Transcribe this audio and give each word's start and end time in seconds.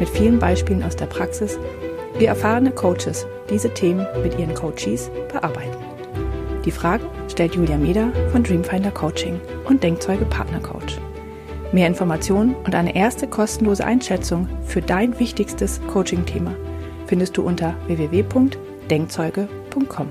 mit 0.00 0.08
vielen 0.08 0.40
Beispielen 0.40 0.82
aus 0.82 0.96
der 0.96 1.06
Praxis, 1.06 1.58
wie 2.18 2.24
erfahrene 2.24 2.72
Coaches 2.72 3.26
diese 3.48 3.72
Themen 3.72 4.04
mit 4.22 4.36
ihren 4.38 4.54
Coaches 4.54 5.10
bearbeiten. 5.32 5.76
Die 6.64 6.72
Fragen 6.72 7.04
stellt 7.28 7.54
Julia 7.54 7.76
Meder 7.76 8.10
von 8.32 8.42
Dreamfinder 8.42 8.90
Coaching 8.90 9.40
und 9.64 9.82
Denkzeuge 9.82 10.24
Partner 10.24 10.60
Coach. 10.60 10.98
Mehr 11.72 11.86
Informationen 11.86 12.56
und 12.66 12.74
eine 12.74 12.96
erste 12.96 13.28
kostenlose 13.28 13.84
Einschätzung 13.84 14.48
für 14.66 14.82
dein 14.82 15.18
wichtigstes 15.20 15.80
Coaching-Thema 15.86 16.52
findest 17.06 17.36
du 17.36 17.42
unter 17.42 17.74
www.denkzeuge.com. 17.86 20.10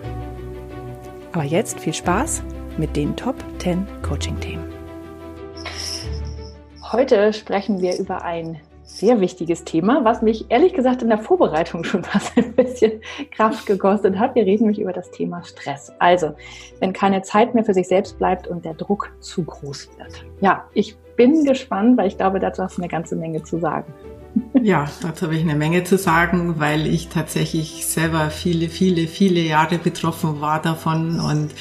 Aber 1.34 1.44
jetzt 1.44 1.80
viel 1.80 1.94
Spaß 1.94 2.44
mit 2.78 2.96
den 2.96 3.16
Top 3.16 3.36
10 3.60 3.86
Coaching-Themen. 4.02 4.64
Heute 6.92 7.34
sprechen 7.34 7.82
wir 7.82 8.00
über 8.00 8.24
ein 8.24 8.60
sehr 8.90 9.22
wichtiges 9.22 9.64
Thema, 9.64 10.04
was 10.04 10.22
mich 10.22 10.46
ehrlich 10.50 10.74
gesagt 10.74 11.04
in 11.04 11.10
der 11.10 11.20
Vorbereitung 11.20 11.84
schon 11.84 12.04
fast 12.06 12.36
ein 12.38 12.54
bisschen 12.54 13.02
Kraft 13.32 13.66
gekostet 13.66 14.18
hat. 14.18 14.36
Wir 14.36 14.46
reden 14.46 14.64
nämlich 14.64 14.82
über 14.82 14.94
das 14.94 15.12
Thema 15.12 15.44
Stress. 15.44 15.94
Also, 16.00 16.34
wenn 16.80 16.92
keine 16.92 17.22
Zeit 17.22 17.54
mehr 17.54 17.64
für 17.64 17.74
sich 17.74 17.88
selbst 17.88 18.18
bleibt 18.18 18.48
und 18.48 18.66
der 18.66 18.74
Druck 18.74 19.12
zu 19.20 19.44
groß 19.44 19.90
wird. 19.98 20.26
Ja, 20.42 20.66
ich 20.74 20.98
bin 21.16 21.44
gespannt, 21.46 21.98
weil 21.98 22.08
ich 22.08 22.18
glaube, 22.18 22.40
dazu 22.40 22.64
hast 22.64 22.78
du 22.78 22.82
eine 22.82 22.90
ganze 22.90 23.16
Menge 23.16 23.44
zu 23.44 23.60
sagen. 23.60 23.94
Ja, 24.62 24.90
dazu 25.02 25.26
habe 25.26 25.36
ich 25.36 25.42
eine 25.42 25.56
Menge 25.56 25.84
zu 25.84 25.98
sagen, 25.98 26.60
weil 26.60 26.88
ich 26.88 27.10
tatsächlich 27.10 27.86
selber 27.88 28.30
viele, 28.30 28.70
viele, 28.70 29.08
viele 29.08 29.42
Jahre 29.42 29.78
betroffen 29.78 30.40
war 30.40 30.62
davon 30.62 31.20
und 31.20 31.52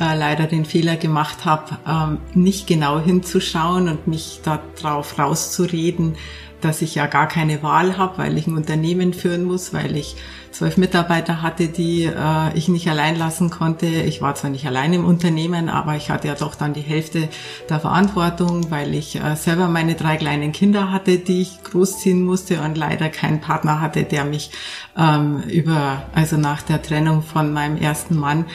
äh, 0.00 0.16
leider 0.16 0.46
den 0.46 0.64
Fehler 0.64 0.96
gemacht 0.96 1.44
habe, 1.44 1.78
ähm, 1.86 2.18
nicht 2.34 2.66
genau 2.66 3.00
hinzuschauen 3.00 3.88
und 3.88 4.08
mich 4.08 4.40
darauf 4.42 5.18
rauszureden, 5.18 6.16
dass 6.60 6.82
ich 6.82 6.94
ja 6.94 7.06
gar 7.06 7.28
keine 7.28 7.62
Wahl 7.62 7.96
habe, 7.96 8.18
weil 8.18 8.38
ich 8.38 8.46
ein 8.46 8.56
Unternehmen 8.56 9.12
führen 9.12 9.44
muss, 9.44 9.72
weil 9.72 9.96
ich 9.96 10.16
zwölf 10.50 10.76
Mitarbeiter 10.76 11.42
hatte, 11.42 11.68
die 11.68 12.04
äh, 12.04 12.56
ich 12.56 12.68
nicht 12.68 12.88
allein 12.88 13.16
lassen 13.16 13.50
konnte. 13.50 13.86
Ich 13.86 14.20
war 14.22 14.34
zwar 14.34 14.50
nicht 14.50 14.66
allein 14.66 14.92
im 14.92 15.04
Unternehmen, 15.04 15.68
aber 15.68 15.94
ich 15.96 16.10
hatte 16.10 16.28
ja 16.28 16.34
doch 16.34 16.54
dann 16.54 16.72
die 16.72 16.80
Hälfte 16.80 17.28
der 17.68 17.80
Verantwortung, 17.80 18.70
weil 18.70 18.94
ich 18.94 19.16
äh, 19.16 19.36
selber 19.36 19.68
meine 19.68 19.94
drei 19.94 20.16
kleinen 20.16 20.52
Kinder 20.52 20.90
hatte, 20.90 21.18
die 21.18 21.42
ich 21.42 21.62
großziehen 21.62 22.24
musste 22.24 22.60
und 22.60 22.76
leider 22.76 23.08
keinen 23.08 23.40
Partner 23.40 23.80
hatte, 23.80 24.02
der 24.04 24.24
mich 24.24 24.50
ähm, 24.96 25.42
über, 25.42 26.02
also 26.14 26.36
nach 26.36 26.62
der 26.62 26.82
Trennung 26.82 27.22
von 27.22 27.52
meinem 27.52 27.76
ersten 27.76 28.16
Mann 28.16 28.46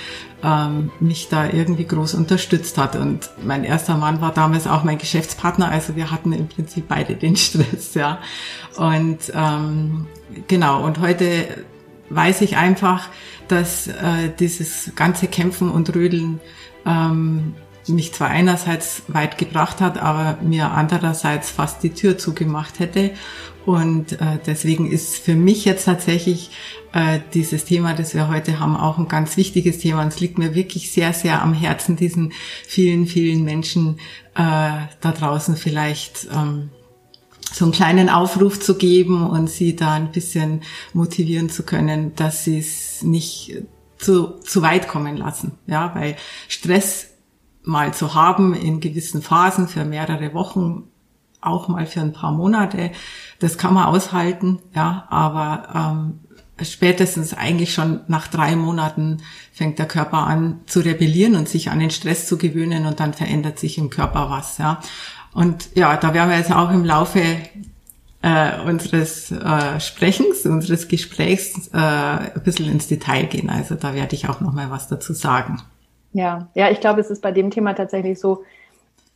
ähm, 0.43 0.91
mich 0.99 1.29
da 1.29 1.49
irgendwie 1.49 1.85
groß 1.85 2.15
unterstützt 2.15 2.77
hat. 2.77 2.95
Und 2.95 3.29
mein 3.43 3.63
erster 3.63 3.97
Mann 3.97 4.21
war 4.21 4.33
damals 4.33 4.67
auch 4.67 4.83
mein 4.83 4.97
Geschäftspartner, 4.97 5.69
also 5.69 5.95
wir 5.95 6.11
hatten 6.11 6.33
im 6.33 6.47
Prinzip 6.47 6.87
beide 6.87 7.15
den 7.15 7.35
Stress, 7.37 7.93
ja. 7.93 8.19
Und 8.75 9.31
ähm, 9.33 10.07
genau, 10.47 10.83
und 10.83 10.99
heute 10.99 11.63
weiß 12.09 12.41
ich 12.41 12.57
einfach, 12.57 13.09
dass 13.47 13.87
äh, 13.87 14.29
dieses 14.39 14.91
ganze 14.95 15.27
Kämpfen 15.27 15.71
und 15.71 15.95
Rödeln 15.95 16.39
ähm, 16.85 17.55
mich 17.87 18.13
zwar 18.13 18.29
einerseits 18.29 19.03
weit 19.07 19.37
gebracht 19.37 19.81
hat, 19.81 19.97
aber 19.97 20.37
mir 20.41 20.71
andererseits 20.71 21.49
fast 21.49 21.83
die 21.83 21.89
Tür 21.93 22.17
zugemacht 22.17 22.79
hätte. 22.79 23.11
Und 23.65 24.13
äh, 24.13 24.39
deswegen 24.45 24.91
ist 24.91 25.17
für 25.17 25.35
mich 25.35 25.63
jetzt 25.65 25.85
tatsächlich 25.85 26.51
äh, 26.91 27.19
dieses 27.33 27.65
Thema, 27.65 27.93
das 27.93 28.13
wir 28.13 28.27
heute 28.27 28.59
haben, 28.59 28.75
auch 28.75 28.97
ein 28.97 29.07
ganz 29.07 29.37
wichtiges 29.37 29.79
Thema. 29.79 30.01
Und 30.01 30.09
es 30.09 30.19
liegt 30.19 30.37
mir 30.37 30.53
wirklich 30.53 30.91
sehr, 30.91 31.13
sehr 31.13 31.41
am 31.41 31.53
Herzen, 31.53 31.95
diesen 31.95 32.33
vielen, 32.67 33.07
vielen 33.07 33.43
Menschen 33.43 33.99
äh, 34.35 34.71
da 35.01 35.11
draußen 35.17 35.55
vielleicht 35.55 36.27
ähm, 36.33 36.69
so 37.53 37.65
einen 37.65 37.71
kleinen 37.71 38.09
Aufruf 38.09 38.59
zu 38.59 38.75
geben 38.75 39.29
und 39.29 39.49
sie 39.49 39.75
da 39.75 39.93
ein 39.93 40.11
bisschen 40.11 40.61
motivieren 40.93 41.49
zu 41.49 41.63
können, 41.63 42.15
dass 42.15 42.43
sie 42.43 42.59
es 42.59 43.03
nicht 43.03 43.63
zu, 43.97 44.39
zu 44.39 44.61
weit 44.61 44.87
kommen 44.87 45.17
lassen. 45.17 45.53
Ja, 45.67 45.93
weil 45.95 46.15
Stress 46.47 47.11
mal 47.63 47.93
zu 47.93 48.13
haben 48.13 48.53
in 48.53 48.79
gewissen 48.79 49.21
Phasen 49.21 49.67
für 49.67 49.85
mehrere 49.85 50.33
Wochen, 50.33 50.89
auch 51.45 51.67
mal 51.67 51.85
für 51.85 52.01
ein 52.01 52.13
paar 52.13 52.31
Monate, 52.31 52.91
das 53.39 53.57
kann 53.57 53.73
man 53.73 53.85
aushalten, 53.85 54.59
ja, 54.73 55.05
aber 55.09 55.67
ähm, 55.75 56.19
spätestens 56.61 57.33
eigentlich 57.33 57.73
schon 57.73 58.01
nach 58.07 58.27
drei 58.27 58.55
Monaten 58.55 59.21
fängt 59.51 59.79
der 59.79 59.87
Körper 59.87 60.19
an 60.19 60.61
zu 60.65 60.79
rebellieren 60.79 61.35
und 61.35 61.49
sich 61.49 61.69
an 61.69 61.79
den 61.79 61.91
Stress 61.91 62.27
zu 62.27 62.37
gewöhnen 62.37 62.85
und 62.85 62.99
dann 62.99 63.13
verändert 63.13 63.59
sich 63.59 63.77
im 63.77 63.89
Körper 63.89 64.29
was, 64.29 64.57
ja. 64.57 64.79
Und 65.33 65.75
ja, 65.75 65.97
da 65.97 66.13
werden 66.13 66.29
wir 66.29 66.37
jetzt 66.37 66.51
auch 66.51 66.69
im 66.69 66.85
Laufe 66.85 67.21
äh, 68.21 68.61
unseres 68.65 69.31
äh, 69.31 69.79
Sprechens, 69.79 70.45
unseres 70.45 70.87
Gesprächs 70.87 71.69
äh, 71.73 71.77
ein 71.77 72.41
bisschen 72.43 72.71
ins 72.71 72.87
Detail 72.87 73.25
gehen. 73.25 73.49
Also 73.49 73.75
da 73.75 73.93
werde 73.93 74.15
ich 74.15 74.29
auch 74.29 74.41
noch 74.41 74.53
mal 74.53 74.71
was 74.71 74.87
dazu 74.87 75.13
sagen. 75.13 75.61
Ja, 76.13 76.47
ja, 76.53 76.69
ich 76.69 76.79
glaube, 76.79 77.01
es 77.01 77.09
ist 77.09 77.21
bei 77.21 77.31
dem 77.31 77.51
Thema 77.51 77.73
tatsächlich 77.73 78.19
so, 78.19 78.43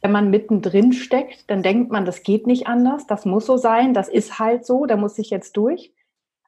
wenn 0.01 0.11
man 0.11 0.29
mittendrin 0.29 0.93
steckt, 0.93 1.49
dann 1.49 1.63
denkt 1.63 1.91
man, 1.91 2.05
das 2.05 2.23
geht 2.23 2.47
nicht 2.47 2.67
anders, 2.67 3.07
das 3.07 3.25
muss 3.25 3.45
so 3.45 3.57
sein, 3.57 3.93
das 3.93 4.09
ist 4.09 4.39
halt 4.39 4.65
so, 4.65 4.85
da 4.85 4.95
muss 4.95 5.17
ich 5.17 5.29
jetzt 5.29 5.57
durch. 5.57 5.93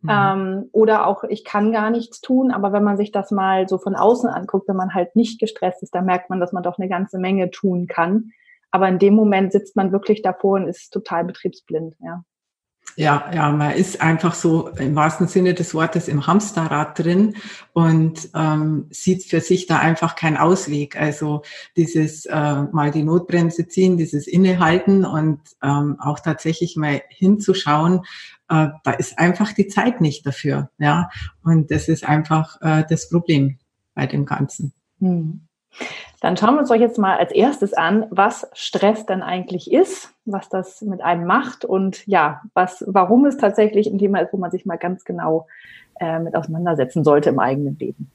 Mhm. 0.02 0.10
Ähm, 0.12 0.70
oder 0.72 1.08
auch, 1.08 1.24
ich 1.24 1.44
kann 1.44 1.72
gar 1.72 1.90
nichts 1.90 2.22
tun, 2.22 2.52
aber 2.52 2.72
wenn 2.72 2.84
man 2.84 2.98
sich 2.98 3.12
das 3.12 3.32
mal 3.32 3.68
so 3.68 3.78
von 3.78 3.96
außen 3.96 4.30
anguckt, 4.30 4.68
wenn 4.68 4.78
man 4.78 4.94
halt 4.94 5.16
nicht 5.16 5.40
gestresst 5.40 5.84
ist, 5.84 5.94
dann 5.94 6.06
merkt 6.06 6.30
man, 6.30 6.40
dass 6.40 6.54
man 6.54 6.64
doch 6.64 6.78
eine 6.78 6.88
ganze 6.88 7.20
Menge 7.20 7.52
tun 7.52 7.88
kann. 7.88 8.32
Aber 8.72 8.88
in 8.88 9.00
dem 9.00 9.16
Moment 9.16 9.52
sitzt 9.52 9.76
man 9.76 9.92
wirklich 9.92 10.22
davor 10.22 10.56
und 10.56 10.68
ist 10.68 10.92
total 10.92 11.26
betriebsblind, 11.26 11.96
ja. 12.00 12.24
Ja, 12.96 13.32
ja, 13.34 13.52
man 13.52 13.72
ist 13.72 14.02
einfach 14.02 14.34
so 14.34 14.70
im 14.70 14.96
wahrsten 14.96 15.28
Sinne 15.28 15.54
des 15.54 15.74
Wortes 15.74 16.08
im 16.08 16.28
Hamsterrad 16.28 17.00
drin 17.00 17.36
und 17.72 18.30
ähm, 18.36 18.88
sieht 18.90 19.24
für 19.24 19.40
sich 19.40 19.68
da 19.68 19.80
einfach 19.80 20.16
keinen 20.16 20.38
Ausweg. 20.38 21.00
Also 21.00 21.44
dieses 21.78 22.26
äh, 22.26 22.64
mal 22.72 22.92
die 22.92 23.04
Notbremse 23.04 23.68
ziehen, 23.68 23.98
dieses 23.98 24.28
Innehalten 24.28 25.06
und 25.06 25.40
ähm, 25.64 25.98
auch 26.00 26.20
tatsächlich 26.20 26.76
mal 26.76 27.02
hinzuschauen, 27.10 28.02
äh, 28.50 28.68
da 28.84 28.92
ist 28.92 29.18
einfach 29.18 29.54
die 29.54 29.68
Zeit 29.68 30.02
nicht 30.02 30.26
dafür. 30.26 30.70
Ja, 30.78 31.10
und 31.44 31.72
das 31.72 31.88
ist 31.88 32.08
einfach 32.08 32.60
äh, 32.62 32.84
das 32.90 33.10
Problem 33.10 33.60
bei 33.94 34.08
dem 34.08 34.26
Ganzen. 34.26 34.74
Hm. 35.00 35.48
Dann 36.22 36.36
schauen 36.36 36.56
wir 36.56 36.60
uns 36.60 36.70
doch 36.70 36.76
jetzt 36.76 36.98
mal 36.98 37.18
als 37.18 37.32
erstes 37.32 37.74
an, 37.74 38.06
was 38.10 38.48
Stress 38.54 39.06
denn 39.06 39.22
eigentlich 39.22 39.72
ist, 39.72 40.12
was 40.26 40.50
das 40.50 40.82
mit 40.82 41.02
einem 41.02 41.26
macht 41.26 41.64
und 41.64 42.06
ja, 42.08 42.42
was, 42.54 42.84
warum 42.88 43.26
es 43.26 43.38
tatsächlich 43.38 43.88
ein 43.88 44.00
Thema 44.00 44.20
ist, 44.20 44.34
wo 44.34 44.38
man 44.38 44.52
sich 44.52 44.66
mal 44.66 44.78
ganz 44.78 45.06
genau 45.06 45.48
äh, 46.00 46.20
mit 46.20 46.36
auseinandersetzen 46.36 47.04
sollte 47.04 47.30
im 47.30 47.40
eigenen 47.40 47.78
Leben. 47.80 48.12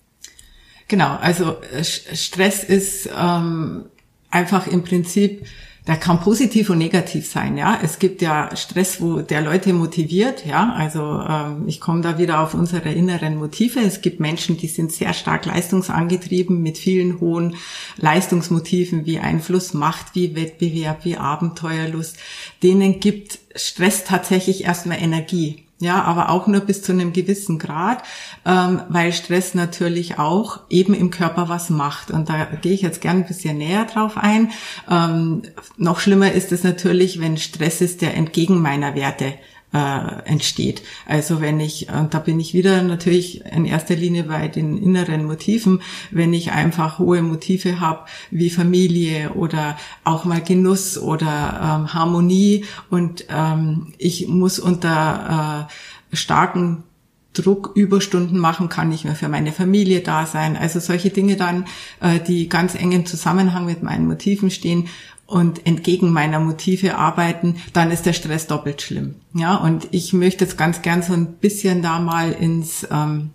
Genau, 0.88 1.16
also 1.20 1.56
äh, 1.72 1.82
Stress 1.82 2.62
ist 2.62 3.08
ähm, 3.18 3.86
einfach 4.30 4.66
im 4.66 4.84
Prinzip 4.84 5.46
der 5.86 5.96
kann 5.96 6.20
positiv 6.20 6.70
und 6.70 6.78
negativ 6.78 7.30
sein, 7.30 7.58
ja. 7.58 7.78
Es 7.82 7.98
gibt 7.98 8.22
ja 8.22 8.56
Stress, 8.56 9.02
wo 9.02 9.20
der 9.20 9.42
Leute 9.42 9.74
motiviert, 9.74 10.46
ja. 10.46 10.72
Also 10.72 11.20
ähm, 11.28 11.64
ich 11.66 11.78
komme 11.78 12.00
da 12.00 12.16
wieder 12.16 12.40
auf 12.40 12.54
unsere 12.54 12.90
inneren 12.90 13.36
Motive. 13.36 13.80
Es 13.80 14.00
gibt 14.00 14.18
Menschen, 14.18 14.56
die 14.56 14.68
sind 14.68 14.92
sehr 14.92 15.12
stark 15.12 15.44
leistungsangetrieben 15.44 16.62
mit 16.62 16.78
vielen 16.78 17.20
hohen 17.20 17.56
Leistungsmotiven 17.98 19.04
wie 19.04 19.18
Einfluss, 19.18 19.74
Macht, 19.74 20.14
wie 20.14 20.34
Wettbewerb, 20.34 21.04
wie 21.04 21.18
Abenteuerlust. 21.18 22.16
Denen 22.62 23.00
gibt 23.00 23.40
Stress 23.54 24.04
tatsächlich 24.04 24.64
erstmal 24.64 25.02
Energie. 25.02 25.64
Ja, 25.84 26.02
aber 26.02 26.30
auch 26.30 26.46
nur 26.46 26.60
bis 26.62 26.80
zu 26.80 26.92
einem 26.92 27.12
gewissen 27.12 27.58
Grad, 27.58 28.02
ähm, 28.46 28.80
weil 28.88 29.12
Stress 29.12 29.52
natürlich 29.52 30.18
auch 30.18 30.60
eben 30.70 30.94
im 30.94 31.10
Körper 31.10 31.50
was 31.50 31.68
macht. 31.68 32.10
Und 32.10 32.30
da 32.30 32.46
gehe 32.62 32.72
ich 32.72 32.80
jetzt 32.80 33.02
gern 33.02 33.18
ein 33.18 33.26
bisschen 33.26 33.58
näher 33.58 33.84
drauf 33.84 34.16
ein. 34.16 34.50
Ähm, 34.90 35.42
noch 35.76 36.00
schlimmer 36.00 36.32
ist 36.32 36.52
es 36.52 36.64
natürlich, 36.64 37.20
wenn 37.20 37.36
Stress 37.36 37.82
ist, 37.82 38.00
der 38.00 38.14
entgegen 38.14 38.62
meiner 38.62 38.94
Werte 38.94 39.34
äh, 39.74 40.22
entsteht. 40.24 40.82
Also 41.04 41.40
wenn 41.40 41.58
ich, 41.58 41.88
und 41.90 42.14
da 42.14 42.20
bin 42.20 42.38
ich 42.38 42.54
wieder 42.54 42.82
natürlich 42.82 43.44
in 43.44 43.64
erster 43.64 43.96
Linie 43.96 44.24
bei 44.24 44.46
den 44.46 44.80
inneren 44.80 45.24
Motiven, 45.24 45.82
wenn 46.12 46.32
ich 46.32 46.52
einfach 46.52 47.00
hohe 47.00 47.20
Motive 47.22 47.80
habe 47.80 48.06
wie 48.30 48.50
Familie 48.50 49.32
oder 49.32 49.76
auch 50.04 50.24
mal 50.24 50.40
Genuss 50.40 50.96
oder 50.96 51.78
ähm, 51.80 51.92
Harmonie 51.92 52.64
und 52.88 53.26
ähm, 53.28 53.92
ich 53.98 54.28
muss 54.28 54.60
unter 54.60 55.68
äh, 56.12 56.16
starken 56.16 56.84
Druck 57.32 57.72
Überstunden 57.74 58.38
machen, 58.38 58.68
kann 58.68 58.90
nicht 58.90 59.04
mehr 59.04 59.16
für 59.16 59.28
meine 59.28 59.50
Familie 59.50 60.02
da 60.02 60.24
sein. 60.24 60.56
Also 60.56 60.78
solche 60.78 61.10
Dinge 61.10 61.36
dann, 61.36 61.64
äh, 62.00 62.20
die 62.20 62.48
ganz 62.48 62.76
eng 62.76 62.92
im 62.92 63.06
Zusammenhang 63.06 63.66
mit 63.66 63.82
meinen 63.82 64.06
Motiven 64.06 64.50
stehen 64.50 64.88
und 65.26 65.66
entgegen 65.66 66.12
meiner 66.12 66.40
Motive 66.40 66.96
arbeiten, 66.96 67.56
dann 67.72 67.90
ist 67.90 68.06
der 68.06 68.12
Stress 68.12 68.46
doppelt 68.46 68.82
schlimm. 68.82 69.16
Ja, 69.34 69.56
und 69.56 69.88
ich 69.90 70.12
möchte 70.12 70.44
jetzt 70.44 70.58
ganz 70.58 70.82
gern 70.82 71.02
so 71.02 71.12
ein 71.12 71.34
bisschen 71.34 71.82
da 71.82 71.98
mal 71.98 72.32
ins 72.32 72.86
ähm, 72.90 73.30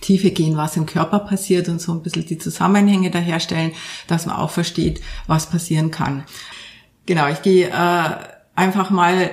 Tiefe 0.00 0.30
gehen, 0.30 0.56
was 0.56 0.76
im 0.76 0.86
Körper 0.86 1.18
passiert 1.20 1.68
und 1.68 1.80
so 1.80 1.92
ein 1.92 2.02
bisschen 2.02 2.26
die 2.26 2.38
Zusammenhänge 2.38 3.10
daherstellen, 3.10 3.72
dass 4.06 4.26
man 4.26 4.36
auch 4.36 4.50
versteht, 4.50 5.00
was 5.26 5.50
passieren 5.50 5.90
kann. 5.90 6.24
Genau, 7.06 7.26
ich 7.28 7.42
gehe 7.42 7.68
äh, 7.68 8.10
einfach 8.54 8.90
mal 8.90 9.30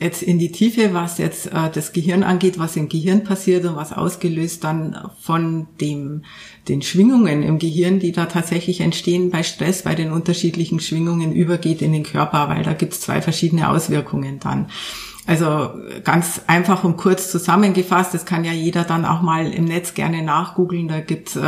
jetzt 0.00 0.22
in 0.22 0.38
die 0.38 0.52
Tiefe, 0.52 0.94
was 0.94 1.18
jetzt 1.18 1.46
äh, 1.46 1.70
das 1.72 1.92
Gehirn 1.92 2.22
angeht, 2.22 2.58
was 2.58 2.76
im 2.76 2.88
Gehirn 2.88 3.24
passiert 3.24 3.64
und 3.64 3.76
was 3.76 3.92
ausgelöst 3.92 4.62
dann 4.64 5.10
von 5.20 5.66
dem, 5.80 6.22
den 6.68 6.82
Schwingungen 6.82 7.42
im 7.42 7.58
Gehirn, 7.58 7.98
die 7.98 8.12
da 8.12 8.26
tatsächlich 8.26 8.80
entstehen 8.80 9.30
bei 9.30 9.42
Stress, 9.42 9.82
bei 9.82 9.94
den 9.94 10.12
unterschiedlichen 10.12 10.80
Schwingungen 10.80 11.32
übergeht 11.32 11.82
in 11.82 11.92
den 11.92 12.04
Körper, 12.04 12.48
weil 12.48 12.62
da 12.62 12.74
gibt 12.74 12.92
es 12.92 13.00
zwei 13.00 13.20
verschiedene 13.20 13.68
Auswirkungen 13.68 14.38
dann. 14.38 14.70
Also 15.28 15.72
ganz 16.04 16.40
einfach 16.46 16.84
und 16.84 16.96
kurz 16.96 17.30
zusammengefasst, 17.30 18.14
das 18.14 18.24
kann 18.24 18.44
ja 18.44 18.52
jeder 18.52 18.84
dann 18.84 19.04
auch 19.04 19.20
mal 19.20 19.52
im 19.52 19.66
Netz 19.66 19.92
gerne 19.92 20.22
nachgoogeln. 20.22 20.88
Da 20.88 21.00
gibt's 21.00 21.36
äh, 21.36 21.42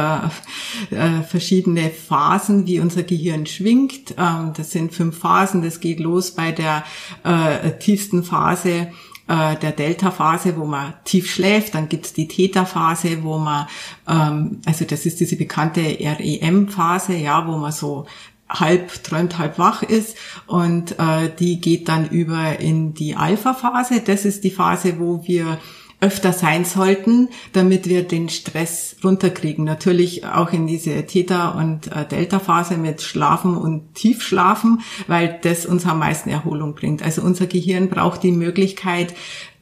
äh, 0.91 1.23
verschiedene 1.27 1.89
Phasen, 1.89 2.67
wie 2.67 2.79
unser 2.79 3.05
Gehirn 3.05 3.47
schwingt. 3.47 4.17
Ähm, 4.19 4.53
das 4.55 4.73
sind 4.73 4.93
fünf 4.93 5.19
Phasen. 5.19 5.63
Das 5.63 5.81
geht 5.81 5.99
los 5.99 6.33
bei 6.33 6.53
der 6.53 6.85
äh, 7.25 7.71
tiefsten 7.79 8.23
Phase 8.23 8.89
äh, 9.29 9.57
der 9.57 9.73
Delta-Phase, 9.73 10.59
wo 10.59 10.67
man 10.67 10.93
tief 11.05 11.31
schläft, 11.31 11.75
dann 11.75 11.89
gibt's 11.89 12.13
die 12.13 12.29
Theta-Phase, 12.29 13.23
wo 13.23 13.39
man, 13.39 13.67
ähm, 14.07 14.61
also 14.67 14.85
das 14.85 15.07
ist 15.07 15.21
diese 15.21 15.37
bekannte 15.37 15.81
REM-Phase, 15.81 17.15
ja, 17.15 17.47
wo 17.47 17.57
man 17.57 17.73
so 17.73 18.07
halb 18.51 19.03
träumt, 19.05 19.39
halb 19.39 19.59
wach 19.59 19.83
ist 19.83 20.17
und 20.47 20.99
äh, 20.99 21.31
die 21.39 21.61
geht 21.61 21.89
dann 21.89 22.09
über 22.09 22.59
in 22.59 22.95
die 22.95 23.15
Alpha-Phase. 23.15 24.03
Das 24.05 24.25
ist 24.25 24.45
die 24.45 24.51
Phase, 24.51 24.99
wo 24.99 25.23
wir 25.27 25.59
öfter 26.01 26.33
sein 26.33 26.65
sollten, 26.65 27.29
damit 27.53 27.89
wir 27.89 28.03
den 28.03 28.29
Stress 28.29 28.97
runterkriegen. 29.05 29.65
Natürlich 29.65 30.25
auch 30.25 30.53
in 30.53 30.67
diese 30.67 31.05
Theta- 31.07 31.51
und 31.51 31.89
äh, 31.89 32.07
Delta-Phase 32.07 32.79
mit 32.79 33.03
Schlafen 33.03 33.57
und 33.57 33.95
Tiefschlafen, 33.95 34.81
weil 35.07 35.39
das 35.43 35.67
uns 35.67 35.87
am 35.87 35.99
meisten 35.99 36.31
Erholung 36.31 36.75
bringt. 36.75 37.03
Also 37.03 37.23
unser 37.23 37.47
Gehirn 37.47 37.91
braucht 37.91 38.23
die 38.23 38.33
Möglichkeit, 38.33 39.15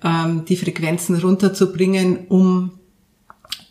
ähm, 0.05 0.45
die 0.45 0.57
Frequenzen 0.57 1.17
runterzubringen, 1.17 2.27
um 2.29 2.78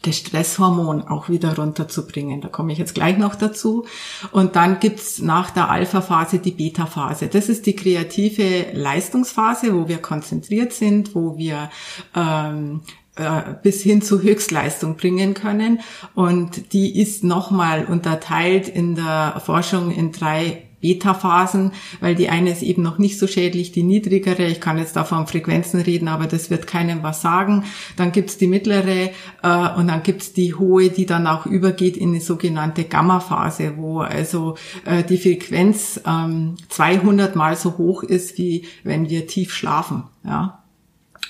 das 0.08 0.18
Stresshormon 0.18 1.02
auch 1.04 1.30
wieder 1.30 1.56
runterzubringen. 1.56 2.42
Da 2.42 2.48
komme 2.48 2.72
ich 2.72 2.80
jetzt 2.80 2.96
gleich 2.96 3.18
noch 3.18 3.36
dazu. 3.36 3.86
Und 4.32 4.56
dann 4.56 4.80
gibt's 4.80 5.20
nach 5.20 5.52
der 5.52 5.70
Alpha-Phase 5.70 6.40
die 6.40 6.52
Beta-Phase. 6.52 7.28
Das 7.28 7.50
ist 7.50 7.66
die 7.66 7.76
kreative 7.76 8.68
Leistungsphase, 8.74 9.76
wo 9.76 9.88
wir 9.88 9.98
konzentriert 9.98 10.74
sind, 10.74 11.14
wo 11.16 11.38
wir 11.38 11.70
ähm, 12.16 12.82
äh, 13.16 13.56
bis 13.64 13.82
hin 13.82 14.02
zu 14.02 14.22
Höchstleistung 14.22 14.96
bringen 14.96 15.34
können. 15.34 15.80
Und 16.14 16.74
die 16.74 17.00
ist 17.00 17.24
nochmal 17.24 17.86
unterteilt 17.86 18.68
in 18.68 18.96
der 18.96 19.42
Forschung 19.44 19.92
in 19.92 20.12
drei 20.12 20.67
Beta-Phasen, 20.88 21.74
weil 22.00 22.16
die 22.16 22.30
eine 22.30 22.52
ist 22.52 22.62
eben 22.62 22.82
noch 22.82 22.98
nicht 22.98 23.20
so 23.20 23.28
schädlich, 23.28 23.74
die 23.74 23.84
niedrigere, 23.84 24.46
ich 24.46 24.62
kann 24.62 24.78
jetzt 24.78 24.96
da 24.96 25.04
von 25.04 25.28
Frequenzen 25.28 25.82
reden, 25.82 26.08
aber 26.08 26.28
das 26.28 26.50
wird 26.50 26.66
keinem 26.66 27.04
was 27.04 27.22
sagen. 27.22 27.66
Dann 27.98 28.14
gibt's 28.14 28.38
die 28.38 28.48
mittlere 28.48 29.10
äh, 29.44 29.76
und 29.78 29.88
dann 29.88 30.04
gibt's 30.04 30.32
die 30.32 30.54
hohe, 30.54 30.90
die 30.90 31.06
dann 31.06 31.28
auch 31.28 31.46
übergeht 31.46 31.98
in 31.98 32.14
die 32.14 32.22
sogenannte 32.22 32.86
Gamma-Phase, 32.86 33.74
wo 33.76 34.00
also 34.00 34.56
äh, 34.86 35.04
die 35.04 35.18
Frequenz 35.18 36.00
ähm, 36.06 36.56
200 36.70 37.36
mal 37.36 37.58
so 37.58 37.78
hoch 37.78 38.04
ist, 38.04 38.38
wie 38.38 38.66
wenn 38.84 39.10
wir 39.10 39.28
tief 39.28 39.54
schlafen. 39.54 40.04
Ja? 40.24 40.64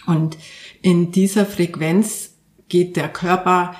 Und 0.05 0.37
in 0.81 1.11
dieser 1.11 1.45
Frequenz 1.45 2.35
geht 2.69 2.95
der 2.95 3.09
Körper 3.09 3.75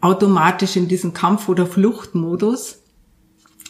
automatisch 0.00 0.76
in 0.76 0.86
diesen 0.86 1.12
Kampf- 1.12 1.48
oder 1.48 1.66
Fluchtmodus 1.66 2.82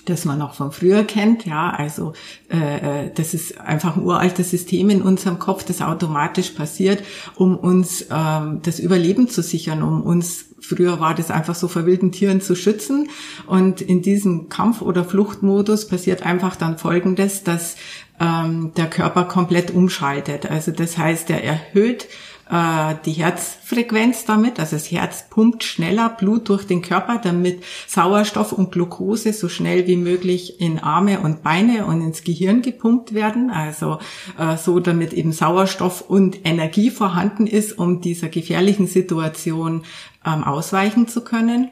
das 0.07 0.25
man 0.25 0.39
noch 0.39 0.55
von 0.55 0.73
früher 0.73 1.05
kennt. 1.05 1.45
Ja, 1.45 1.71
also 1.71 2.15
äh, 2.49 3.07
äh, 3.07 3.11
das 3.15 3.35
ist 3.35 3.61
einfach 3.61 3.97
ein 3.97 4.03
uraltes 4.03 4.51
System 4.51 4.91
in 4.91 5.03
unserem 5.03 5.39
Kopf, 5.39 5.65
das 5.65 5.83
automatisch 5.83 6.51
passiert, 6.51 7.03
um 7.35 7.57
uns 7.57 8.07
ähm, 8.11 8.61
das 8.63 8.79
Überleben 8.79 9.29
zu 9.29 9.43
sichern, 9.43 9.83
um 9.83 10.03
uns 10.03 10.47
Früher 10.59 10.99
war 10.99 11.15
das 11.15 11.31
einfach 11.31 11.55
so 11.55 11.69
vor 11.69 11.87
wilden 11.87 12.11
Tieren 12.11 12.41
zu 12.41 12.57
schützen. 12.57 13.09
Und 13.47 13.81
in 13.81 14.03
diesem 14.03 14.49
Kampf- 14.49 14.83
oder 14.83 15.05
Fluchtmodus 15.05 15.87
passiert 15.87 16.25
einfach 16.25 16.57
dann 16.57 16.79
Folgendes, 16.79 17.45
dass 17.45 17.77
ähm, 18.19 18.73
der 18.77 18.89
Körper 18.91 19.25
komplett 19.25 19.71
umschaltet. 19.71 20.51
Also 20.51 20.73
das 20.73 20.99
heißt, 20.99 21.31
er 21.31 21.45
erhöht 21.45 22.09
äh, 22.51 22.95
die 23.05 23.13
Herzfrequenz 23.13 24.25
damit, 24.25 24.61
also 24.61 24.77
das 24.77 24.91
Herz 24.91 25.29
pumpt 25.29 25.65
schneller 25.65 26.09
Blut 26.09 26.49
durch 26.49 26.65
den 26.65 26.81
Körper, 26.81 27.19
damit 27.23 27.65
Sauerstoff 27.89 28.53
und 28.53 28.71
Glucose 28.71 29.33
so 29.33 29.49
schnell 29.49 29.87
wie 29.87 29.97
möglich 29.97 30.61
in 30.61 30.79
Arme 30.79 31.21
und 31.21 31.43
Beine 31.43 31.87
und 31.87 32.01
ins 32.01 32.23
Gehirn 32.23 32.63
gepumpt 32.63 33.15
werden, 33.15 33.51
also 33.51 33.99
äh, 34.39 34.57
so 34.57 34.79
damit 34.79 35.13
eben 35.13 35.33
Sauerstoff 35.33 36.03
und 36.03 36.47
Energie 36.47 36.91
vorhanden 36.91 37.47
ist, 37.47 37.79
um 37.79 38.01
dieser 38.01 38.29
gefährlichen 38.29 38.87
Situation 38.87 39.85
ähm, 40.25 40.45
ausweichen 40.45 41.09
zu 41.09 41.25
können. 41.25 41.71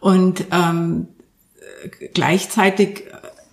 Und 0.00 0.46
ähm, 0.50 1.08
gleichzeitig 2.12 3.04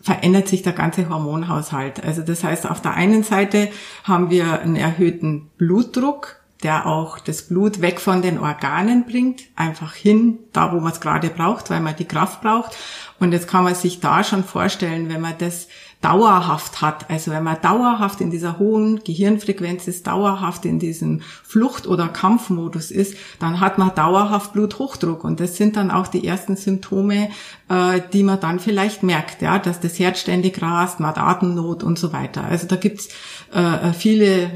verändert 0.01 0.47
sich 0.47 0.61
der 0.63 0.73
ganze 0.73 1.09
Hormonhaushalt. 1.09 2.03
Also 2.03 2.21
das 2.21 2.43
heißt, 2.43 2.69
auf 2.69 2.81
der 2.81 2.93
einen 2.93 3.23
Seite 3.23 3.69
haben 4.03 4.29
wir 4.29 4.61
einen 4.61 4.75
erhöhten 4.75 5.49
Blutdruck, 5.57 6.41
der 6.63 6.85
auch 6.85 7.19
das 7.19 7.43
Blut 7.43 7.81
weg 7.81 7.99
von 7.99 8.21
den 8.21 8.37
Organen 8.37 9.05
bringt, 9.05 9.43
einfach 9.55 9.93
hin, 9.93 10.39
da 10.53 10.71
wo 10.71 10.79
man 10.79 10.91
es 10.91 11.01
gerade 11.01 11.29
braucht, 11.29 11.69
weil 11.69 11.79
man 11.79 11.95
die 11.95 12.05
Kraft 12.05 12.41
braucht. 12.41 12.77
Und 13.19 13.31
jetzt 13.31 13.47
kann 13.47 13.63
man 13.63 13.75
sich 13.75 13.99
da 13.99 14.23
schon 14.23 14.43
vorstellen, 14.43 15.09
wenn 15.09 15.21
man 15.21 15.37
das 15.39 15.67
dauerhaft 16.01 16.81
hat, 16.81 17.09
also 17.11 17.29
wenn 17.31 17.43
man 17.43 17.61
dauerhaft 17.61 18.21
in 18.21 18.31
dieser 18.31 18.57
hohen 18.57 19.03
Gehirnfrequenz 19.03 19.87
ist, 19.87 20.07
dauerhaft 20.07 20.65
in 20.65 20.79
diesem 20.79 21.21
Flucht- 21.43 21.85
oder 21.85 22.07
Kampfmodus 22.07 22.89
ist, 22.89 23.15
dann 23.39 23.59
hat 23.59 23.77
man 23.77 23.93
dauerhaft 23.93 24.53
Bluthochdruck. 24.53 25.23
Und 25.23 25.39
das 25.39 25.57
sind 25.57 25.75
dann 25.75 25.91
auch 25.91 26.07
die 26.07 26.25
ersten 26.25 26.55
Symptome, 26.55 27.29
äh, 27.69 28.01
die 28.13 28.23
man 28.23 28.39
dann 28.39 28.59
vielleicht 28.59 29.03
merkt, 29.03 29.43
ja, 29.43 29.59
dass 29.59 29.79
das 29.79 29.99
Herz 29.99 30.19
ständig 30.19 30.59
rast, 30.61 30.99
man 30.99 31.11
hat 31.11 31.19
Atemnot 31.19 31.83
und 31.83 31.99
so 31.99 32.11
weiter. 32.11 32.43
Also 32.43 32.65
da 32.65 32.77
gibt's 32.77 33.09
äh, 33.53 33.93
viele 33.93 34.51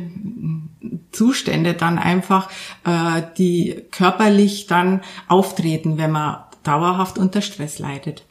Zustände 1.12 1.75
dann 1.75 2.00
einfach, 2.00 2.50
äh, 2.86 3.22
die 3.38 3.84
körperlich 3.91 4.65
dann 4.65 5.01
auftreten, 5.27 6.00
wenn 6.00 6.12
man 6.12 6.38
dauerhaft 6.63 7.20
unter 7.20 7.41
Stress 7.41 7.77
leidet. 7.77 8.25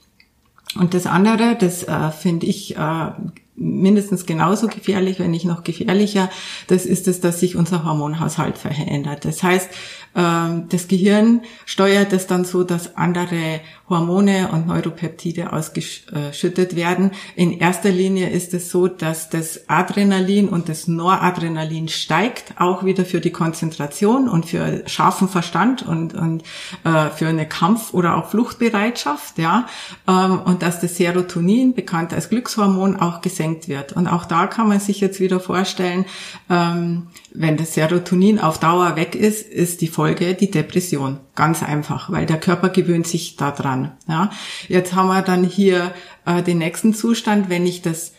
Und 0.77 0.95
das 0.95 1.07
andere, 1.07 1.57
das 1.59 1.85
äh, 1.85 2.11
finde 2.11 2.47
ich 2.47 2.77
äh, 2.77 3.11
mindestens 3.57 4.27
genauso 4.27 4.67
gefährlich, 4.67 5.21
wenn 5.21 5.31
nicht 5.31 5.45
noch 5.45 5.63
gefährlicher, 5.63 6.29
das 6.67 6.87
ist 6.87 7.07
es, 7.07 7.21
dass 7.21 7.41
sich 7.41 7.57
unser 7.57 7.85
Hormonhaushalt 7.85 8.59
verändert. 8.59 9.25
Das 9.25 9.43
heißt, 9.43 9.71
das 10.15 10.87
Gehirn 10.89 11.43
steuert 11.67 12.13
es 12.13 12.29
dann 12.29 12.45
so, 12.45 12.63
dass 12.63 12.97
andere 12.97 13.61
Hormone 13.89 14.49
und 14.53 14.67
Neuropeptide 14.67 15.53
ausgeschüttet 15.53 16.75
werden. 16.75 17.11
In 17.37 17.53
erster 17.59 17.91
Linie 17.91 18.31
ist 18.31 18.55
es 18.55 18.71
so, 18.71 18.89
dass 18.89 19.29
das 19.29 19.69
Adrenalin 19.69 20.49
und 20.49 20.69
das 20.69 20.89
Noradrenalin 20.89 21.89
steigt, 21.89 22.55
auch 22.59 22.85
wieder 22.85 23.05
für 23.05 23.21
die 23.21 23.31
Konzentration 23.31 24.29
und 24.29 24.47
für 24.47 24.85
scharfen 24.87 25.29
Verstand 25.29 25.83
und, 25.83 26.15
und 26.15 26.45
äh, 26.85 27.11
für 27.11 27.29
eine 27.29 27.47
Kampf- 27.47 27.93
oder 27.93 28.17
auch 28.17 28.31
Fluchtbereitschaft, 28.31 29.39
ja, 29.39 29.67
ähm, 30.09 30.41
und 30.41 30.63
dass 30.63 30.81
das 30.81 30.97
Serotonin, 30.97 31.75
bekannt 31.75 32.15
als 32.15 32.31
Glückshormon, 32.31 32.97
auch 32.97 33.21
gesenkt 33.21 33.69
wird. 33.69 33.93
Und 33.93 34.07
auch 34.07 34.25
da 34.25 34.47
kann 34.47 34.69
man 34.69 34.81
sich 34.81 35.01
jetzt 35.01 35.21
wieder 35.21 35.41
vorstellen, 35.41 36.07
ähm, 36.49 37.09
wenn 37.35 37.57
das 37.57 37.75
Serotonin 37.75 38.39
auf 38.39 38.59
Dauer 38.59 38.95
weg 38.95 39.17
ist, 39.17 39.47
ist 39.47 39.81
die 39.81 39.89
Folge 39.89 40.35
die 40.35 40.51
Depression. 40.51 41.19
Ganz 41.35 41.63
einfach, 41.63 42.11
weil 42.11 42.27
der 42.27 42.39
Körper 42.39 42.69
gewöhnt 42.69 43.09
sich 43.09 43.37
daran. 43.37 43.93
Ja. 44.09 44.31
Jetzt 44.69 44.95
haben 44.95 45.09
wir 45.09 45.23
dann 45.23 45.43
hier 45.43 45.93
äh, 46.27 46.43
den 46.43 46.59
nächsten 46.59 46.95
Zustand, 46.95 47.51
wenn 47.51 47.67
ich 47.67 47.83
das 47.83 48.13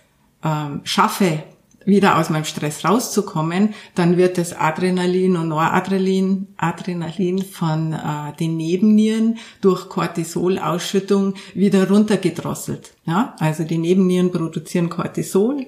ähm, 0.44 0.82
schaffe, 0.84 1.44
wieder 1.86 2.18
aus 2.18 2.30
meinem 2.30 2.46
Stress 2.46 2.84
rauszukommen, 2.84 3.74
dann 3.94 4.18
wird 4.18 4.38
das 4.38 4.54
Adrenalin 4.54 5.38
und 5.38 5.50
Noradrenalin 5.50 6.48
Adrenalin 6.58 7.44
von 7.44 7.94
äh, 7.94 8.36
den 8.40 8.58
Nebennieren 8.58 9.38
durch 9.62 9.88
Cortisolausschüttung 9.88 11.36
wieder 11.54 11.88
runtergedrosselt. 11.88 12.94
Ja, 13.06 13.36
also 13.40 13.64
die 13.64 13.78
Nebennieren 13.78 14.32
produzieren 14.32 14.90
Cortisol, 14.90 15.68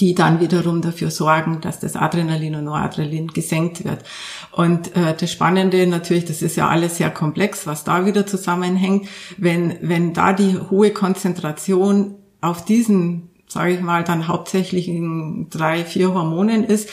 die 0.00 0.14
dann 0.14 0.40
wiederum 0.40 0.82
dafür 0.82 1.10
sorgen, 1.10 1.60
dass 1.60 1.80
das 1.80 1.96
Adrenalin 1.96 2.54
und 2.56 2.64
Noradrenalin 2.64 3.28
gesenkt 3.28 3.84
wird. 3.84 4.04
Und 4.52 4.94
äh, 4.96 5.14
das 5.18 5.30
Spannende 5.30 5.86
natürlich, 5.86 6.24
das 6.24 6.42
ist 6.42 6.56
ja 6.56 6.68
alles 6.68 6.96
sehr 6.98 7.10
komplex, 7.10 7.66
was 7.66 7.84
da 7.84 8.06
wieder 8.06 8.26
zusammenhängt, 8.26 9.08
wenn, 9.36 9.76
wenn 9.80 10.12
da 10.12 10.32
die 10.32 10.58
hohe 10.70 10.90
Konzentration 10.90 12.16
auf 12.40 12.64
diesen, 12.64 13.30
sage 13.48 13.74
ich 13.74 13.80
mal, 13.80 14.04
dann 14.04 14.28
hauptsächlich 14.28 14.88
in 14.88 15.48
drei, 15.50 15.84
vier 15.84 16.12
Hormonen 16.14 16.64
ist, 16.64 16.90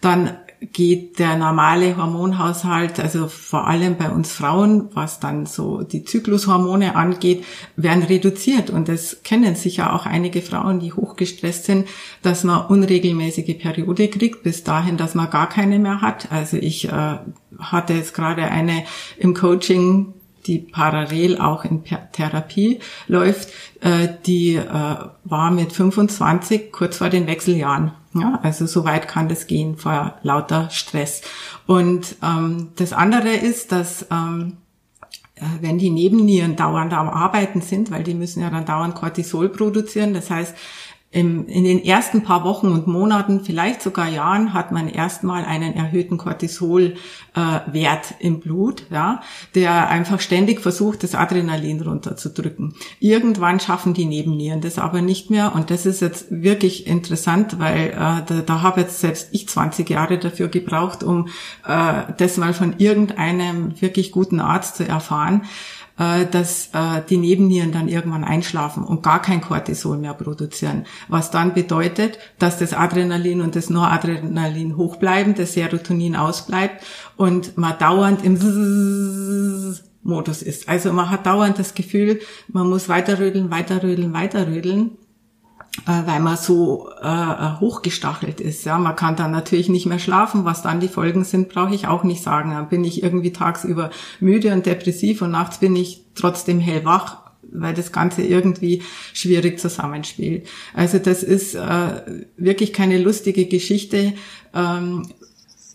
dann 0.00 0.36
geht 0.60 1.18
der 1.18 1.36
normale 1.36 1.96
Hormonhaushalt, 1.96 2.98
also 2.98 3.28
vor 3.28 3.66
allem 3.66 3.96
bei 3.96 4.10
uns 4.10 4.32
Frauen, 4.32 4.88
was 4.94 5.20
dann 5.20 5.46
so 5.46 5.82
die 5.82 6.04
Zyklushormone 6.04 6.96
angeht, 6.96 7.44
werden 7.76 8.02
reduziert. 8.02 8.70
Und 8.70 8.88
das 8.88 9.22
kennen 9.22 9.54
sicher 9.54 9.92
auch 9.94 10.06
einige 10.06 10.42
Frauen, 10.42 10.80
die 10.80 10.92
hochgestresst 10.92 11.64
sind, 11.64 11.88
dass 12.22 12.44
man 12.44 12.66
unregelmäßige 12.66 13.58
Periode 13.58 14.08
kriegt, 14.08 14.42
bis 14.42 14.64
dahin, 14.64 14.96
dass 14.96 15.14
man 15.14 15.30
gar 15.30 15.48
keine 15.48 15.78
mehr 15.78 16.00
hat. 16.00 16.32
Also 16.32 16.56
ich 16.56 16.88
äh, 16.88 17.18
hatte 17.58 17.94
jetzt 17.94 18.14
gerade 18.14 18.44
eine 18.44 18.84
im 19.18 19.34
Coaching, 19.34 20.14
die 20.46 20.58
parallel 20.58 21.38
auch 21.38 21.64
in 21.64 21.82
Therapie 22.12 22.80
läuft, 23.08 23.50
äh, 23.80 24.08
die 24.26 24.54
äh, 24.56 24.96
war 25.24 25.50
mit 25.50 25.72
25 25.72 26.72
kurz 26.72 26.98
vor 26.98 27.08
den 27.08 27.26
Wechseljahren. 27.26 27.92
Ja, 28.14 28.40
also 28.42 28.66
so 28.66 28.84
weit 28.84 29.08
kann 29.08 29.28
das 29.28 29.46
gehen 29.46 29.76
vor 29.76 30.14
lauter 30.22 30.70
Stress. 30.70 31.22
Und 31.66 32.16
ähm, 32.22 32.68
das 32.76 32.92
andere 32.92 33.34
ist, 33.34 33.72
dass 33.72 34.06
ähm, 34.10 34.56
äh, 35.36 35.42
wenn 35.60 35.76
die 35.78 35.90
Nebennieren 35.90 36.56
dauernd 36.56 36.94
am 36.94 37.10
Arbeiten 37.10 37.60
sind, 37.60 37.90
weil 37.90 38.02
die 38.02 38.14
müssen 38.14 38.40
ja 38.40 38.48
dann 38.48 38.64
dauernd 38.64 38.94
Cortisol 38.94 39.50
produzieren, 39.50 40.14
das 40.14 40.30
heißt, 40.30 40.54
im, 41.12 41.46
in 41.46 41.64
den 41.64 41.82
ersten 41.82 42.22
paar 42.22 42.44
Wochen 42.44 42.68
und 42.68 42.86
Monaten, 42.86 43.42
vielleicht 43.44 43.80
sogar 43.80 44.08
Jahren, 44.08 44.52
hat 44.52 44.72
man 44.72 44.88
erstmal 44.88 45.44
einen 45.44 45.74
erhöhten 45.74 46.18
Cortisolwert 46.18 46.98
äh, 47.34 47.96
im 48.18 48.40
Blut, 48.40 48.84
ja, 48.90 49.22
der 49.54 49.88
einfach 49.88 50.20
ständig 50.20 50.60
versucht, 50.60 51.04
das 51.04 51.14
Adrenalin 51.14 51.80
runterzudrücken. 51.80 52.74
Irgendwann 52.98 53.60
schaffen 53.60 53.94
die 53.94 54.04
Nebennieren 54.04 54.60
das 54.60 54.78
aber 54.78 55.00
nicht 55.00 55.30
mehr 55.30 55.54
und 55.54 55.70
das 55.70 55.86
ist 55.86 56.02
jetzt 56.02 56.26
wirklich 56.30 56.86
interessant, 56.86 57.58
weil 57.58 57.90
äh, 57.90 57.92
da, 57.94 58.42
da 58.44 58.62
habe 58.62 58.80
jetzt 58.80 59.00
selbst 59.00 59.28
ich 59.32 59.48
20 59.48 59.88
Jahre 59.88 60.18
dafür 60.18 60.48
gebraucht, 60.48 61.04
um 61.04 61.28
äh, 61.66 62.02
das 62.18 62.36
mal 62.36 62.52
von 62.52 62.74
irgendeinem 62.78 63.80
wirklich 63.80 64.10
guten 64.10 64.40
Arzt 64.40 64.76
zu 64.76 64.86
erfahren 64.86 65.42
dass 65.96 66.68
äh, 66.72 67.02
die 67.08 67.16
Nebennieren 67.16 67.72
dann 67.72 67.88
irgendwann 67.88 68.24
einschlafen 68.24 68.84
und 68.84 69.02
gar 69.02 69.22
kein 69.22 69.40
Cortisol 69.40 69.96
mehr 69.96 70.14
produzieren. 70.14 70.84
Was 71.08 71.30
dann 71.30 71.54
bedeutet, 71.54 72.18
dass 72.38 72.58
das 72.58 72.74
Adrenalin 72.74 73.40
und 73.40 73.56
das 73.56 73.70
Noradrenalin 73.70 74.76
hoch 74.76 74.96
bleiben, 74.96 75.34
das 75.34 75.54
Serotonin 75.54 76.16
ausbleibt 76.16 76.84
und 77.16 77.56
man 77.56 77.78
dauernd 77.78 78.24
im 78.24 78.36
Modus 80.02 80.42
ist. 80.42 80.68
Also 80.68 80.92
man 80.92 81.10
hat 81.10 81.26
dauernd 81.26 81.58
das 81.58 81.74
Gefühl, 81.74 82.20
man 82.48 82.68
muss 82.68 82.88
weiterrödeln, 82.88 83.50
weiterrödeln, 83.50 84.12
weiterrödeln 84.12 84.90
äh, 84.92 85.05
weil 85.84 86.20
man 86.20 86.36
so 86.36 86.90
äh, 87.02 87.06
äh, 87.06 87.60
hochgestachelt 87.60 88.40
ist. 88.40 88.64
Ja, 88.64 88.78
man 88.78 88.96
kann 88.96 89.16
dann 89.16 89.30
natürlich 89.30 89.68
nicht 89.68 89.86
mehr 89.86 89.98
schlafen. 89.98 90.44
Was 90.44 90.62
dann 90.62 90.80
die 90.80 90.88
Folgen 90.88 91.24
sind, 91.24 91.48
brauche 91.48 91.74
ich 91.74 91.86
auch 91.86 92.04
nicht 92.04 92.22
sagen. 92.22 92.50
Dann 92.50 92.68
bin 92.68 92.84
ich 92.84 93.02
irgendwie 93.02 93.32
tagsüber 93.32 93.90
müde 94.20 94.52
und 94.52 94.66
depressiv 94.66 95.22
und 95.22 95.32
nachts 95.32 95.58
bin 95.58 95.76
ich 95.76 96.04
trotzdem 96.14 96.60
hellwach, 96.60 97.18
weil 97.52 97.74
das 97.74 97.92
Ganze 97.92 98.22
irgendwie 98.22 98.82
schwierig 99.12 99.60
zusammenspielt. 99.60 100.46
Also 100.74 100.98
das 100.98 101.22
ist 101.22 101.54
äh, 101.54 102.24
wirklich 102.36 102.72
keine 102.72 102.98
lustige 102.98 103.46
Geschichte. 103.46 104.14
Ähm, 104.54 105.08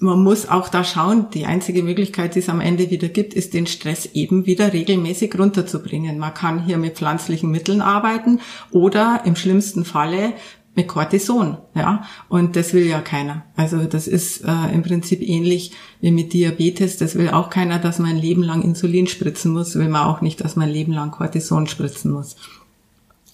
man 0.01 0.23
muss 0.23 0.49
auch 0.49 0.67
da 0.67 0.83
schauen, 0.83 1.27
die 1.31 1.45
einzige 1.45 1.83
Möglichkeit, 1.83 2.33
die 2.33 2.39
es 2.39 2.49
am 2.49 2.59
Ende 2.59 2.89
wieder 2.89 3.07
gibt, 3.07 3.35
ist 3.35 3.53
den 3.53 3.67
Stress 3.67 4.07
eben 4.13 4.47
wieder 4.47 4.73
regelmäßig 4.73 5.37
runterzubringen. 5.37 6.17
Man 6.17 6.33
kann 6.33 6.65
hier 6.65 6.79
mit 6.79 6.95
pflanzlichen 6.95 7.51
Mitteln 7.51 7.81
arbeiten 7.81 8.39
oder 8.71 9.21
im 9.25 9.35
schlimmsten 9.35 9.85
Falle 9.85 10.33
mit 10.73 10.87
Cortison, 10.87 11.57
ja. 11.75 12.03
Und 12.29 12.55
das 12.55 12.73
will 12.73 12.87
ja 12.87 13.01
keiner. 13.01 13.43
Also 13.55 13.83
das 13.83 14.07
ist 14.07 14.43
äh, 14.43 14.73
im 14.73 14.81
Prinzip 14.81 15.21
ähnlich 15.21 15.73
wie 15.99 16.11
mit 16.11 16.33
Diabetes. 16.33 16.97
Das 16.97 17.15
will 17.15 17.29
auch 17.29 17.49
keiner, 17.49 17.77
dass 17.77 17.99
man 17.99 18.11
ein 18.11 18.17
Leben 18.17 18.41
lang 18.41 18.63
Insulin 18.63 19.05
spritzen 19.05 19.51
muss. 19.51 19.75
Will 19.75 19.89
man 19.89 20.07
auch 20.07 20.21
nicht, 20.21 20.41
dass 20.41 20.55
man 20.55 20.69
ein 20.69 20.73
Leben 20.73 20.93
lang 20.93 21.11
Cortison 21.11 21.67
spritzen 21.67 22.11
muss. 22.11 22.37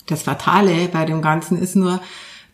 Das 0.07 0.23
Fatale 0.23 0.89
bei 0.91 1.05
dem 1.05 1.21
Ganzen 1.21 1.57
ist 1.61 1.75
nur, 1.75 2.01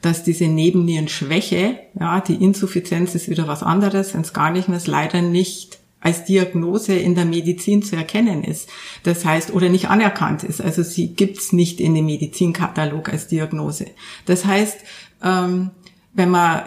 dass 0.03 0.21
diese 0.21 0.47
Nebennierenschwäche, 0.47 1.79
ja, 1.97 2.19
die 2.19 2.35
Insuffizienz 2.35 3.15
ist 3.15 3.29
wieder 3.29 3.47
was 3.47 3.63
anderes, 3.63 4.13
wenn 4.13 4.21
es 4.21 4.33
gar 4.33 4.51
nicht 4.51 4.67
mehr 4.67 4.81
leider 4.85 5.21
nicht 5.21 5.79
als 6.01 6.25
Diagnose 6.25 6.93
in 6.93 7.15
der 7.15 7.23
Medizin 7.23 7.81
zu 7.81 7.95
erkennen 7.95 8.43
ist. 8.43 8.69
Das 9.03 9.23
heißt, 9.23 9.53
oder 9.53 9.69
nicht 9.69 9.89
anerkannt 9.89 10.43
ist. 10.43 10.59
Also 10.61 10.83
sie 10.83 11.13
gibt's 11.15 11.53
nicht 11.53 11.79
in 11.79 11.95
dem 11.95 12.05
Medizinkatalog 12.05 13.07
als 13.07 13.29
Diagnose. 13.29 13.87
Das 14.25 14.43
heißt, 14.43 14.77
ähm, 15.23 15.71
wenn 16.13 16.29
man 16.29 16.63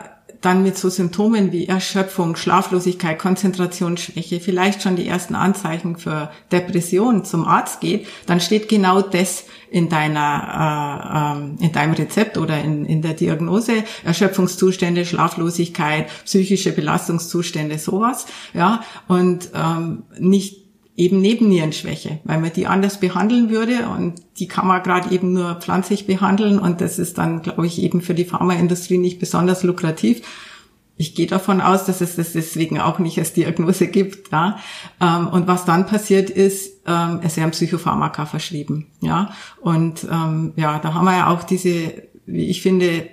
dann 0.47 0.63
mit 0.63 0.79
so 0.79 0.89
Symptomen 0.89 1.51
wie 1.51 1.67
Erschöpfung, 1.67 2.37
Schlaflosigkeit, 2.37 3.19
Konzentrationsschwäche, 3.19 4.39
vielleicht 4.39 4.81
schon 4.81 4.95
die 4.95 5.09
ersten 5.09 5.35
Anzeichen 5.35 5.97
für 5.97 6.31
Depression 6.53 7.25
zum 7.25 7.45
Arzt 7.45 7.81
geht, 7.81 8.07
dann 8.27 8.41
steht 8.41 8.69
genau 8.69 9.03
das 9.03 9.45
in 9.73 9.89
deiner 9.89 11.57
äh, 11.61 11.65
äh, 11.65 11.67
in 11.67 11.73
deinem 11.73 11.95
Rezept 11.95 12.39
oder 12.39 12.63
in, 12.63 12.87
in 12.87 13.03
der 13.03 13.15
Diagnose. 13.15 13.83
Erschöpfungszustände, 14.05 15.05
Schlaflosigkeit, 15.05 16.07
psychische 16.25 16.71
Belastungszustände, 16.71 17.81
sowas, 17.81 18.27
ja. 18.55 18.85
Und 19.09 19.51
ähm, 19.53 20.05
nicht 20.19 20.66
eben 20.97 21.21
Nebennierenschwäche, 21.21 22.21
weil 22.25 22.41
man 22.41 22.53
die 22.53 22.67
anders 22.67 23.01
behandeln 23.01 23.51
würde 23.51 23.89
und 23.89 24.15
die 24.39 24.49
kann 24.49 24.67
man 24.67 24.83
gerade 24.83 25.15
eben 25.15 25.33
nur 25.33 25.57
pflanzlich 25.57 26.07
behandeln 26.07 26.59
und 26.59 26.81
das 26.81 26.99
ist 26.99 27.19
dann, 27.19 27.43
glaube 27.43 27.67
ich, 27.67 27.83
eben 27.83 28.01
für 28.01 28.15
die 28.15 28.25
Pharmaindustrie 28.25 28.99
nicht 28.99 29.19
besonders 29.19 29.63
lukrativ. 29.63 30.23
Ich 30.99 31.15
gehe 31.15 31.27
davon 31.27 31.61
aus, 31.61 31.85
dass 31.85 32.01
es 32.01 32.17
das 32.17 32.33
deswegen 32.33 32.81
auch 32.81 32.99
nicht 32.99 33.19
als 33.19 33.35
Diagnose 33.35 33.87
gibt. 33.89 34.33
Ja? 34.33 34.59
Ähm, 34.99 35.29
und 35.29 35.47
was 35.47 35.67
dann 35.67 35.87
passiert 35.87 36.31
ist, 36.31 36.81
ähm, 36.87 37.21
es 37.23 37.37
werden 37.37 37.51
Psychopharmaka 37.51 38.25
verschrieben. 38.25 38.87
Ja? 39.03 39.31
Und 39.61 40.07
ähm, 40.11 40.55
ja, 40.57 40.79
da 40.79 40.95
haben 40.95 41.05
wir 41.05 41.17
ja 41.19 41.27
auch 41.29 41.45
diese, 41.45 41.93
wie 42.25 42.47
ich 42.47 42.63
finde, 42.63 43.09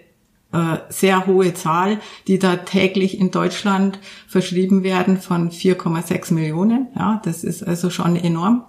sehr 0.90 1.26
hohe 1.26 1.54
Zahl, 1.54 2.00
die 2.28 2.38
da 2.38 2.58
täglich 2.58 3.20
in 3.20 3.32
Deutschland 3.32 4.00
verschrieben 4.28 4.84
werden 4.84 5.20
von 5.20 5.50
4,6 5.50 6.34
Millionen. 6.34 6.88
Ja, 6.96 7.22
das 7.26 7.44
ist 7.44 7.64
also 7.64 7.90
schon 7.90 8.16
enorm, 8.16 8.64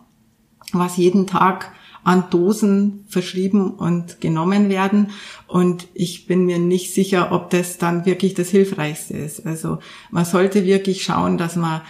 was 0.73 0.97
jeden 0.97 1.27
Tag 1.27 1.73
an 2.05 2.25
Dosen 2.31 3.05
verschrieben 3.09 3.71
und 3.73 4.21
genommen 4.21 4.69
werden. 4.69 5.11
Und 5.47 5.89
ich 5.95 6.27
bin 6.27 6.45
mir 6.45 6.59
nicht 6.59 6.95
sicher, 6.95 7.33
ob 7.33 7.51
das 7.51 7.79
dann 7.79 8.07
wirklich 8.07 8.35
das 8.35 8.51
Hilfreichste 8.51 9.15
ist. 9.15 9.47
Also 9.47 9.79
man 10.11 10.25
sollte 10.25 10.65
wirklich 10.65 11.03
schauen, 11.03 11.39
dass 11.39 11.57
man 11.57 11.81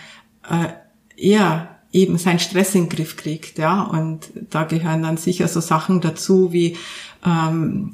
äh, 0.48 0.68
eher 1.16 1.68
eben 1.92 2.18
seinen 2.18 2.40
Stress 2.40 2.74
in 2.74 2.84
den 2.84 2.88
Griff 2.90 3.16
kriegt, 3.16 3.58
ja. 3.58 3.82
Und 3.82 4.32
da 4.50 4.64
gehören 4.64 5.02
dann 5.02 5.16
sicher 5.16 5.46
so 5.46 5.60
Sachen 5.60 6.00
dazu 6.00 6.52
wie 6.52 6.76
ähm, 7.24 7.92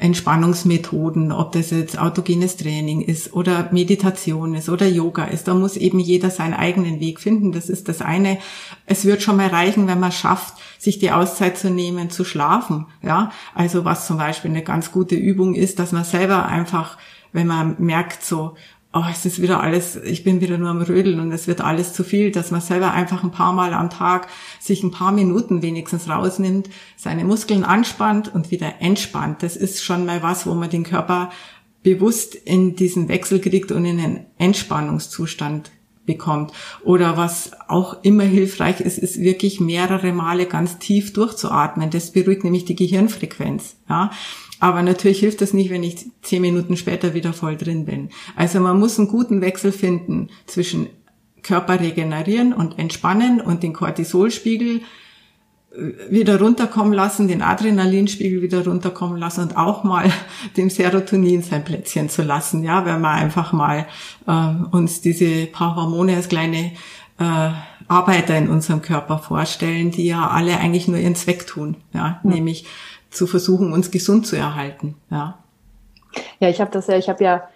Entspannungsmethoden, 0.00 1.32
ob 1.32 1.52
das 1.52 1.70
jetzt 1.70 1.98
autogenes 1.98 2.56
Training 2.56 3.02
ist 3.02 3.34
oder 3.34 3.68
Meditation 3.72 4.54
ist 4.54 4.68
oder 4.68 4.86
Yoga 4.86 5.24
ist. 5.24 5.48
Da 5.48 5.54
muss 5.54 5.76
eben 5.76 5.98
jeder 5.98 6.30
seinen 6.30 6.54
eigenen 6.54 6.98
Weg 7.00 7.20
finden. 7.20 7.52
Das 7.52 7.68
ist 7.68 7.88
das 7.88 8.00
eine. 8.00 8.38
Es 8.86 9.04
wird 9.04 9.22
schon 9.22 9.36
mal 9.36 9.48
reichen, 9.48 9.86
wenn 9.86 10.00
man 10.00 10.12
schafft, 10.12 10.54
sich 10.78 10.98
die 10.98 11.10
Auszeit 11.10 11.58
zu 11.58 11.70
nehmen, 11.70 12.08
zu 12.08 12.24
schlafen. 12.24 12.86
Ja, 13.02 13.32
also 13.54 13.84
was 13.84 14.06
zum 14.06 14.16
Beispiel 14.16 14.50
eine 14.50 14.62
ganz 14.62 14.92
gute 14.92 15.14
Übung 15.14 15.54
ist, 15.54 15.78
dass 15.78 15.92
man 15.92 16.04
selber 16.04 16.46
einfach, 16.46 16.96
wenn 17.32 17.46
man 17.46 17.76
merkt 17.78 18.24
so, 18.24 18.54
oh, 18.96 19.04
es 19.10 19.26
ist 19.26 19.42
wieder 19.42 19.60
alles, 19.60 19.96
ich 19.96 20.24
bin 20.24 20.40
wieder 20.40 20.56
nur 20.56 20.70
am 20.70 20.80
Rödeln 20.80 21.20
und 21.20 21.30
es 21.30 21.46
wird 21.46 21.60
alles 21.60 21.92
zu 21.92 22.02
viel, 22.02 22.30
dass 22.30 22.50
man 22.50 22.60
selber 22.60 22.92
einfach 22.92 23.22
ein 23.22 23.30
paar 23.30 23.52
Mal 23.52 23.74
am 23.74 23.90
Tag 23.90 24.28
sich 24.58 24.82
ein 24.82 24.90
paar 24.90 25.12
Minuten 25.12 25.60
wenigstens 25.60 26.08
rausnimmt, 26.08 26.70
seine 26.96 27.24
Muskeln 27.24 27.64
anspannt 27.64 28.34
und 28.34 28.50
wieder 28.50 28.80
entspannt. 28.80 29.42
Das 29.42 29.56
ist 29.56 29.84
schon 29.84 30.06
mal 30.06 30.22
was, 30.22 30.46
wo 30.46 30.54
man 30.54 30.70
den 30.70 30.84
Körper 30.84 31.30
bewusst 31.82 32.34
in 32.34 32.74
diesen 32.74 33.08
Wechsel 33.08 33.40
kriegt 33.40 33.70
und 33.70 33.84
in 33.84 34.00
einen 34.00 34.26
Entspannungszustand 34.38 35.70
bekommt. 36.06 36.52
Oder 36.82 37.16
was 37.16 37.50
auch 37.68 38.02
immer 38.02 38.24
hilfreich 38.24 38.80
ist, 38.80 38.98
ist 38.98 39.20
wirklich 39.20 39.60
mehrere 39.60 40.12
Male 40.12 40.46
ganz 40.46 40.78
tief 40.78 41.12
durchzuatmen. 41.12 41.90
Das 41.90 42.12
beruhigt 42.12 42.44
nämlich 42.44 42.64
die 42.64 42.76
Gehirnfrequenz. 42.76 43.76
Ja. 43.88 44.10
Aber 44.60 44.82
natürlich 44.82 45.20
hilft 45.20 45.40
das 45.40 45.52
nicht, 45.52 45.70
wenn 45.70 45.82
ich 45.82 46.06
zehn 46.22 46.42
Minuten 46.42 46.76
später 46.76 47.14
wieder 47.14 47.32
voll 47.32 47.56
drin 47.56 47.84
bin. 47.84 48.10
Also 48.36 48.60
man 48.60 48.78
muss 48.78 48.98
einen 48.98 49.08
guten 49.08 49.40
Wechsel 49.40 49.72
finden 49.72 50.30
zwischen 50.46 50.88
Körper 51.42 51.78
regenerieren 51.80 52.52
und 52.52 52.78
entspannen 52.78 53.40
und 53.40 53.62
den 53.62 53.72
Cortisolspiegel 53.72 54.80
wieder 56.08 56.40
runterkommen 56.40 56.92
lassen, 56.92 57.28
den 57.28 57.42
Adrenalinspiegel 57.42 58.42
wieder 58.42 58.64
runterkommen 58.64 59.18
lassen 59.18 59.42
und 59.42 59.56
auch 59.56 59.84
mal 59.84 60.10
dem 60.56 60.70
Serotonin 60.70 61.42
sein 61.42 61.64
Plätzchen 61.64 62.08
zu 62.08 62.22
lassen, 62.22 62.62
ja, 62.62 62.84
wenn 62.86 63.00
wir 63.00 63.10
einfach 63.10 63.52
mal 63.52 63.86
ähm, 64.26 64.68
uns 64.70 65.00
diese 65.00 65.46
paar 65.46 65.76
Hormone 65.76 66.16
als 66.16 66.28
kleine 66.28 66.72
äh, 67.18 67.50
Arbeiter 67.88 68.36
in 68.36 68.48
unserem 68.48 68.82
Körper 68.82 69.18
vorstellen, 69.18 69.90
die 69.90 70.06
ja 70.06 70.28
alle 70.28 70.58
eigentlich 70.58 70.88
nur 70.88 70.98
ihren 70.98 71.14
Zweck 71.14 71.46
tun, 71.46 71.76
ja, 71.92 72.20
mhm. 72.22 72.30
nämlich 72.30 72.66
zu 73.10 73.26
versuchen, 73.26 73.72
uns 73.72 73.90
gesund 73.90 74.26
zu 74.26 74.36
erhalten, 74.36 74.96
ja. 75.10 75.38
Ja, 76.40 76.48
ich 76.48 76.60
habe 76.60 76.70
das 76.70 76.86
ja, 76.86 76.96
ich 76.96 77.08
habe 77.08 77.22
ja 77.22 77.48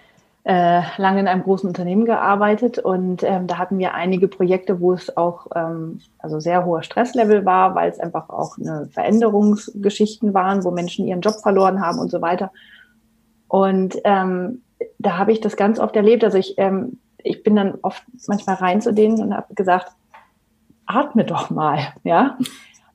äh, 0.44 0.82
lange 0.96 1.20
in 1.20 1.28
einem 1.28 1.42
großen 1.42 1.68
Unternehmen 1.68 2.06
gearbeitet 2.06 2.78
und 2.78 3.22
ähm, 3.22 3.46
da 3.46 3.58
hatten 3.58 3.78
wir 3.78 3.94
einige 3.94 4.26
Projekte, 4.26 4.80
wo 4.80 4.92
es 4.92 5.16
auch 5.16 5.46
ähm, 5.54 6.00
also 6.18 6.40
sehr 6.40 6.64
hoher 6.64 6.82
Stresslevel 6.82 7.44
war, 7.44 7.74
weil 7.74 7.90
es 7.90 8.00
einfach 8.00 8.30
auch 8.30 8.56
eine 8.56 8.88
Veränderungsgeschichten 8.90 10.32
waren, 10.32 10.64
wo 10.64 10.70
Menschen 10.70 11.06
ihren 11.06 11.20
Job 11.20 11.36
verloren 11.42 11.80
haben 11.80 11.98
und 11.98 12.10
so 12.10 12.22
weiter. 12.22 12.52
Und 13.48 13.98
ähm, 14.04 14.62
da 14.98 15.18
habe 15.18 15.32
ich 15.32 15.40
das 15.40 15.56
ganz 15.56 15.78
oft 15.78 15.94
erlebt. 15.96 16.24
Also 16.24 16.38
ich, 16.38 16.54
ähm, 16.56 16.98
ich 17.18 17.42
bin 17.42 17.56
dann 17.56 17.78
oft 17.82 18.02
manchmal 18.26 18.56
rein 18.56 18.80
zu 18.80 18.94
denen 18.94 19.20
und 19.20 19.34
habe 19.34 19.54
gesagt, 19.54 19.92
atme 20.86 21.24
doch 21.24 21.50
mal, 21.50 21.80
ja. 22.02 22.38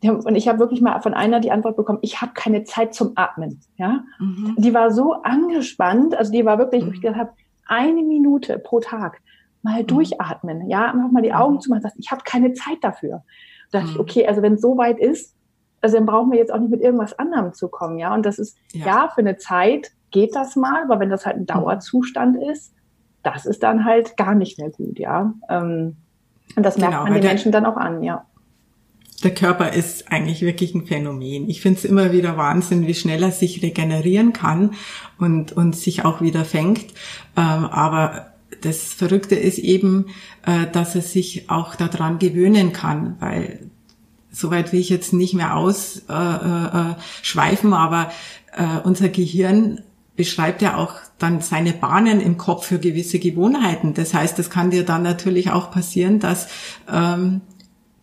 Und 0.09 0.35
ich 0.35 0.47
habe 0.47 0.59
wirklich 0.59 0.81
mal 0.81 0.99
von 1.01 1.13
einer 1.13 1.39
die 1.39 1.51
Antwort 1.51 1.75
bekommen, 1.75 1.99
ich 2.01 2.21
habe 2.21 2.33
keine 2.33 2.63
Zeit 2.63 2.93
zum 2.93 3.13
Atmen. 3.15 3.61
Ja, 3.77 4.03
mhm. 4.19 4.55
Die 4.57 4.73
war 4.73 4.91
so 4.91 5.13
angespannt, 5.23 6.15
also 6.15 6.31
die 6.31 6.45
war 6.45 6.57
wirklich, 6.57 6.85
mhm. 6.85 6.93
ich 6.93 7.01
gesagt 7.01 7.17
habe, 7.17 7.31
eine 7.67 8.03
Minute 8.03 8.59
pro 8.59 8.79
Tag 8.79 9.21
mal 9.61 9.81
mhm. 9.81 9.87
durchatmen, 9.87 10.69
ja, 10.69 10.91
einfach 10.91 11.11
mal 11.11 11.21
die 11.21 11.29
mhm. 11.29 11.35
Augen 11.35 11.61
zu 11.61 11.69
machen, 11.69 11.89
ich 11.97 12.11
habe 12.11 12.21
keine 12.23 12.53
Zeit 12.53 12.77
dafür. 12.81 13.23
Da 13.71 13.79
dachte 13.79 13.91
ich, 13.91 13.95
mhm. 13.95 14.01
okay, 14.01 14.27
also 14.27 14.41
wenn 14.41 14.53
es 14.53 14.61
so 14.61 14.77
weit 14.77 14.99
ist, 14.99 15.35
also 15.81 15.97
dann 15.97 16.05
brauchen 16.05 16.31
wir 16.31 16.39
jetzt 16.39 16.53
auch 16.53 16.59
nicht 16.59 16.71
mit 16.71 16.81
irgendwas 16.81 17.17
anderem 17.17 17.53
zu 17.53 17.67
kommen, 17.67 17.97
ja. 17.97 18.13
Und 18.13 18.25
das 18.25 18.39
ist, 18.39 18.57
ja, 18.73 18.85
ja 18.85 19.11
für 19.13 19.21
eine 19.21 19.37
Zeit 19.37 19.91
geht 20.11 20.35
das 20.35 20.55
mal, 20.55 20.83
aber 20.83 20.99
wenn 20.99 21.09
das 21.09 21.25
halt 21.25 21.37
ein 21.37 21.41
mhm. 21.41 21.47
Dauerzustand 21.47 22.37
ist, 22.43 22.73
das 23.23 23.45
ist 23.45 23.63
dann 23.63 23.85
halt 23.85 24.17
gar 24.17 24.35
nicht 24.35 24.59
mehr 24.59 24.69
gut, 24.69 24.99
ja. 24.99 25.33
Ähm, 25.49 25.97
und 26.55 26.63
das 26.63 26.77
merkt 26.77 26.93
genau, 26.93 27.03
man 27.05 27.13
den 27.13 27.23
Menschen 27.23 27.51
dann 27.51 27.65
auch 27.65 27.77
an, 27.77 28.03
ja 28.03 28.25
der 29.23 29.33
Körper 29.33 29.73
ist 29.73 30.11
eigentlich 30.11 30.41
wirklich 30.41 30.75
ein 30.75 30.85
Phänomen. 30.85 31.49
Ich 31.49 31.61
finde 31.61 31.79
es 31.79 31.85
immer 31.85 32.11
wieder 32.11 32.37
Wahnsinn, 32.37 32.85
wie 32.85 32.93
schnell 32.93 33.23
er 33.23 33.31
sich 33.31 33.61
regenerieren 33.61 34.33
kann 34.33 34.71
und, 35.17 35.53
und 35.53 35.75
sich 35.75 36.03
auch 36.03 36.21
wieder 36.21 36.43
fängt. 36.43 36.85
Ähm, 37.37 37.65
aber 37.65 38.33
das 38.61 38.93
Verrückte 38.93 39.35
ist 39.35 39.57
eben, 39.57 40.07
äh, 40.45 40.67
dass 40.71 40.95
er 40.95 41.01
sich 41.01 41.49
auch 41.49 41.75
daran 41.75 42.19
gewöhnen 42.19 42.73
kann, 42.73 43.15
weil 43.19 43.69
soweit 44.31 44.73
will 44.73 44.81
ich 44.81 44.89
jetzt 44.89 45.13
nicht 45.13 45.33
mehr 45.33 45.55
ausschweifen, 45.55 47.71
äh, 47.71 47.73
äh, 47.73 47.77
aber 47.77 48.11
unser 48.83 49.09
Gehirn 49.09 49.81
beschreibt 50.15 50.61
ja 50.61 50.77
auch 50.77 50.93
dann 51.19 51.41
seine 51.41 51.73
Bahnen 51.73 52.21
im 52.21 52.37
Kopf 52.37 52.67
für 52.67 52.79
gewisse 52.79 53.19
Gewohnheiten. 53.19 53.93
Das 53.93 54.13
heißt, 54.13 54.39
es 54.39 54.49
kann 54.49 54.71
dir 54.71 54.85
dann 54.85 55.03
natürlich 55.03 55.51
auch 55.51 55.71
passieren, 55.71 56.19
dass 56.19 56.47
ähm, 56.89 57.41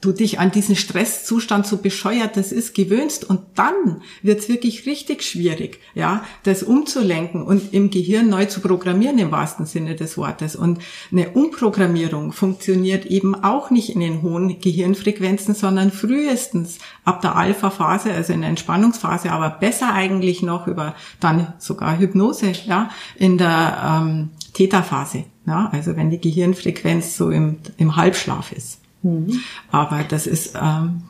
du 0.03 0.13
dich 0.13 0.41
an 0.41 0.51
diesen 0.51 0.77
Stresszustand 0.77 1.67
so 1.67 1.79
bescheuert 1.79 2.37
das 2.37 2.53
ist 2.53 2.75
gewöhnst 2.75 3.25
und 3.25 3.41
dann 3.55 4.03
wird's 4.23 4.49
wirklich 4.49 4.85
richtig 4.85 5.23
schwierig, 5.23 5.79
ja, 5.95 6.25
das 6.43 6.63
umzulenken 6.63 7.43
und 7.43 7.73
im 7.73 7.89
Gehirn 7.91 8.29
neu 8.29 8.45
zu 8.47 8.61
programmieren 8.61 9.19
im 9.19 9.31
wahrsten 9.31 9.65
Sinne 9.65 9.95
des 9.95 10.19
Wortes. 10.19 10.57
Und 10.57 10.81
eine 11.11 11.31
Umprogrammierung 11.31 12.33
funktioniert 12.33 13.07
eben 13.07 13.35
auch 13.37 13.71
nicht 13.71 13.91
in 13.91 14.01
den 14.01 14.23
hohen 14.23 14.61
Gehirnfrequenzen, 14.61 15.55
sondern 15.55 15.93
frühestens 15.93 16.79
ab 17.05 17.23
der 17.23 17.37
Alpha-Phase, 17.37 18.13
also 18.13 18.33
in 18.33 18.41
der 18.41 18.51
Entspannungsphase, 18.51 19.31
aber 19.31 19.51
besser 19.51 19.95
eigentlich 19.95 20.43
noch 20.43 20.67
über 20.67 20.97
dann 21.21 21.55
sogar 21.59 21.99
Hypnose, 21.99 22.53
ja, 22.67 22.91
in 23.17 23.39
der 23.39 24.03
ähm, 24.03 24.31
Theta-Phase, 24.53 25.25
ja, 25.47 25.71
also 25.73 25.97
wenn 25.97 26.11
die 26.11 26.21
Gehirnfrequenz 26.21 27.17
so 27.17 27.31
im, 27.31 27.59
im 27.77 27.95
Halbschlaf 27.95 28.51
ist. 28.51 28.82
Mhm. 29.03 29.41
Aber 29.71 30.01
das 30.09 30.27
ist. 30.27 30.55
Ähm, 30.55 31.03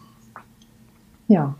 ja. 1.28 1.54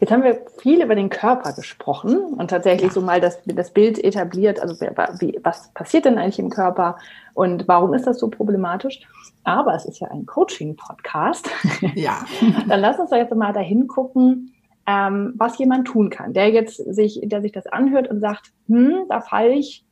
Jetzt 0.00 0.12
haben 0.12 0.22
wir 0.22 0.40
viel 0.58 0.82
über 0.82 0.94
den 0.94 1.10
Körper 1.10 1.52
gesprochen 1.52 2.16
und 2.16 2.48
tatsächlich 2.48 2.92
so 2.92 3.00
mal 3.00 3.20
das, 3.20 3.40
das 3.44 3.72
Bild 3.72 4.02
etabliert, 4.02 4.60
also 4.60 4.80
wie, 5.18 5.40
was 5.42 5.68
passiert 5.74 6.04
denn 6.04 6.16
eigentlich 6.16 6.38
im 6.38 6.50
Körper 6.50 6.96
und 7.34 7.66
warum 7.66 7.92
ist 7.92 8.06
das 8.06 8.20
so 8.20 8.30
problematisch? 8.30 9.00
Aber 9.42 9.74
es 9.74 9.84
ist 9.84 9.98
ja 10.00 10.08
ein 10.08 10.26
Coaching-Podcast. 10.26 11.50
Ja. 11.94 12.24
Dann 12.68 12.80
lass 12.80 12.98
uns 12.98 13.10
doch 13.10 13.16
jetzt 13.16 13.34
mal 13.34 13.52
dahin 13.52 13.88
gucken, 13.88 14.54
ähm, 14.86 15.34
was 15.36 15.58
jemand 15.58 15.88
tun 15.88 16.08
kann, 16.08 16.32
der 16.32 16.50
jetzt 16.50 16.76
sich, 16.76 17.20
der 17.24 17.42
sich 17.42 17.52
das 17.52 17.66
anhört 17.66 18.08
und 18.08 18.20
sagt, 18.20 18.52
hm, 18.68 19.06
da 19.08 19.20
falle 19.20 19.54
ich 19.54 19.84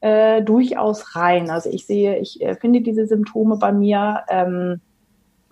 äh, 0.00 0.42
durchaus 0.42 1.16
rein. 1.16 1.50
Also 1.50 1.70
ich 1.70 1.86
sehe, 1.86 2.18
ich 2.18 2.40
äh, 2.42 2.56
finde 2.56 2.82
diese 2.82 3.06
Symptome 3.06 3.56
bei 3.56 3.72
mir. 3.72 4.22
Ähm, 4.28 4.80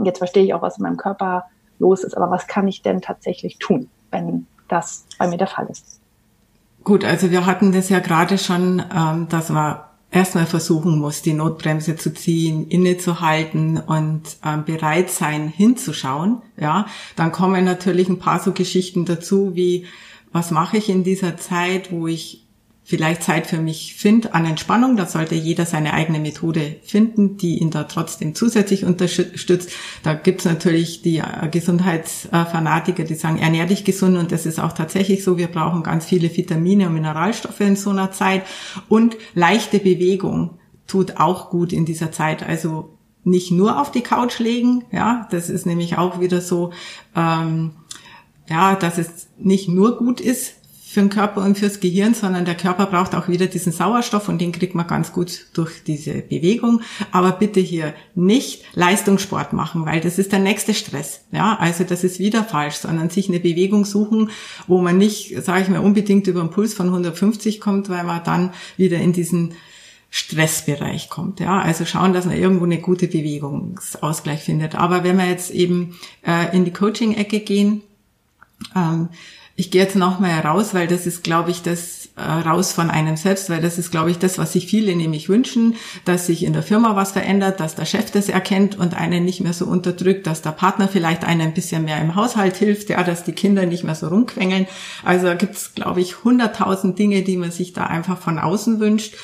jetzt 0.02 0.18
verstehe 0.18 0.44
ich 0.44 0.54
auch, 0.54 0.62
was 0.62 0.78
in 0.78 0.82
meinem 0.82 0.96
Körper 0.96 1.44
los 1.78 2.04
ist, 2.04 2.16
aber 2.16 2.30
was 2.30 2.46
kann 2.46 2.68
ich 2.68 2.82
denn 2.82 3.00
tatsächlich 3.00 3.58
tun, 3.58 3.88
wenn 4.10 4.46
das 4.68 5.06
bei 5.18 5.26
mir 5.26 5.38
der 5.38 5.46
Fall 5.46 5.66
ist? 5.70 6.00
Gut, 6.84 7.04
also 7.04 7.30
wir 7.30 7.46
hatten 7.46 7.72
das 7.72 7.88
ja 7.88 8.00
gerade 8.00 8.38
schon, 8.38 8.82
ähm, 8.94 9.28
dass 9.28 9.50
man 9.50 9.80
erstmal 10.10 10.46
versuchen 10.46 10.98
muss, 10.98 11.22
die 11.22 11.32
Notbremse 11.32 11.96
zu 11.96 12.12
ziehen, 12.12 12.68
innezuhalten 12.68 13.78
und 13.78 14.36
ähm, 14.44 14.64
bereit 14.64 15.10
sein, 15.10 15.48
hinzuschauen. 15.48 16.42
Ja, 16.56 16.86
dann 17.16 17.32
kommen 17.32 17.64
natürlich 17.64 18.08
ein 18.08 18.18
paar 18.18 18.40
so 18.40 18.52
Geschichten 18.52 19.04
dazu, 19.04 19.54
wie 19.54 19.86
was 20.32 20.50
mache 20.50 20.78
ich 20.78 20.88
in 20.88 21.04
dieser 21.04 21.36
Zeit, 21.36 21.92
wo 21.92 22.06
ich 22.06 22.41
vielleicht 22.84 23.22
Zeit 23.22 23.46
für 23.46 23.58
mich 23.58 23.94
finde 23.94 24.34
an 24.34 24.44
Entspannung. 24.44 24.96
Da 24.96 25.06
sollte 25.06 25.34
jeder 25.34 25.66
seine 25.66 25.94
eigene 25.94 26.18
Methode 26.18 26.76
finden, 26.82 27.36
die 27.36 27.58
ihn 27.58 27.70
da 27.70 27.84
trotzdem 27.84 28.34
zusätzlich 28.34 28.84
unterstützt. 28.84 29.70
Da 30.02 30.14
gibt's 30.14 30.44
natürlich 30.44 31.02
die 31.02 31.18
äh, 31.18 31.48
Gesundheitsfanatiker, 31.50 33.04
die 33.04 33.14
sagen, 33.14 33.38
ernähr 33.38 33.66
dich 33.66 33.84
gesund 33.84 34.16
und 34.16 34.32
das 34.32 34.46
ist 34.46 34.58
auch 34.58 34.72
tatsächlich 34.72 35.22
so. 35.22 35.38
Wir 35.38 35.48
brauchen 35.48 35.82
ganz 35.82 36.06
viele 36.06 36.34
Vitamine 36.36 36.88
und 36.88 36.94
Mineralstoffe 36.94 37.60
in 37.60 37.76
so 37.76 37.90
einer 37.90 38.10
Zeit 38.10 38.42
und 38.88 39.16
leichte 39.34 39.78
Bewegung 39.78 40.58
tut 40.86 41.18
auch 41.18 41.50
gut 41.50 41.72
in 41.72 41.86
dieser 41.86 42.10
Zeit. 42.10 42.42
Also 42.42 42.98
nicht 43.24 43.52
nur 43.52 43.80
auf 43.80 43.92
die 43.92 44.02
Couch 44.02 44.40
legen, 44.40 44.84
ja, 44.90 45.28
das 45.30 45.48
ist 45.48 45.66
nämlich 45.66 45.96
auch 45.96 46.20
wieder 46.20 46.40
so, 46.40 46.72
ähm, 47.14 47.70
ja, 48.50 48.74
dass 48.74 48.98
es 48.98 49.28
nicht 49.38 49.68
nur 49.68 49.96
gut 49.96 50.20
ist, 50.20 50.54
für 50.92 51.00
den 51.00 51.08
Körper 51.08 51.42
und 51.42 51.56
fürs 51.56 51.80
Gehirn, 51.80 52.12
sondern 52.12 52.44
der 52.44 52.54
Körper 52.54 52.84
braucht 52.84 53.14
auch 53.14 53.26
wieder 53.26 53.46
diesen 53.46 53.72
Sauerstoff 53.72 54.28
und 54.28 54.42
den 54.42 54.52
kriegt 54.52 54.74
man 54.74 54.86
ganz 54.86 55.12
gut 55.12 55.46
durch 55.54 55.82
diese 55.84 56.20
Bewegung. 56.20 56.82
Aber 57.12 57.32
bitte 57.32 57.60
hier 57.60 57.94
nicht 58.14 58.64
Leistungssport 58.74 59.54
machen, 59.54 59.86
weil 59.86 60.02
das 60.02 60.18
ist 60.18 60.32
der 60.32 60.38
nächste 60.38 60.74
Stress. 60.74 61.22
Ja, 61.32 61.56
also 61.58 61.84
das 61.84 62.04
ist 62.04 62.18
wieder 62.18 62.44
falsch, 62.44 62.74
sondern 62.74 63.08
sich 63.08 63.30
eine 63.30 63.40
Bewegung 63.40 63.86
suchen, 63.86 64.30
wo 64.66 64.82
man 64.82 64.98
nicht, 64.98 65.42
sage 65.42 65.62
ich 65.62 65.68
mal, 65.70 65.78
unbedingt 65.78 66.26
über 66.26 66.40
einen 66.40 66.50
Puls 66.50 66.74
von 66.74 66.88
150 66.88 67.58
kommt, 67.58 67.88
weil 67.88 68.04
man 68.04 68.22
dann 68.22 68.52
wieder 68.76 68.98
in 68.98 69.14
diesen 69.14 69.54
Stressbereich 70.10 71.08
kommt. 71.08 71.40
Ja, 71.40 71.58
also 71.58 71.86
schauen, 71.86 72.12
dass 72.12 72.26
man 72.26 72.36
irgendwo 72.36 72.66
eine 72.66 72.82
gute 72.82 73.06
Bewegungsausgleich 73.06 74.42
findet. 74.42 74.74
Aber 74.74 75.04
wenn 75.04 75.16
wir 75.16 75.26
jetzt 75.26 75.50
eben 75.52 75.98
äh, 76.26 76.54
in 76.54 76.66
die 76.66 76.72
Coaching-Ecke 76.72 77.40
gehen, 77.40 77.80
ähm, 78.76 79.08
ich 79.54 79.70
gehe 79.70 79.82
jetzt 79.82 79.96
noch 79.96 80.18
mal 80.18 80.40
raus, 80.40 80.72
weil 80.72 80.86
das 80.86 81.06
ist, 81.06 81.22
glaube 81.22 81.50
ich, 81.50 81.62
das 81.62 82.02
äh, 82.16 82.22
raus 82.22 82.72
von 82.72 82.90
einem 82.90 83.16
selbst, 83.16 83.48
weil 83.50 83.60
das 83.60 83.78
ist, 83.78 83.90
glaube 83.90 84.10
ich, 84.10 84.18
das, 84.18 84.38
was 84.38 84.52
sich 84.52 84.66
viele 84.66 84.94
nämlich 84.94 85.28
wünschen, 85.28 85.76
dass 86.04 86.26
sich 86.26 86.44
in 86.44 86.52
der 86.52 86.62
Firma 86.62 86.96
was 86.96 87.12
verändert, 87.12 87.60
dass 87.60 87.74
der 87.74 87.84
Chef 87.84 88.10
das 88.10 88.28
erkennt 88.28 88.78
und 88.78 88.94
einen 88.94 89.24
nicht 89.24 89.40
mehr 89.40 89.52
so 89.52 89.66
unterdrückt, 89.66 90.26
dass 90.26 90.42
der 90.42 90.50
Partner 90.50 90.88
vielleicht 90.88 91.24
einen 91.24 91.40
ein 91.40 91.54
bisschen 91.54 91.84
mehr 91.84 92.00
im 92.00 92.14
Haushalt 92.14 92.56
hilft, 92.56 92.90
ja, 92.90 93.02
dass 93.02 93.24
die 93.24 93.32
Kinder 93.32 93.66
nicht 93.66 93.84
mehr 93.84 93.94
so 93.94 94.08
rumquengeln. 94.08 94.66
Also 95.04 95.26
da 95.26 95.34
gibt's, 95.34 95.74
glaube 95.74 96.00
ich, 96.00 96.24
hunderttausend 96.24 96.98
Dinge, 96.98 97.22
die 97.22 97.36
man 97.36 97.50
sich 97.50 97.72
da 97.72 97.84
einfach 97.84 98.18
von 98.18 98.38
außen 98.38 98.80
wünscht. 98.80 99.14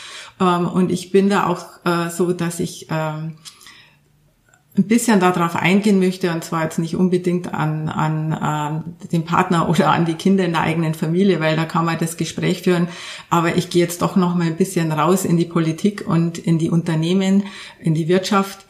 Ähm, 0.40 0.66
und 0.68 0.90
ich 0.90 1.10
bin 1.10 1.28
da 1.28 1.46
auch 1.46 1.64
äh, 1.84 2.10
so, 2.10 2.32
dass 2.32 2.60
ich 2.60 2.86
ähm, 2.90 3.34
ein 4.78 4.86
bisschen 4.86 5.18
darauf 5.20 5.56
eingehen 5.56 5.98
möchte, 5.98 6.30
und 6.32 6.44
zwar 6.44 6.62
jetzt 6.62 6.78
nicht 6.78 6.94
unbedingt 6.94 7.52
an, 7.52 7.88
an 7.88 8.84
äh, 9.02 9.08
den 9.08 9.24
Partner 9.24 9.68
oder 9.68 9.90
an 9.90 10.04
die 10.04 10.14
Kinder 10.14 10.44
in 10.44 10.52
der 10.52 10.62
eigenen 10.62 10.94
Familie, 10.94 11.40
weil 11.40 11.56
da 11.56 11.64
kann 11.64 11.84
man 11.84 11.98
das 11.98 12.16
Gespräch 12.16 12.62
führen. 12.62 12.88
Aber 13.28 13.56
ich 13.56 13.70
gehe 13.70 13.82
jetzt 13.82 14.02
doch 14.02 14.16
noch 14.16 14.34
mal 14.34 14.46
ein 14.46 14.56
bisschen 14.56 14.92
raus 14.92 15.24
in 15.24 15.36
die 15.36 15.44
Politik 15.44 16.04
und 16.06 16.38
in 16.38 16.58
die 16.58 16.70
Unternehmen, 16.70 17.44
in 17.80 17.94
die 17.94 18.08
Wirtschaft 18.08 18.64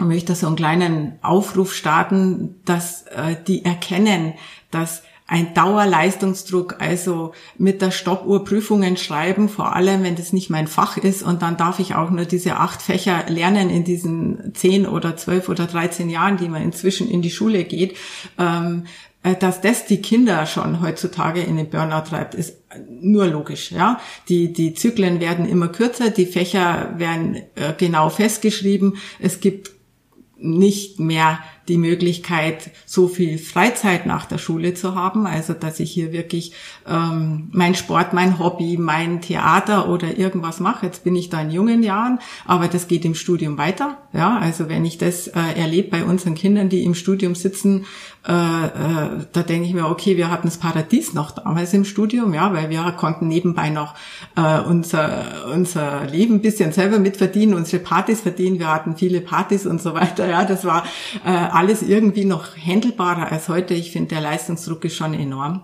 und 0.00 0.08
möchte 0.08 0.34
so 0.34 0.46
einen 0.46 0.56
kleinen 0.56 1.18
Aufruf 1.22 1.74
starten, 1.74 2.56
dass 2.64 3.02
äh, 3.02 3.36
die 3.46 3.64
erkennen, 3.64 4.34
dass 4.70 5.02
ein 5.28 5.52
Dauerleistungsdruck, 5.52 6.76
also 6.78 7.32
mit 7.58 7.82
der 7.82 7.90
Stoppuhr 7.90 8.44
Prüfungen 8.44 8.96
schreiben, 8.96 9.50
vor 9.50 9.76
allem 9.76 10.02
wenn 10.02 10.16
das 10.16 10.32
nicht 10.32 10.48
mein 10.48 10.66
Fach 10.66 10.96
ist 10.96 11.22
und 11.22 11.42
dann 11.42 11.58
darf 11.58 11.78
ich 11.78 11.94
auch 11.94 12.10
nur 12.10 12.24
diese 12.24 12.56
acht 12.56 12.80
Fächer 12.80 13.24
lernen 13.28 13.68
in 13.68 13.84
diesen 13.84 14.54
zehn 14.54 14.86
oder 14.86 15.18
zwölf 15.18 15.50
oder 15.50 15.66
dreizehn 15.66 16.08
Jahren, 16.08 16.38
die 16.38 16.48
man 16.48 16.62
inzwischen 16.62 17.10
in 17.10 17.20
die 17.20 17.30
Schule 17.30 17.64
geht. 17.64 17.94
Ähm, 18.38 18.84
äh, 19.22 19.34
dass 19.34 19.60
das 19.60 19.84
die 19.84 20.00
Kinder 20.00 20.46
schon 20.46 20.80
heutzutage 20.80 21.42
in 21.42 21.56
den 21.56 21.68
Burnout 21.68 22.08
treibt, 22.08 22.34
ist 22.34 22.56
nur 22.88 23.26
logisch, 23.26 23.70
ja. 23.70 24.00
Die, 24.30 24.52
die 24.52 24.72
Zyklen 24.72 25.20
werden 25.20 25.46
immer 25.46 25.68
kürzer, 25.68 26.08
die 26.08 26.26
Fächer 26.26 26.94
werden 26.96 27.36
äh, 27.54 27.74
genau 27.76 28.08
festgeschrieben. 28.08 28.96
Es 29.18 29.40
gibt 29.40 29.72
nicht 30.38 31.00
mehr 31.00 31.40
die 31.68 31.76
Möglichkeit, 31.76 32.70
so 32.86 33.08
viel 33.08 33.38
Freizeit 33.38 34.06
nach 34.06 34.26
der 34.26 34.38
Schule 34.38 34.74
zu 34.74 34.94
haben. 34.94 35.26
Also 35.26 35.52
dass 35.52 35.80
ich 35.80 35.90
hier 35.90 36.12
wirklich 36.12 36.52
ähm, 36.86 37.48
mein 37.52 37.74
Sport, 37.74 38.12
mein 38.12 38.38
Hobby, 38.38 38.76
mein 38.78 39.20
Theater 39.20 39.88
oder 39.88 40.18
irgendwas 40.18 40.60
mache. 40.60 40.86
Jetzt 40.86 41.04
bin 41.04 41.14
ich 41.16 41.28
da 41.28 41.42
in 41.42 41.50
jungen 41.50 41.82
Jahren, 41.82 42.18
aber 42.46 42.68
das 42.68 42.88
geht 42.88 43.04
im 43.04 43.14
Studium 43.14 43.58
weiter. 43.58 43.98
Ja, 44.12 44.38
also 44.38 44.68
wenn 44.68 44.84
ich 44.84 44.98
das 44.98 45.28
äh, 45.28 45.40
erlebe 45.56 45.90
bei 45.90 46.04
unseren 46.04 46.34
Kindern, 46.34 46.68
die 46.68 46.84
im 46.84 46.94
Studium 46.94 47.34
sitzen, 47.34 47.84
äh, 48.28 48.32
äh, 48.32 49.08
da 49.32 49.42
denke 49.42 49.66
ich 49.66 49.72
mir, 49.72 49.88
okay, 49.88 50.18
wir 50.18 50.30
hatten 50.30 50.48
das 50.48 50.58
Paradies 50.58 51.14
noch 51.14 51.30
damals 51.30 51.72
im 51.72 51.86
Studium, 51.86 52.34
ja, 52.34 52.52
weil 52.52 52.68
wir 52.68 52.82
konnten 52.92 53.26
nebenbei 53.26 53.70
noch 53.70 53.94
äh, 54.36 54.60
unser, 54.60 55.50
unser 55.54 56.04
Leben 56.04 56.34
ein 56.34 56.42
bisschen 56.42 56.72
selber 56.72 56.98
mitverdienen, 56.98 57.54
unsere 57.54 57.82
Partys 57.82 58.20
verdienen. 58.20 58.58
Wir 58.58 58.70
hatten 58.70 58.96
viele 58.96 59.22
Partys 59.22 59.64
und 59.64 59.80
so 59.80 59.94
weiter. 59.94 60.28
Ja, 60.28 60.44
das 60.44 60.66
war 60.66 60.84
äh, 61.24 61.30
alles 61.30 61.80
irgendwie 61.80 62.26
noch 62.26 62.54
händelbarer 62.54 63.32
als 63.32 63.48
heute. 63.48 63.72
Ich 63.72 63.92
finde, 63.92 64.10
der 64.10 64.20
Leistungsdruck 64.20 64.84
ist 64.84 64.96
schon 64.96 65.14
enorm. 65.14 65.62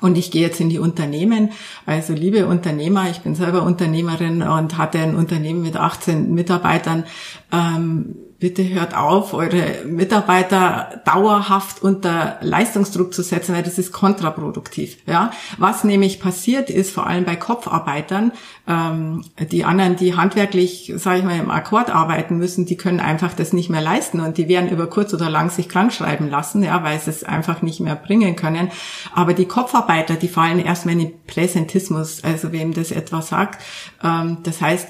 Und 0.00 0.16
ich 0.16 0.30
gehe 0.30 0.42
jetzt 0.42 0.60
in 0.60 0.70
die 0.70 0.78
Unternehmen. 0.78 1.50
Also 1.84 2.14
liebe 2.14 2.46
Unternehmer, 2.46 3.10
ich 3.10 3.20
bin 3.20 3.34
selber 3.34 3.62
Unternehmerin 3.62 4.42
und 4.42 4.78
hatte 4.78 4.98
ein 4.98 5.14
Unternehmen 5.14 5.60
mit 5.60 5.76
18 5.76 6.32
Mitarbeitern. 6.32 7.04
Ähm, 7.52 8.16
bitte 8.38 8.68
hört 8.68 8.96
auf, 8.96 9.32
eure 9.32 9.84
Mitarbeiter 9.86 11.02
dauerhaft 11.04 11.82
unter 11.82 12.38
Leistungsdruck 12.40 13.14
zu 13.14 13.22
setzen, 13.22 13.54
weil 13.54 13.62
das 13.62 13.78
ist 13.78 13.92
kontraproduktiv. 13.92 14.98
Ja, 15.06 15.30
was 15.58 15.84
nämlich 15.84 16.20
passiert 16.20 16.70
ist, 16.70 16.90
vor 16.92 17.06
allem 17.06 17.24
bei 17.24 17.36
Kopfarbeitern, 17.36 18.32
ähm, 18.66 19.24
die 19.50 19.64
anderen, 19.64 19.96
die 19.96 20.16
handwerklich, 20.16 20.92
sage 20.96 21.18
ich 21.18 21.24
mal, 21.24 21.38
im 21.38 21.50
Akkord 21.50 21.90
arbeiten 21.90 22.36
müssen, 22.38 22.66
die 22.66 22.76
können 22.76 23.00
einfach 23.00 23.34
das 23.34 23.52
nicht 23.52 23.70
mehr 23.70 23.82
leisten 23.82 24.20
und 24.20 24.38
die 24.38 24.48
werden 24.48 24.70
über 24.70 24.88
kurz 24.88 25.14
oder 25.14 25.30
lang 25.30 25.50
sich 25.50 25.68
krank 25.68 25.92
schreiben 25.92 26.28
lassen, 26.28 26.62
ja, 26.62 26.82
weil 26.82 26.98
sie 26.98 27.10
es 27.10 27.24
einfach 27.24 27.62
nicht 27.62 27.80
mehr 27.80 27.96
bringen 27.96 28.36
können. 28.36 28.70
Aber 29.14 29.34
die 29.34 29.46
Kopfarbeiter, 29.46 30.14
die 30.14 30.28
fallen 30.28 30.58
erstmal 30.58 30.94
in 30.94 31.00
den 31.00 31.24
Präsentismus, 31.26 32.24
also 32.24 32.52
wem 32.52 32.74
das 32.74 32.90
etwas 32.90 33.28
sagt. 33.28 33.62
Ähm, 34.02 34.38
das 34.42 34.60
heißt, 34.60 34.88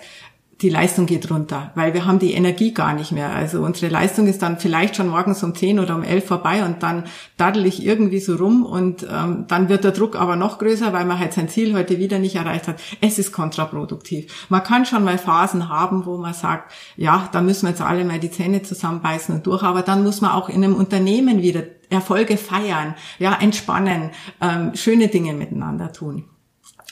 die 0.65 0.71
Leistung 0.71 1.05
geht 1.05 1.31
runter, 1.31 1.73
weil 1.75 1.93
wir 1.93 2.07
haben 2.07 2.19
die 2.19 2.33
Energie 2.33 2.73
gar 2.73 2.95
nicht 2.95 3.13
mehr. 3.13 3.35
Also 3.35 3.61
unsere 3.61 3.93
Leistung 3.93 4.27
ist 4.27 4.41
dann 4.41 4.59
vielleicht 4.59 4.97
schon 4.97 5.09
morgens 5.09 5.43
um 5.43 5.55
10 5.55 5.79
oder 5.79 5.95
um 5.95 6.03
11 6.03 6.25
vorbei 6.25 6.65
und 6.65 6.83
dann 6.83 7.05
daddel 7.37 7.67
ich 7.67 7.85
irgendwie 7.85 8.19
so 8.19 8.35
rum 8.37 8.65
und 8.65 9.07
ähm, 9.13 9.45
dann 9.47 9.69
wird 9.69 9.85
der 9.85 9.91
Druck 9.91 10.17
aber 10.17 10.37
noch 10.37 10.59
größer, 10.59 10.95
weil 10.95 11.05
man 11.05 11.19
halt 11.19 11.35
sein 11.35 11.51
Ziel 11.51 11.75
heute 11.75 11.99
wieder 11.99 12.19
nicht 12.19 12.37
erreicht 12.37 12.67
hat. 12.67 12.81
Es 13.03 13.19
ist 13.19 13.31
kontraproduktiv. 13.31 14.47
Man 14.49 14.63
kann 14.63 14.87
schon 14.87 15.05
mal 15.05 15.19
Phasen 15.19 15.69
haben, 15.69 16.07
wo 16.07 16.17
man 16.17 16.33
sagt, 16.33 16.73
ja, 16.97 17.29
da 17.31 17.43
müssen 17.43 17.67
wir 17.67 17.71
jetzt 17.71 17.83
alle 17.83 18.07
mal 18.07 18.19
die 18.19 18.31
Zähne 18.31 18.63
zusammenbeißen 18.63 19.35
und 19.35 19.47
durch, 19.47 19.63
aber 19.63 19.83
dann 19.83 20.03
muss 20.03 20.23
man 20.23 20.31
auch 20.31 20.49
in 20.49 20.65
einem 20.65 20.77
Unternehmen 20.77 21.43
wieder 21.43 21.65
Erfolge 21.91 22.39
feiern, 22.39 22.95
ja, 23.19 23.35
entspannen, 23.39 24.13
ähm, 24.41 24.75
schöne 24.75 25.09
Dinge 25.09 25.35
miteinander 25.35 25.93
tun. 25.93 26.25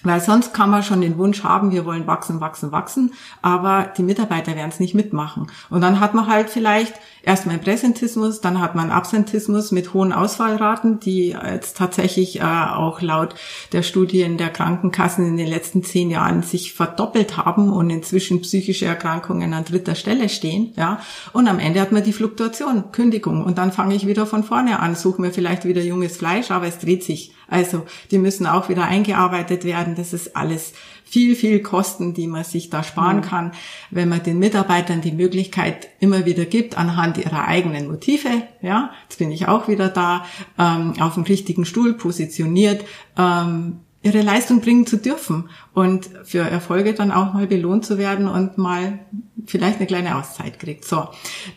Weil 0.03 0.21
sonst 0.21 0.53
kann 0.53 0.71
man 0.71 0.83
schon 0.83 1.01
den 1.01 1.19
Wunsch 1.19 1.45
haben, 1.45 1.71
wir 1.71 1.85
wollen 1.85 2.07
wachsen, 2.07 2.41
wachsen, 2.41 2.73
wachsen, 2.73 3.13
aber 3.41 3.93
die 3.97 4.03
Mitarbeiter 4.03 4.57
werden 4.57 4.71
es 4.71 4.81
nicht 4.81 4.95
mitmachen. 4.95 5.47
Und 5.71 5.81
dann 5.81 6.01
hat 6.01 6.15
man 6.15 6.27
halt 6.27 6.51
vielleicht 6.51 6.95
erstmal 7.23 7.59
Präsentismus, 7.59 8.41
dann 8.41 8.61
hat 8.61 8.75
man 8.75 8.91
Absentismus 8.91 9.71
mit 9.71 9.95
hohen 9.95 10.13
Ausfallraten, 10.13 11.01
die 11.01 11.29
jetzt 11.29 11.77
tatsächlich 11.77 12.41
äh, 12.41 12.43
auch 12.43 13.01
laut 13.01 13.35
der 13.73 13.83
Studien 13.83 14.39
der 14.39 14.51
Krankenkassen 14.51 15.27
in 15.27 15.37
den 15.37 15.47
letzten 15.47 15.83
zehn 15.83 16.11
Jahren 16.11 16.43
sich 16.43 16.73
verdoppelt 16.73 17.37
haben 17.37 17.73
und 17.73 17.91
inzwischen 17.91 18.43
psychische 18.43 18.87
Erkrankungen 18.87 19.55
an 19.55 19.65
dritter 19.65 19.95
Stelle 19.95 20.29
stehen. 20.29 20.73
Ja, 20.77 21.01
und 21.33 21.49
am 21.49 21.59
Ende 21.59 21.81
hat 21.81 21.93
man 21.93 22.05
die 22.05 22.13
Fluktuation, 22.13 22.93
Kündigung 22.93 23.45
und 23.45 23.59
dann 23.59 23.73
fange 23.73 23.95
ich 23.95 24.07
wieder 24.07 24.27
von 24.27 24.45
vorne 24.45 24.81
an, 24.81 24.95
suche 24.95 25.21
mir 25.21 25.33
vielleicht 25.33 25.65
wieder 25.65 25.83
junges 25.83 26.17
Fleisch, 26.17 26.51
aber 26.51 26.67
es 26.67 26.79
dreht 26.79 27.05
sich. 27.05 27.33
Also 27.49 27.85
die 28.11 28.19
müssen 28.19 28.47
auch 28.47 28.71
wieder 28.71 28.85
eingearbeitet 28.85 29.65
werden. 29.65 29.95
Das 29.95 30.15
ist 30.15 30.37
alles 30.37 30.73
viel, 31.13 31.37
viel 31.37 31.61
Kosten, 31.61 32.15
die 32.15 32.27
man 32.27 32.43
sich 32.43 32.71
da 32.71 32.83
sparen 32.83 33.19
mhm. 33.19 33.23
kann, 33.23 33.53
wenn 33.91 34.09
man 34.09 34.23
den 34.23 34.39
Mitarbeitern 34.39 35.03
die 35.03 35.13
Möglichkeit 35.13 35.89
immer 36.01 36.25
wieder 36.25 36.47
gibt, 36.47 36.79
anhand 37.13 37.19
ihrer 37.19 37.47
eigenen 37.47 37.89
Motive, 37.89 38.29
ja, 38.61 38.91
jetzt 39.05 39.19
bin 39.19 39.31
ich 39.31 39.49
auch 39.49 39.69
wieder 39.69 39.89
da, 39.89 40.25
ähm, 40.59 40.95
auf 41.01 41.15
dem 41.15 41.25
richtigen 41.25 41.65
Stuhl 41.65 41.95
positioniert, 41.95 42.85
ähm, 43.17 43.81
ihre 44.05 44.23
Leistung 44.23 44.61
bringen 44.61 44.85
zu 44.85 44.97
dürfen 44.97 45.49
und 45.75 46.11
für 46.25 46.41
Erfolge 46.41 46.93
dann 46.93 47.13
auch 47.13 47.35
mal 47.35 47.47
belohnt 47.47 47.85
zu 47.85 47.99
werden 47.99 48.27
und 48.27 48.59
mal 48.59 48.99
vielleicht 49.47 49.79
eine 49.79 49.87
kleine 49.87 50.17
Auszeit 50.17 50.59
kriegt. 50.59 50.85
So, 50.85 51.09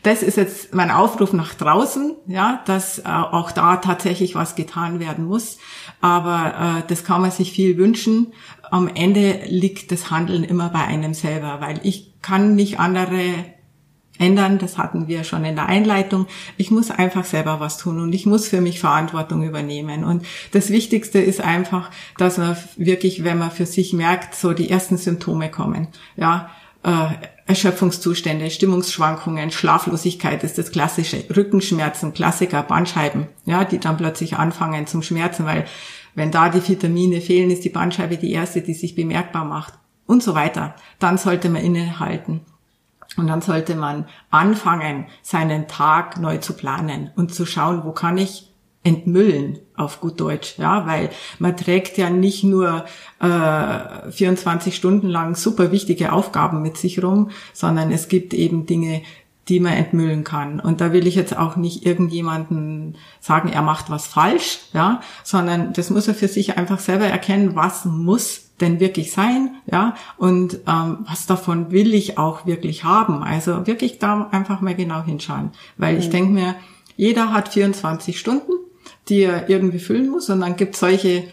das 0.03 0.21
ist 0.21 0.37
jetzt 0.37 0.75
mein 0.75 0.91
Aufruf 0.91 1.33
nach 1.33 1.55
draußen, 1.55 2.13
ja, 2.27 2.61
dass 2.67 2.99
äh, 2.99 3.03
auch 3.05 3.51
da 3.51 3.77
tatsächlich 3.77 4.35
was 4.35 4.55
getan 4.55 4.99
werden 4.99 5.25
muss. 5.25 5.57
Aber 6.01 6.83
äh, 6.83 6.87
das 6.87 7.03
kann 7.03 7.21
man 7.21 7.31
sich 7.31 7.51
viel 7.51 7.77
wünschen. 7.77 8.33
Am 8.69 8.87
Ende 8.89 9.41
liegt 9.47 9.91
das 9.91 10.11
Handeln 10.11 10.43
immer 10.43 10.69
bei 10.69 10.83
einem 10.83 11.15
selber, 11.15 11.61
weil 11.61 11.79
ich 11.81 12.21
kann 12.21 12.53
nicht 12.53 12.79
andere 12.79 13.54
ändern. 14.19 14.57
Das 14.57 14.77
hatten 14.77 15.07
wir 15.07 15.23
schon 15.23 15.45
in 15.45 15.55
der 15.55 15.67
Einleitung. 15.67 16.27
Ich 16.57 16.71
muss 16.71 16.91
einfach 16.91 17.25
selber 17.25 17.59
was 17.59 17.77
tun 17.77 17.99
und 17.99 18.13
ich 18.13 18.25
muss 18.25 18.47
für 18.47 18.61
mich 18.61 18.79
Verantwortung 18.79 19.43
übernehmen. 19.43 20.03
Und 20.03 20.25
das 20.51 20.69
Wichtigste 20.69 21.19
ist 21.19 21.41
einfach, 21.41 21.91
dass 22.17 22.37
man 22.37 22.57
wirklich, 22.77 23.23
wenn 23.23 23.37
man 23.37 23.51
für 23.51 23.65
sich 23.65 23.93
merkt, 23.93 24.35
so 24.35 24.53
die 24.53 24.69
ersten 24.69 24.97
Symptome 24.97 25.49
kommen. 25.49 25.87
Ja, 26.15 26.49
äh, 26.83 27.07
Erschöpfungszustände, 27.47 28.49
Stimmungsschwankungen, 28.49 29.51
Schlaflosigkeit 29.51 30.43
ist 30.43 30.57
das 30.57 30.71
klassische, 30.71 31.23
Rückenschmerzen, 31.35 32.13
Klassiker, 32.13 32.63
Bandscheiben, 32.63 33.27
ja, 33.45 33.65
die 33.65 33.79
dann 33.79 33.97
plötzlich 33.97 34.37
anfangen 34.37 34.87
zum 34.87 35.03
Schmerzen, 35.03 35.45
weil 35.45 35.65
wenn 36.15 36.31
da 36.31 36.49
die 36.49 36.67
Vitamine 36.67 37.21
fehlen, 37.21 37.51
ist 37.51 37.63
die 37.63 37.69
Bandscheibe 37.69 38.17
die 38.17 38.31
erste, 38.31 38.61
die 38.61 38.73
sich 38.73 38.95
bemerkbar 38.95 39.45
macht 39.45 39.73
und 40.07 40.23
so 40.23 40.33
weiter. 40.33 40.75
Dann 40.97 41.17
sollte 41.17 41.49
man 41.49 41.61
innehalten 41.61 42.41
und 43.17 43.27
dann 43.27 43.41
sollte 43.41 43.75
man 43.75 44.05
anfangen, 44.29 45.07
seinen 45.21 45.67
Tag 45.67 46.19
neu 46.19 46.37
zu 46.37 46.53
planen 46.53 47.11
und 47.15 47.33
zu 47.33 47.45
schauen, 47.45 47.83
wo 47.83 47.91
kann 47.91 48.17
ich 48.17 48.51
entmüllen 48.83 49.59
auf 49.75 49.99
gut 49.99 50.19
Deutsch, 50.21 50.59
ja, 50.59 50.85
weil 50.85 51.09
man 51.39 51.57
trägt 51.57 51.97
ja 51.97 52.09
nicht 52.11 52.43
nur 52.43 52.85
äh, 53.19 54.11
24 54.11 54.75
Stunden 54.75 55.09
lang 55.09 55.35
super 55.35 55.71
wichtige 55.71 56.13
Aufgaben 56.13 56.61
mit 56.61 56.77
sich 56.77 57.03
rum, 57.03 57.31
sondern 57.51 57.91
es 57.91 58.07
gibt 58.07 58.35
eben 58.35 58.67
Dinge, 58.67 59.01
die 59.47 59.59
man 59.59 59.73
entmüllen 59.73 60.23
kann. 60.23 60.59
Und 60.59 60.81
da 60.81 60.93
will 60.93 61.07
ich 61.07 61.15
jetzt 61.15 61.35
auch 61.35 61.55
nicht 61.55 61.85
irgendjemanden 61.85 62.95
sagen, 63.19 63.49
er 63.49 63.63
macht 63.63 63.89
was 63.89 64.05
falsch, 64.05 64.59
ja, 64.73 65.01
sondern 65.23 65.73
das 65.73 65.89
muss 65.89 66.07
er 66.07 66.15
für 66.15 66.27
sich 66.27 66.57
einfach 66.57 66.79
selber 66.79 67.05
erkennen, 67.05 67.55
was 67.55 67.85
muss 67.85 68.44
denn 68.61 68.79
wirklich 68.79 69.11
sein, 69.11 69.55
ja, 69.69 69.95
und 70.17 70.59
ähm, 70.67 70.99
was 71.07 71.25
davon 71.25 71.71
will 71.71 71.93
ich 71.93 72.17
auch 72.17 72.45
wirklich 72.45 72.83
haben. 72.83 73.21
Also 73.21 73.67
wirklich 73.67 73.99
da 73.99 74.29
einfach 74.31 74.61
mal 74.61 74.75
genau 74.75 75.03
hinschauen, 75.03 75.51
weil 75.77 75.95
mhm. 75.95 75.99
ich 75.99 76.09
denke 76.09 76.31
mir, 76.31 76.55
jeder 76.95 77.33
hat 77.33 77.49
24 77.49 78.17
Stunden, 78.17 78.51
die 79.09 79.21
er 79.23 79.49
irgendwie 79.49 79.79
füllen 79.79 80.09
muss, 80.09 80.29
und 80.29 80.39
dann 80.41 80.55
gibt 80.55 80.75
solche 80.75 81.25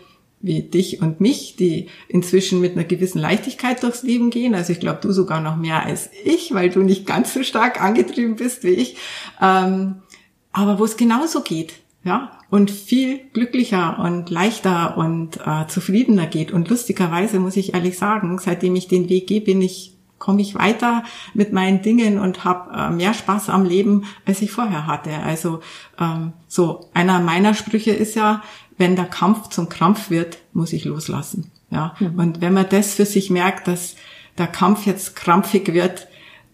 wie 0.43 0.63
dich 0.63 1.01
und 1.01 1.21
mich, 1.21 1.55
die 1.57 1.89
inzwischen 2.09 2.61
mit 2.61 2.73
einer 2.73 2.85
gewissen 2.85 3.21
Leichtigkeit 3.21 3.81
durchs 3.83 4.03
Leben 4.03 4.31
gehen. 4.31 4.57
Also 4.57 4.73
ich 4.73 4.81
glaube, 4.81 4.99
du 5.01 5.13
sogar 5.13 5.41
noch 5.41 5.57
mehr 5.57 5.87
als 5.87 6.11
ich, 6.25 6.53
weil 6.53 6.69
du 6.69 6.81
nicht 6.81 7.07
ganz 7.07 7.33
so 7.33 7.45
stark 7.45 7.81
angetrieben 7.81 8.35
bist 8.35 8.65
wie 8.65 8.71
ich. 8.71 8.97
Ähm, 9.41 10.03
aber 10.51 10.81
wo 10.81 10.85
es 10.85 10.97
genauso 10.97 11.43
geht, 11.43 11.75
ja, 12.05 12.33
und 12.51 12.71
viel 12.71 13.21
glücklicher 13.33 13.99
und 13.99 14.29
leichter 14.29 14.97
und 14.97 15.39
äh, 15.47 15.67
zufriedener 15.69 16.27
geht. 16.27 16.51
Und 16.51 16.69
lustigerweise 16.69 17.39
muss 17.39 17.57
ich 17.57 17.75
ehrlich 17.75 17.97
sagen, 17.97 18.39
seitdem 18.39 18.75
ich 18.77 18.89
den 18.89 19.09
Weg 19.09 19.27
gehe, 19.27 19.41
bin 19.41 19.63
ich 19.63 19.93
komme 20.23 20.41
ich 20.41 20.55
weiter 20.55 21.03
mit 21.35 21.53
meinen 21.53 21.83
Dingen 21.83 22.21
und 22.21 22.45
habe 22.45 22.73
äh, 22.73 22.91
mehr 22.91 23.13
Spaß 23.13 23.49
am 23.49 23.65
Leben, 23.65 24.05
als 24.25 24.41
ich 24.41 24.53
vorher 24.53 24.87
hatte. 24.87 25.11
Also 25.19 25.59
ähm, 25.99 26.33
so 26.47 26.89
einer 26.95 27.19
meiner 27.19 27.55
Sprüche 27.55 27.91
ist 27.91 28.15
ja, 28.15 28.41
wenn 28.79 28.95
der 28.95 29.07
Kampf 29.07 29.49
zum 29.49 29.69
Krampf 29.69 30.11
wird, 30.11 30.39
muss 30.53 30.73
ich 30.73 30.85
loslassen. 30.85 31.51
Ja, 31.71 31.97
mhm. 31.99 32.21
und 32.21 32.41
wenn 32.41 32.53
man 32.53 32.69
das 32.69 32.95
für 32.95 33.05
sich 33.05 33.31
merkt, 33.31 33.67
dass 33.67 33.97
der 34.39 34.47
Kampf 34.47 34.87
jetzt 34.87 35.17
krampfig 35.17 35.73
wird, 35.73 36.07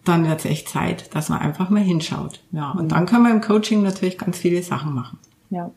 dann 0.03 0.27
wird 0.27 0.39
es 0.39 0.45
echt 0.45 0.69
Zeit, 0.69 1.13
dass 1.13 1.29
man 1.29 1.39
einfach 1.39 1.69
mal 1.69 1.83
hinschaut. 1.83 2.41
Ja, 2.51 2.71
und 2.71 2.85
mhm. 2.85 2.89
dann 2.89 3.05
können 3.05 3.23
wir 3.23 3.31
im 3.31 3.41
Coaching 3.41 3.83
natürlich 3.83 4.17
ganz 4.17 4.39
viele 4.39 4.63
Sachen 4.63 4.95
machen. 4.95 5.19
Ja. 5.49 5.71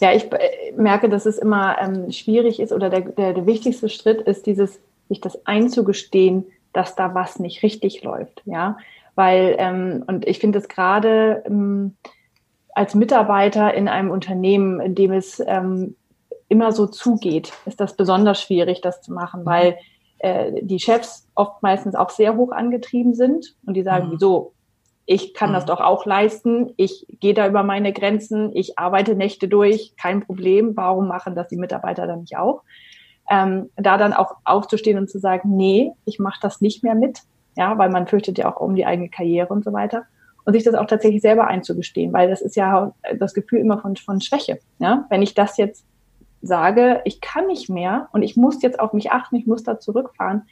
Ja, 0.00 0.12
ich 0.12 0.32
äh, 0.32 0.72
merke, 0.76 1.08
dass 1.08 1.26
es 1.26 1.38
immer 1.38 1.76
ähm, 1.80 2.12
schwierig 2.12 2.60
ist 2.60 2.72
oder 2.72 2.90
der, 2.90 3.00
der, 3.00 3.32
der 3.32 3.46
wichtigste 3.46 3.88
Schritt 3.88 4.20
ist 4.22 4.46
dieses, 4.46 4.80
sich 5.08 5.20
das 5.20 5.46
einzugestehen, 5.46 6.46
dass 6.72 6.94
da 6.94 7.14
was 7.14 7.38
nicht 7.38 7.62
richtig 7.62 8.02
läuft, 8.02 8.42
ja, 8.44 8.78
weil 9.14 9.56
ähm, 9.58 10.04
und 10.06 10.26
ich 10.26 10.38
finde 10.38 10.58
es 10.58 10.68
gerade 10.68 11.42
ähm, 11.46 11.96
als 12.74 12.94
Mitarbeiter 12.94 13.74
in 13.74 13.88
einem 13.88 14.10
Unternehmen, 14.10 14.80
in 14.80 14.94
dem 14.94 15.12
es 15.12 15.40
ähm, 15.46 15.94
immer 16.48 16.72
so 16.72 16.86
zugeht, 16.86 17.52
ist 17.66 17.80
das 17.80 17.96
besonders 17.96 18.40
schwierig, 18.40 18.80
das 18.80 19.02
zu 19.02 19.12
machen, 19.12 19.42
mhm. 19.42 19.46
weil 19.46 19.78
äh, 20.18 20.62
die 20.62 20.80
Chefs 20.80 21.28
oft 21.34 21.62
meistens 21.62 21.94
auch 21.94 22.10
sehr 22.10 22.36
hoch 22.36 22.50
angetrieben 22.50 23.14
sind 23.14 23.54
und 23.66 23.74
die 23.74 23.82
sagen, 23.82 24.08
mhm. 24.08 24.12
wieso, 24.12 24.53
ich 25.06 25.34
kann 25.34 25.50
mhm. 25.50 25.54
das 25.54 25.64
doch 25.66 25.80
auch 25.80 26.06
leisten, 26.06 26.72
ich 26.76 27.06
gehe 27.20 27.34
da 27.34 27.46
über 27.46 27.62
meine 27.62 27.92
Grenzen, 27.92 28.54
ich 28.54 28.78
arbeite 28.78 29.14
Nächte 29.14 29.48
durch, 29.48 29.94
kein 29.96 30.20
Problem, 30.20 30.76
warum 30.76 31.08
machen 31.08 31.34
das 31.34 31.48
die 31.48 31.56
Mitarbeiter 31.56 32.06
dann 32.06 32.20
nicht 32.20 32.36
auch? 32.36 32.62
Ähm, 33.30 33.70
da 33.76 33.96
dann 33.96 34.12
auch 34.12 34.36
aufzustehen 34.44 34.98
und 34.98 35.10
zu 35.10 35.18
sagen, 35.18 35.56
nee, 35.56 35.92
ich 36.04 36.18
mache 36.18 36.38
das 36.42 36.60
nicht 36.60 36.82
mehr 36.82 36.94
mit, 36.94 37.20
ja, 37.56 37.78
weil 37.78 37.90
man 37.90 38.06
fürchtet 38.06 38.38
ja 38.38 38.52
auch 38.52 38.60
um 38.60 38.74
die 38.74 38.86
eigene 38.86 39.08
Karriere 39.08 39.52
und 39.52 39.64
so 39.64 39.72
weiter. 39.72 40.04
Und 40.46 40.52
sich 40.52 40.62
das 40.64 40.74
auch 40.74 40.84
tatsächlich 40.84 41.22
selber 41.22 41.46
einzugestehen, 41.46 42.12
weil 42.12 42.28
das 42.28 42.42
ist 42.42 42.54
ja 42.54 42.92
das 43.18 43.32
Gefühl 43.32 43.60
immer 43.60 43.78
von, 43.78 43.96
von 43.96 44.20
Schwäche. 44.20 44.58
Ja? 44.78 45.06
Wenn 45.08 45.22
ich 45.22 45.32
das 45.32 45.56
jetzt 45.56 45.86
sage, 46.42 47.00
ich 47.06 47.22
kann 47.22 47.46
nicht 47.46 47.70
mehr 47.70 48.08
und 48.12 48.22
ich 48.22 48.36
muss 48.36 48.60
jetzt 48.60 48.78
auf 48.78 48.92
mich 48.92 49.10
achten, 49.10 49.36
ich 49.36 49.46
muss 49.46 49.62
da 49.62 49.80
zurückfahren, 49.80 50.42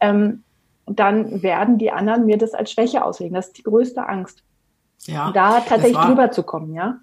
ähm, 0.00 0.44
dann 0.90 1.42
werden 1.42 1.78
die 1.78 1.90
anderen 1.90 2.26
mir 2.26 2.38
das 2.38 2.54
als 2.54 2.72
Schwäche 2.72 3.04
auslegen. 3.04 3.34
Das 3.34 3.48
ist 3.48 3.58
die 3.58 3.62
größte 3.62 4.06
Angst. 4.08 4.42
Ja, 5.06 5.30
da 5.32 5.60
tatsächlich 5.60 5.96
war, 5.96 6.06
drüber 6.06 6.30
zu 6.30 6.42
kommen, 6.42 6.74
ja. 6.74 6.96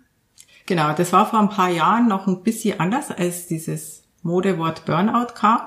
Genau, 0.66 0.94
das 0.94 1.14
war 1.14 1.26
vor 1.26 1.40
ein 1.40 1.50
paar 1.50 1.70
Jahren 1.70 2.08
noch 2.08 2.28
ein 2.28 2.44
bisschen 2.44 2.80
anders, 2.80 3.12
als 3.12 3.48
dieses 3.48 4.04
Modewort 4.22 4.86
Burnout 4.86 5.34
kam. 5.36 5.62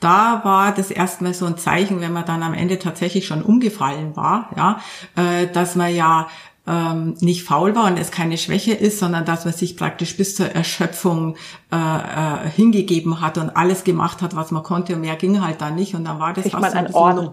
Da 0.00 0.40
war 0.44 0.72
das 0.72 0.90
erstmal 0.90 1.34
so 1.34 1.46
ein 1.46 1.56
Zeichen, 1.56 2.00
wenn 2.00 2.12
man 2.12 2.24
dann 2.24 2.42
am 2.42 2.54
Ende 2.54 2.78
tatsächlich 2.78 3.26
schon 3.26 3.42
umgefallen 3.42 4.16
war, 4.16 4.50
ja, 4.56 4.80
äh, 5.16 5.46
dass 5.46 5.76
man 5.76 5.94
ja 5.94 6.26
ähm, 6.70 7.16
nicht 7.20 7.42
faul 7.42 7.74
war 7.74 7.86
und 7.86 7.98
es 7.98 8.12
keine 8.12 8.38
Schwäche 8.38 8.72
ist, 8.72 9.00
sondern 9.00 9.24
dass 9.24 9.44
man 9.44 9.52
sich 9.52 9.76
praktisch 9.76 10.16
bis 10.16 10.36
zur 10.36 10.46
Erschöpfung 10.46 11.36
äh, 11.72 11.76
äh, 11.76 12.48
hingegeben 12.48 13.20
hat 13.20 13.38
und 13.38 13.50
alles 13.50 13.82
gemacht 13.82 14.22
hat, 14.22 14.36
was 14.36 14.52
man 14.52 14.62
konnte 14.62 14.94
und 14.94 15.00
mehr 15.00 15.16
ging 15.16 15.42
halt 15.42 15.60
dann 15.60 15.74
nicht 15.74 15.94
und 15.94 16.04
dann 16.04 16.20
war 16.20 16.32
das 16.32 16.46
ich 16.46 16.52
fast 16.52 16.72
so 16.72 16.78
ein 16.78 16.94
Orden. 16.94 17.30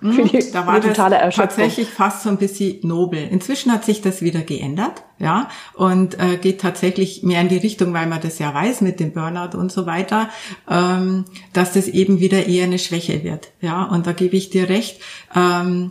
Hm, 0.00 0.30
da 0.52 0.66
war 0.66 0.80
das 0.80 0.96
tatsächlich 0.96 1.88
fast 1.88 2.22
so 2.22 2.30
ein 2.30 2.38
bisschen 2.38 2.78
nobel. 2.82 3.28
Inzwischen 3.30 3.70
hat 3.70 3.84
sich 3.84 4.00
das 4.00 4.22
wieder 4.22 4.40
geändert, 4.40 5.04
ja, 5.18 5.48
und 5.74 6.18
äh, 6.18 6.38
geht 6.38 6.60
tatsächlich 6.60 7.22
mehr 7.22 7.42
in 7.42 7.48
die 7.48 7.58
Richtung, 7.58 7.92
weil 7.92 8.06
man 8.06 8.20
das 8.20 8.38
ja 8.38 8.52
weiß 8.52 8.80
mit 8.80 9.00
dem 9.00 9.12
Burnout 9.12 9.56
und 9.56 9.70
so 9.70 9.86
weiter, 9.86 10.30
ähm, 10.68 11.26
dass 11.52 11.72
das 11.72 11.88
eben 11.88 12.20
wieder 12.20 12.46
eher 12.46 12.64
eine 12.64 12.78
Schwäche 12.78 13.22
wird, 13.22 13.50
ja. 13.60 13.84
Und 13.84 14.06
da 14.06 14.12
gebe 14.12 14.36
ich 14.36 14.50
dir 14.50 14.68
recht. 14.68 15.00
Ähm, 15.36 15.90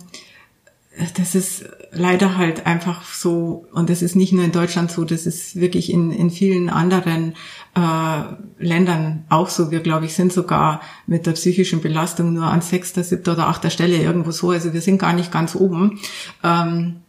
das 1.15 1.35
ist 1.35 1.63
leider 1.91 2.37
halt 2.37 2.65
einfach 2.65 3.03
so, 3.03 3.67
und 3.73 3.89
das 3.89 4.01
ist 4.01 4.15
nicht 4.15 4.31
nur 4.31 4.43
in 4.43 4.51
Deutschland 4.51 4.91
so, 4.91 5.03
das 5.03 5.25
ist 5.25 5.57
wirklich 5.57 5.91
in, 5.91 6.11
in 6.11 6.29
vielen 6.29 6.69
anderen 6.69 7.33
äh, 7.75 8.23
Ländern 8.59 9.25
auch 9.29 9.49
so. 9.49 9.71
Wir, 9.71 9.81
glaube 9.81 10.05
ich, 10.05 10.13
sind 10.13 10.31
sogar 10.31 10.81
mit 11.05 11.25
der 11.25 11.33
psychischen 11.33 11.81
Belastung 11.81 12.33
nur 12.33 12.45
an 12.45 12.61
sechster, 12.61 13.03
siebter 13.03 13.33
oder 13.33 13.47
achter 13.47 13.69
Stelle 13.69 13.97
irgendwo 13.97 14.31
so. 14.31 14.51
Also 14.51 14.73
wir 14.73 14.81
sind 14.81 14.99
gar 14.99 15.13
nicht 15.13 15.31
ganz 15.31 15.55
oben. 15.55 15.99
Ähm, 16.43 17.01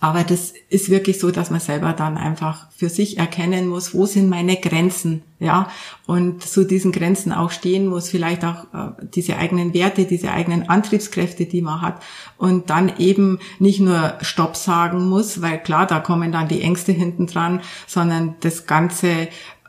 aber 0.00 0.24
das 0.24 0.52
ist 0.68 0.90
wirklich 0.90 1.18
so, 1.18 1.30
dass 1.30 1.50
man 1.50 1.60
selber 1.60 1.94
dann 1.94 2.18
einfach 2.18 2.70
für 2.70 2.90
sich 2.90 3.16
erkennen 3.16 3.66
muss, 3.66 3.94
wo 3.94 4.04
sind 4.04 4.28
meine 4.28 4.56
Grenzen, 4.56 5.22
ja, 5.38 5.70
und 6.06 6.42
zu 6.42 6.64
diesen 6.64 6.92
Grenzen 6.92 7.32
auch 7.32 7.50
stehen 7.50 7.86
muss, 7.86 8.10
vielleicht 8.10 8.44
auch 8.44 8.64
äh, 8.74 8.92
diese 9.14 9.36
eigenen 9.36 9.72
Werte, 9.72 10.04
diese 10.04 10.30
eigenen 10.30 10.68
Antriebskräfte, 10.68 11.46
die 11.46 11.62
man 11.62 11.80
hat, 11.80 12.02
und 12.36 12.68
dann 12.68 12.92
eben 12.98 13.38
nicht 13.58 13.80
nur 13.80 14.14
Stopp 14.20 14.56
sagen 14.56 15.08
muss, 15.08 15.40
weil 15.40 15.62
klar, 15.62 15.86
da 15.86 16.00
kommen 16.00 16.30
dann 16.30 16.48
die 16.48 16.60
Ängste 16.60 16.92
hinten 16.92 17.26
dran, 17.26 17.62
sondern 17.86 18.34
das 18.40 18.66
Ganze 18.66 19.28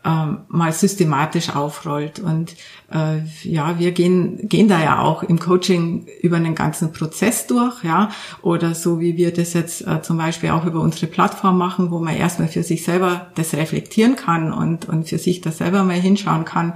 mal 0.10 0.72
systematisch 0.72 1.56
aufrollt. 1.56 2.20
Und 2.20 2.56
äh, 2.92 3.20
ja, 3.44 3.80
wir 3.80 3.92
gehen, 3.92 4.48
gehen 4.48 4.68
da 4.68 4.82
ja 4.82 5.02
auch 5.02 5.24
im 5.24 5.40
Coaching 5.40 6.08
über 6.22 6.38
einen 6.38 6.56
ganzen 6.56 6.94
Prozess 6.94 7.48
durch, 7.48 7.84
ja, 7.84 8.10
oder 8.42 8.74
so 8.74 9.00
wie 9.00 9.18
wir 9.18 9.34
das 9.34 9.54
jetzt 9.54 9.86
äh, 9.86 10.02
zum 10.02 10.18
Beispiel 10.18 10.52
auch 10.52 10.66
über 10.66 10.80
unsere 10.80 11.08
Plattform 11.08 11.58
machen, 11.58 11.92
wo 11.92 12.00
man 12.00 12.16
erstmal 12.16 12.48
für 12.48 12.64
sich 12.64 12.84
selber 12.84 13.28
das 13.36 13.54
reflektieren 13.54 14.16
kann 14.16 14.54
und, 14.54 14.88
und 14.88 15.10
für 15.10 15.18
sich 15.18 15.42
das 15.42 15.58
selber 15.58 15.84
mal 15.84 16.00
hinschauen 16.00 16.46
kann. 16.46 16.74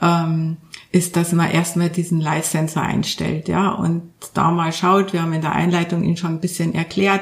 Ähm, 0.00 0.58
ist, 0.90 1.16
dass 1.16 1.32
man 1.32 1.50
erstmal 1.50 1.90
diesen 1.90 2.18
Live-Sensor 2.18 2.82
einstellt, 2.82 3.46
ja, 3.46 3.72
und 3.72 4.10
da 4.32 4.50
mal 4.50 4.72
schaut, 4.72 5.12
wir 5.12 5.20
haben 5.20 5.34
in 5.34 5.42
der 5.42 5.54
Einleitung 5.54 6.02
Ihnen 6.02 6.16
schon 6.16 6.32
ein 6.32 6.40
bisschen 6.40 6.74
erklärt, 6.74 7.20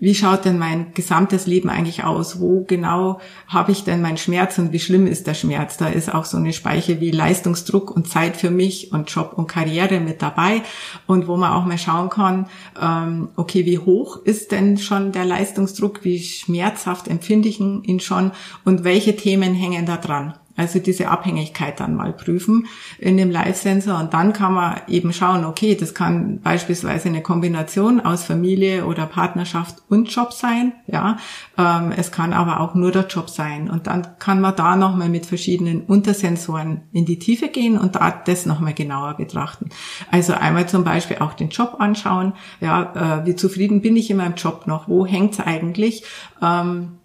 wie 0.00 0.14
schaut 0.14 0.46
denn 0.46 0.58
mein 0.58 0.94
gesamtes 0.94 1.46
Leben 1.46 1.68
eigentlich 1.68 2.04
aus? 2.04 2.40
Wo 2.40 2.64
genau 2.64 3.20
habe 3.46 3.70
ich 3.70 3.84
denn 3.84 4.00
meinen 4.00 4.16
Schmerz 4.16 4.58
und 4.58 4.72
wie 4.72 4.80
schlimm 4.80 5.06
ist 5.06 5.26
der 5.26 5.34
Schmerz? 5.34 5.76
Da 5.76 5.88
ist 5.88 6.12
auch 6.12 6.24
so 6.24 6.38
eine 6.38 6.54
Speiche 6.54 7.00
wie 7.00 7.10
Leistungsdruck 7.10 7.90
und 7.90 8.08
Zeit 8.08 8.36
für 8.36 8.50
mich 8.50 8.92
und 8.92 9.10
Job 9.10 9.34
und 9.36 9.46
Karriere 9.46 10.00
mit 10.00 10.22
dabei 10.22 10.62
und 11.06 11.28
wo 11.28 11.36
man 11.36 11.52
auch 11.52 11.66
mal 11.66 11.78
schauen 11.78 12.08
kann, 12.08 12.46
ähm, 12.80 13.28
okay, 13.36 13.66
wie 13.66 13.78
hoch 13.78 14.16
ist 14.24 14.52
denn 14.52 14.78
schon 14.78 15.12
der 15.12 15.26
Leistungsdruck? 15.26 16.02
Wie 16.02 16.18
schmerzhaft 16.18 17.08
empfinde 17.08 17.48
ich 17.48 17.60
ihn 17.60 18.00
schon? 18.00 18.32
Und 18.64 18.84
welche 18.84 19.16
Themen 19.16 19.54
hängen 19.54 19.86
da 19.86 19.98
dran? 19.98 20.34
Also 20.62 20.78
diese 20.78 21.08
Abhängigkeit 21.08 21.80
dann 21.80 21.96
mal 21.96 22.12
prüfen 22.12 22.68
in 23.00 23.16
dem 23.16 23.32
Live-Sensor 23.32 23.98
und 23.98 24.14
dann 24.14 24.32
kann 24.32 24.54
man 24.54 24.80
eben 24.86 25.12
schauen, 25.12 25.44
okay, 25.44 25.74
das 25.74 25.92
kann 25.92 26.40
beispielsweise 26.40 27.08
eine 27.08 27.20
Kombination 27.20 27.98
aus 27.98 28.22
Familie 28.22 28.86
oder 28.86 29.06
Partnerschaft 29.06 29.82
und 29.88 30.14
Job 30.14 30.32
sein, 30.32 30.72
ja. 30.86 31.18
Ähm, 31.58 31.92
es 31.96 32.12
kann 32.12 32.32
aber 32.32 32.60
auch 32.60 32.76
nur 32.76 32.92
der 32.92 33.08
Job 33.08 33.28
sein 33.28 33.68
und 33.68 33.88
dann 33.88 34.06
kann 34.20 34.40
man 34.40 34.54
da 34.54 34.76
nochmal 34.76 35.08
mit 35.08 35.26
verschiedenen 35.26 35.80
Untersensoren 35.82 36.82
in 36.92 37.06
die 37.06 37.18
Tiefe 37.18 37.48
gehen 37.48 37.76
und 37.76 37.96
da 37.96 38.22
das 38.24 38.46
nochmal 38.46 38.72
genauer 38.72 39.14
betrachten. 39.14 39.68
Also 40.12 40.34
einmal 40.34 40.68
zum 40.68 40.84
Beispiel 40.84 41.18
auch 41.18 41.32
den 41.32 41.48
Job 41.48 41.78
anschauen, 41.80 42.34
ja, 42.60 43.22
äh, 43.22 43.26
wie 43.26 43.34
zufrieden 43.34 43.82
bin 43.82 43.96
ich 43.96 44.10
in 44.10 44.18
meinem 44.18 44.36
Job 44.36 44.68
noch, 44.68 44.86
wo 44.86 45.06
hängt's 45.06 45.40
eigentlich? 45.40 46.04
Ähm, 46.40 46.98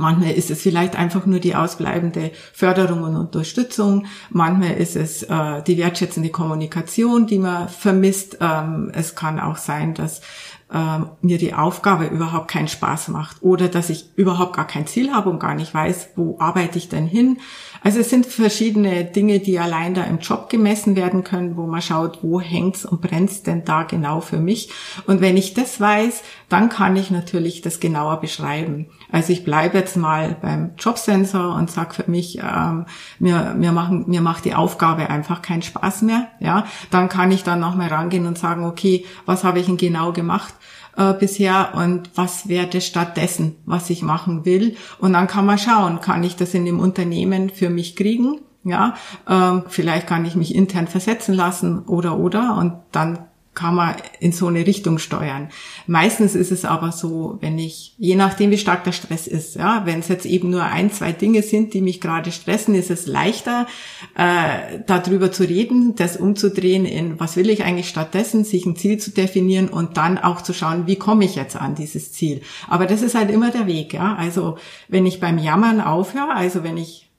Manchmal 0.00 0.32
ist 0.32 0.50
es 0.50 0.62
vielleicht 0.62 0.96
einfach 0.96 1.26
nur 1.26 1.40
die 1.40 1.54
ausbleibende 1.54 2.30
Förderung 2.54 3.02
und 3.02 3.16
Unterstützung. 3.16 4.06
Manchmal 4.30 4.72
ist 4.72 4.96
es 4.96 5.22
äh, 5.24 5.62
die 5.62 5.76
wertschätzende 5.76 6.30
Kommunikation, 6.30 7.26
die 7.26 7.38
man 7.38 7.68
vermisst. 7.68 8.38
Ähm, 8.40 8.90
es 8.94 9.14
kann 9.14 9.38
auch 9.38 9.58
sein, 9.58 9.92
dass 9.92 10.22
ähm, 10.72 11.10
mir 11.20 11.38
die 11.38 11.54
Aufgabe 11.54 12.06
überhaupt 12.06 12.48
keinen 12.48 12.68
Spaß 12.68 13.08
macht 13.08 13.42
oder 13.42 13.68
dass 13.68 13.90
ich 13.90 14.10
überhaupt 14.16 14.54
gar 14.54 14.66
kein 14.66 14.86
Ziel 14.86 15.12
habe 15.12 15.30
und 15.30 15.40
gar 15.40 15.54
nicht 15.54 15.74
weiß, 15.74 16.10
wo 16.16 16.36
arbeite 16.38 16.78
ich 16.78 16.88
denn 16.88 17.06
hin. 17.06 17.38
Also 17.82 18.00
es 18.00 18.10
sind 18.10 18.26
verschiedene 18.26 19.04
Dinge, 19.04 19.40
die 19.40 19.58
allein 19.58 19.94
da 19.94 20.04
im 20.04 20.18
Job 20.18 20.50
gemessen 20.50 20.96
werden 20.96 21.24
können, 21.24 21.56
wo 21.56 21.66
man 21.66 21.80
schaut, 21.80 22.18
wo 22.22 22.40
hängt's 22.40 22.84
und 22.84 23.00
brennt's 23.00 23.42
denn 23.42 23.64
da 23.64 23.84
genau 23.84 24.20
für 24.20 24.36
mich. 24.36 24.70
Und 25.06 25.20
wenn 25.20 25.36
ich 25.36 25.54
das 25.54 25.80
weiß, 25.80 26.22
dann 26.48 26.68
kann 26.68 26.94
ich 26.96 27.10
natürlich 27.10 27.62
das 27.62 27.80
genauer 27.80 28.20
beschreiben. 28.20 28.86
Also 29.10 29.32
ich 29.32 29.44
bleibe 29.44 29.78
jetzt 29.78 29.96
mal 29.96 30.36
beim 30.40 30.72
Jobsensor 30.78 31.54
und 31.54 31.70
sag 31.70 31.94
für 31.94 32.08
mich, 32.08 32.38
ähm, 32.38 32.84
mir, 33.18 33.54
mir, 33.56 33.72
machen, 33.72 34.04
mir 34.06 34.20
macht 34.20 34.44
die 34.44 34.54
Aufgabe 34.54 35.08
einfach 35.08 35.42
keinen 35.42 35.62
Spaß 35.62 36.02
mehr. 36.02 36.28
Ja, 36.38 36.66
dann 36.90 37.08
kann 37.08 37.32
ich 37.32 37.44
dann 37.44 37.60
nochmal 37.60 37.88
rangehen 37.88 38.26
und 38.26 38.38
sagen, 38.38 38.64
okay, 38.64 39.06
was 39.24 39.42
habe 39.42 39.58
ich 39.58 39.66
denn 39.66 39.78
genau 39.78 40.12
gemacht? 40.12 40.54
Äh, 40.96 41.14
bisher 41.14 41.72
und 41.74 42.10
was 42.14 42.48
wäre 42.48 42.80
stattdessen, 42.80 43.56
was 43.64 43.90
ich 43.90 44.02
machen 44.02 44.44
will. 44.44 44.76
Und 44.98 45.12
dann 45.12 45.26
kann 45.26 45.46
man 45.46 45.58
schauen, 45.58 46.00
kann 46.00 46.22
ich 46.22 46.36
das 46.36 46.54
in 46.54 46.64
dem 46.64 46.80
Unternehmen 46.80 47.50
für 47.50 47.70
mich 47.70 47.96
kriegen? 47.96 48.40
Ja, 48.62 48.94
ähm, 49.26 49.62
vielleicht 49.68 50.06
kann 50.06 50.26
ich 50.26 50.36
mich 50.36 50.54
intern 50.54 50.86
versetzen 50.86 51.34
lassen 51.34 51.80
oder 51.86 52.18
oder 52.18 52.56
und 52.58 52.74
dann 52.92 53.29
kann 53.52 53.74
man 53.74 53.96
in 54.20 54.30
so 54.30 54.46
eine 54.46 54.64
Richtung 54.64 54.98
steuern. 54.98 55.48
Meistens 55.86 56.36
ist 56.36 56.52
es 56.52 56.64
aber 56.64 56.92
so, 56.92 57.38
wenn 57.40 57.58
ich, 57.58 57.94
je 57.98 58.14
nachdem 58.14 58.52
wie 58.52 58.58
stark 58.58 58.84
der 58.84 58.92
Stress 58.92 59.26
ist, 59.26 59.56
ja, 59.56 59.82
wenn 59.86 59.98
es 59.98 60.08
jetzt 60.08 60.24
eben 60.24 60.50
nur 60.50 60.62
ein, 60.62 60.92
zwei 60.92 61.10
Dinge 61.10 61.42
sind, 61.42 61.74
die 61.74 61.80
mich 61.80 62.00
gerade 62.00 62.30
stressen, 62.30 62.76
ist 62.76 62.90
es 62.90 63.06
leichter, 63.06 63.66
äh, 64.16 64.78
darüber 64.86 65.32
zu 65.32 65.42
reden, 65.42 65.96
das 65.96 66.16
umzudrehen 66.16 66.84
in, 66.84 67.18
was 67.18 67.36
will 67.36 67.50
ich 67.50 67.64
eigentlich 67.64 67.88
stattdessen, 67.88 68.44
sich 68.44 68.66
ein 68.66 68.76
Ziel 68.76 68.98
zu 68.98 69.10
definieren 69.10 69.68
und 69.68 69.96
dann 69.96 70.16
auch 70.18 70.42
zu 70.42 70.54
schauen, 70.54 70.86
wie 70.86 70.96
komme 70.96 71.24
ich 71.24 71.34
jetzt 71.34 71.56
an 71.56 71.74
dieses 71.74 72.12
Ziel. 72.12 72.42
Aber 72.68 72.86
das 72.86 73.02
ist 73.02 73.16
halt 73.16 73.30
immer 73.30 73.50
der 73.50 73.66
Weg, 73.66 73.92
ja. 73.92 74.14
Also 74.14 74.58
wenn 74.86 75.06
ich 75.06 75.18
beim 75.18 75.38
Jammern 75.38 75.80
aufhöre, 75.80 76.34
also 76.34 76.62
wenn 76.62 76.76
ich 76.76 77.09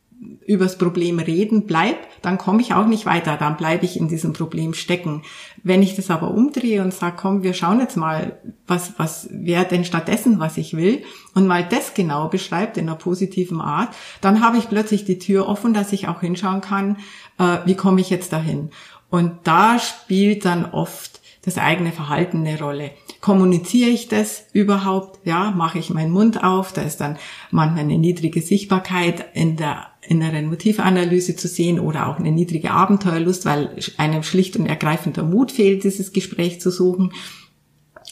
übers 0.45 0.77
Problem 0.77 1.19
reden 1.19 1.65
bleib, 1.65 1.97
dann 2.21 2.37
komme 2.37 2.61
ich 2.61 2.73
auch 2.73 2.87
nicht 2.87 3.05
weiter, 3.05 3.37
dann 3.37 3.57
bleibe 3.57 3.85
ich 3.85 3.97
in 3.97 4.07
diesem 4.07 4.33
Problem 4.33 4.73
stecken. 4.73 5.23
Wenn 5.63 5.83
ich 5.83 5.95
das 5.95 6.09
aber 6.09 6.31
umdrehe 6.31 6.81
und 6.81 6.93
sage, 6.93 7.17
komm, 7.19 7.43
wir 7.43 7.53
schauen 7.53 7.79
jetzt 7.79 7.95
mal, 7.95 8.39
was, 8.67 8.93
was 8.97 9.27
wäre 9.31 9.65
denn 9.65 9.85
stattdessen, 9.85 10.39
was 10.39 10.57
ich 10.57 10.75
will, 10.75 11.03
und 11.35 11.47
mal 11.47 11.63
das 11.67 11.93
genau 11.93 12.27
beschreibt 12.27 12.77
in 12.77 12.87
einer 12.87 12.97
positiven 12.97 13.61
Art, 13.61 13.89
dann 14.21 14.43
habe 14.43 14.57
ich 14.57 14.69
plötzlich 14.69 15.05
die 15.05 15.19
Tür 15.19 15.47
offen, 15.47 15.73
dass 15.73 15.93
ich 15.93 16.07
auch 16.07 16.21
hinschauen 16.21 16.61
kann, 16.61 16.97
äh, 17.37 17.59
wie 17.65 17.75
komme 17.75 18.01
ich 18.01 18.09
jetzt 18.09 18.33
dahin. 18.33 18.71
Und 19.09 19.31
da 19.43 19.77
spielt 19.77 20.45
dann 20.45 20.65
oft 20.65 21.21
das 21.43 21.57
eigene 21.57 21.91
Verhalten 21.91 22.39
eine 22.39 22.59
Rolle. 22.59 22.91
Kommuniziere 23.21 23.91
ich 23.91 24.07
das 24.07 24.45
überhaupt? 24.51 25.25
Ja, 25.25 25.51
mache 25.51 25.77
ich 25.77 25.91
meinen 25.91 26.11
Mund 26.11 26.43
auf? 26.43 26.73
Da 26.73 26.81
ist 26.81 26.97
dann 26.97 27.17
manchmal 27.51 27.83
eine 27.83 27.99
niedrige 27.99 28.41
Sichtbarkeit 28.41 29.25
in 29.35 29.57
der 29.57 29.87
inneren 30.01 30.47
Motivanalyse 30.47 31.35
zu 31.35 31.47
sehen 31.47 31.79
oder 31.79 32.07
auch 32.07 32.17
eine 32.17 32.31
niedrige 32.31 32.71
Abenteuerlust, 32.71 33.45
weil 33.45 33.75
einem 33.97 34.23
schlicht 34.23 34.57
und 34.57 34.65
ergreifend 34.65 35.17
der 35.17 35.23
Mut 35.23 35.51
fehlt, 35.51 35.83
dieses 35.83 36.13
Gespräch 36.13 36.59
zu 36.59 36.71
suchen. 36.71 37.13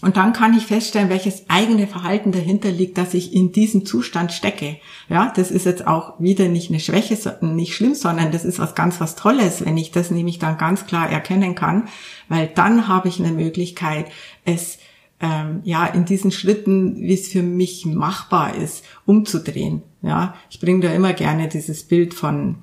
Und 0.01 0.15
dann 0.15 0.31
kann 0.31 0.55
ich 0.55 0.65
feststellen, 0.65 1.09
welches 1.09 1.49
eigene 1.49 1.85
Verhalten 1.85 2.31
dahinter 2.31 2.71
liegt, 2.71 2.97
dass 2.97 3.13
ich 3.13 3.33
in 3.33 3.51
diesem 3.51 3.85
Zustand 3.85 4.31
stecke. 4.31 4.77
Ja, 5.09 5.33
das 5.35 5.51
ist 5.51 5.65
jetzt 5.65 5.87
auch 5.87 6.19
wieder 6.19 6.47
nicht 6.47 6.69
eine 6.69 6.79
Schwäche, 6.79 7.37
nicht 7.41 7.75
schlimm, 7.75 7.95
sondern 7.95 8.31
das 8.31 8.45
ist 8.45 8.59
was 8.59 8.75
ganz 8.75 9.01
was 9.01 9.15
Tolles, 9.15 9.65
wenn 9.65 9.75
ich 9.75 9.91
das 9.91 10.09
nämlich 10.09 10.39
dann 10.39 10.57
ganz 10.57 10.85
klar 10.85 11.09
erkennen 11.09 11.53
kann, 11.53 11.89
weil 12.29 12.47
dann 12.47 12.87
habe 12.87 13.09
ich 13.09 13.19
eine 13.19 13.33
Möglichkeit, 13.33 14.05
es 14.45 14.78
ähm, 15.21 15.61
ja 15.63 15.85
in 15.85 16.05
diesen 16.05 16.31
Schritten, 16.31 16.97
wie 16.97 17.13
es 17.13 17.27
für 17.27 17.43
mich 17.43 17.85
machbar 17.85 18.55
ist, 18.55 18.85
umzudrehen. 19.05 19.83
Ja, 20.01 20.35
ich 20.49 20.59
bringe 20.59 20.81
da 20.81 20.93
immer 20.93 21.13
gerne 21.13 21.47
dieses 21.49 21.83
Bild 21.83 22.13
von 22.13 22.55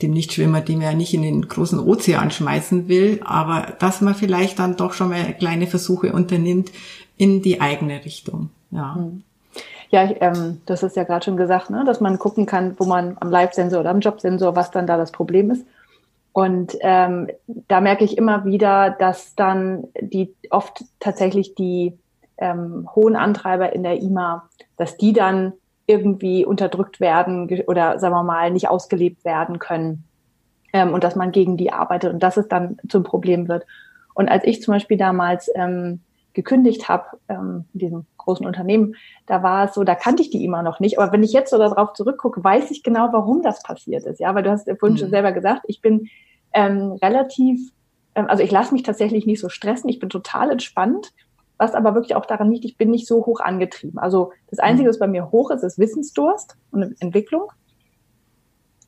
dem 0.00 0.12
Nichtschwimmer, 0.12 0.60
den 0.60 0.80
ja 0.80 0.92
nicht 0.94 1.14
in 1.14 1.22
den 1.22 1.48
großen 1.48 1.78
Ozean 1.78 2.30
schmeißen 2.30 2.88
will, 2.88 3.20
aber 3.24 3.74
dass 3.78 4.00
man 4.00 4.14
vielleicht 4.14 4.58
dann 4.58 4.76
doch 4.76 4.92
schon 4.94 5.10
mal 5.10 5.32
kleine 5.34 5.66
Versuche 5.66 6.12
unternimmt 6.12 6.72
in 7.16 7.42
die 7.42 7.60
eigene 7.60 8.04
Richtung. 8.04 8.50
Ja. 8.70 8.96
Hm. 8.96 9.22
Ja, 9.90 10.04
ich, 10.04 10.16
ähm, 10.20 10.62
das 10.64 10.82
ist 10.82 10.96
ja 10.96 11.04
gerade 11.04 11.22
schon 11.24 11.36
gesagt, 11.36 11.68
ne, 11.68 11.84
dass 11.84 12.00
man 12.00 12.18
gucken 12.18 12.46
kann, 12.46 12.74
wo 12.78 12.86
man 12.86 13.16
am 13.20 13.30
Live-Sensor 13.30 13.80
oder 13.80 13.90
am 13.90 14.00
Jobsensor, 14.00 14.56
was 14.56 14.70
dann 14.70 14.86
da 14.86 14.96
das 14.96 15.12
Problem 15.12 15.50
ist. 15.50 15.66
Und 16.32 16.76
ähm, 16.80 17.28
da 17.68 17.80
merke 17.80 18.04
ich 18.04 18.16
immer 18.16 18.44
wieder, 18.44 18.90
dass 18.90 19.34
dann 19.34 19.88
die 20.00 20.34
oft 20.50 20.84
tatsächlich 20.98 21.54
die 21.54 21.98
ähm, 22.38 22.88
hohen 22.94 23.16
Antreiber 23.16 23.72
in 23.72 23.82
der 23.82 24.00
IMA, 24.00 24.48
dass 24.76 24.96
die 24.96 25.12
dann 25.12 25.52
irgendwie 25.86 26.44
unterdrückt 26.44 27.00
werden 27.00 27.50
oder 27.66 27.98
sagen 27.98 28.14
wir 28.14 28.22
mal 28.22 28.50
nicht 28.50 28.68
ausgelebt 28.68 29.24
werden 29.24 29.58
können 29.58 30.04
ähm, 30.72 30.94
und 30.94 31.04
dass 31.04 31.16
man 31.16 31.32
gegen 31.32 31.56
die 31.56 31.72
arbeitet 31.72 32.12
und 32.12 32.22
dass 32.22 32.36
es 32.36 32.48
dann 32.48 32.78
zum 32.88 33.02
Problem 33.02 33.48
wird. 33.48 33.66
Und 34.14 34.28
als 34.28 34.44
ich 34.44 34.62
zum 34.62 34.72
Beispiel 34.72 34.96
damals 34.96 35.50
ähm, 35.54 36.00
gekündigt 36.34 36.88
habe 36.88 37.04
ähm, 37.28 37.64
in 37.74 37.78
diesem 37.78 38.06
großen 38.16 38.46
Unternehmen, 38.46 38.94
da 39.26 39.42
war 39.42 39.66
es 39.66 39.74
so, 39.74 39.84
da 39.84 39.94
kannte 39.94 40.22
ich 40.22 40.30
die 40.30 40.44
immer 40.44 40.62
noch 40.62 40.80
nicht. 40.80 40.98
Aber 40.98 41.12
wenn 41.12 41.22
ich 41.22 41.32
jetzt 41.32 41.50
so 41.50 41.58
darauf 41.58 41.92
zurückgucke, 41.94 42.42
weiß 42.42 42.70
ich 42.70 42.82
genau, 42.82 43.08
warum 43.12 43.42
das 43.42 43.62
passiert 43.62 44.04
ist. 44.04 44.20
Ja, 44.20 44.34
weil 44.34 44.42
du 44.42 44.50
hast 44.50 44.70
vorhin 44.78 44.94
mhm. 44.94 44.98
schon 44.98 45.10
selber 45.10 45.32
gesagt, 45.32 45.62
ich 45.66 45.80
bin 45.80 46.08
ähm, 46.52 46.92
relativ, 47.02 47.72
ähm, 48.14 48.26
also 48.28 48.42
ich 48.42 48.50
lasse 48.50 48.72
mich 48.72 48.82
tatsächlich 48.82 49.26
nicht 49.26 49.40
so 49.40 49.48
stressen. 49.48 49.90
Ich 49.90 49.98
bin 49.98 50.08
total 50.08 50.50
entspannt 50.50 51.12
was 51.62 51.74
aber 51.74 51.94
wirklich 51.94 52.16
auch 52.16 52.26
daran 52.26 52.50
liegt, 52.50 52.64
ich 52.64 52.76
bin 52.76 52.90
nicht 52.90 53.06
so 53.06 53.24
hoch 53.24 53.38
angetrieben. 53.38 53.98
Also 53.98 54.32
das 54.48 54.58
Einzige, 54.58 54.88
was 54.88 54.98
bei 54.98 55.06
mir 55.06 55.30
hoch 55.30 55.52
ist, 55.52 55.62
ist 55.62 55.78
Wissensdurst 55.78 56.56
und 56.72 57.00
Entwicklung. 57.00 57.52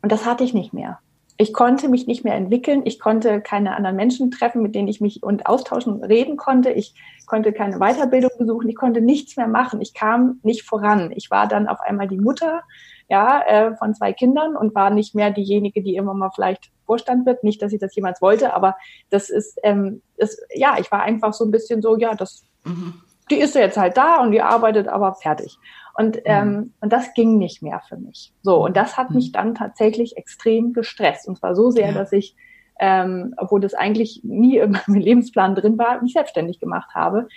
Und 0.03 0.11
das 0.11 0.27
hatte 0.27 0.43
ich 0.43 0.55
nicht 0.55 0.75
mehr. 0.75 0.99
Ich 1.37 1.53
konnte 1.53 1.89
mich 1.89 2.07
nicht 2.07 2.25
mehr 2.25 2.35
entwickeln. 2.35 2.83
Ich 2.85 3.01
konnte 3.01 3.41
keine 3.41 3.75
anderen 3.77 3.97
Menschen 3.97 4.31
treffen, 4.31 4.63
mit 4.63 4.75
denen 4.75 4.89
ich 4.89 5.01
mich 5.01 5.23
und 5.23 5.47
austauschen 5.47 5.95
und 5.95 6.05
reden 6.05 6.37
konnte. 6.37 6.71
Ich 6.71 6.95
konnte 7.27 7.53
keine 7.53 7.79
Weiterbildung 7.79 8.31
besuchen. 8.39 8.69
Ich 8.69 8.77
konnte 8.77 9.01
nichts 9.01 9.37
mehr 9.37 9.49
machen. 9.49 9.81
Ich 9.81 9.95
kam 9.95 10.39
nicht 10.43 10.63
voran. 10.63 11.13
Ich 11.15 11.31
war 11.31 11.49
dann 11.49 11.67
auf 11.67 11.81
einmal 11.81 12.07
die 12.07 12.21
Mutter, 12.21 12.63
ja, 13.09 13.43
äh, 13.43 13.77
von 13.77 13.95
zwei 13.95 14.13
Kindern 14.13 14.57
und 14.57 14.75
war 14.75 14.91
nicht 14.91 15.15
mehr 15.15 15.31
diejenige, 15.31 15.83
die 15.83 15.97
immer 15.97 16.15
mal 16.15 16.31
vielleicht 16.35 16.71
Vorstand 16.87 17.27
wird. 17.27 17.43
Nicht, 17.43 17.61
dass 17.63 17.73
ich 17.73 17.81
das 17.81 17.95
jemals 17.97 18.23
wollte, 18.23 18.55
aber 18.55 18.77
das 19.11 19.29
ist, 19.31 19.59
ähm, 19.63 20.03
ist 20.17 20.41
ja, 20.55 20.77
ich 20.79 20.91
war 20.93 21.03
einfach 21.03 21.35
so 21.35 21.45
ein 21.45 21.51
bisschen 21.51 21.83
so, 21.83 21.97
ja, 21.97 22.15
das 22.15 22.45
Mhm. 22.65 22.95
Die 23.31 23.37
ist 23.37 23.55
jetzt 23.55 23.79
halt 23.79 23.97
da 23.97 24.21
und 24.21 24.33
die 24.33 24.43
arbeitet 24.43 24.89
aber 24.89 25.15
fertig. 25.15 25.59
Und, 25.97 26.17
mhm. 26.17 26.23
ähm, 26.25 26.73
und 26.81 26.93
das 26.93 27.15
ging 27.15 27.39
nicht 27.39 27.63
mehr 27.63 27.81
für 27.89 27.97
mich. 27.97 28.33
So, 28.43 28.65
und 28.65 28.77
das 28.77 28.97
hat 28.97 29.11
mhm. 29.11 29.17
mich 29.17 29.33
dann 29.33 29.55
tatsächlich 29.55 30.17
extrem 30.17 30.73
gestresst. 30.73 31.29
Und 31.29 31.39
zwar 31.39 31.55
so 31.55 31.71
sehr, 31.71 31.89
ja. 31.89 31.93
dass 31.93 32.13
ich, 32.13 32.37
ähm, 32.81 33.35
obwohl 33.37 33.61
das 33.61 33.75
eigentlich 33.75 34.21
nie 34.25 34.59
in 34.59 34.73
meinem 34.73 34.95
Lebensplan 35.01 35.55
drin 35.55 35.79
war, 35.79 36.03
mich 36.03 36.15
selbstständig 36.15 36.59
gemacht 36.59 36.91
habe, 36.95 37.29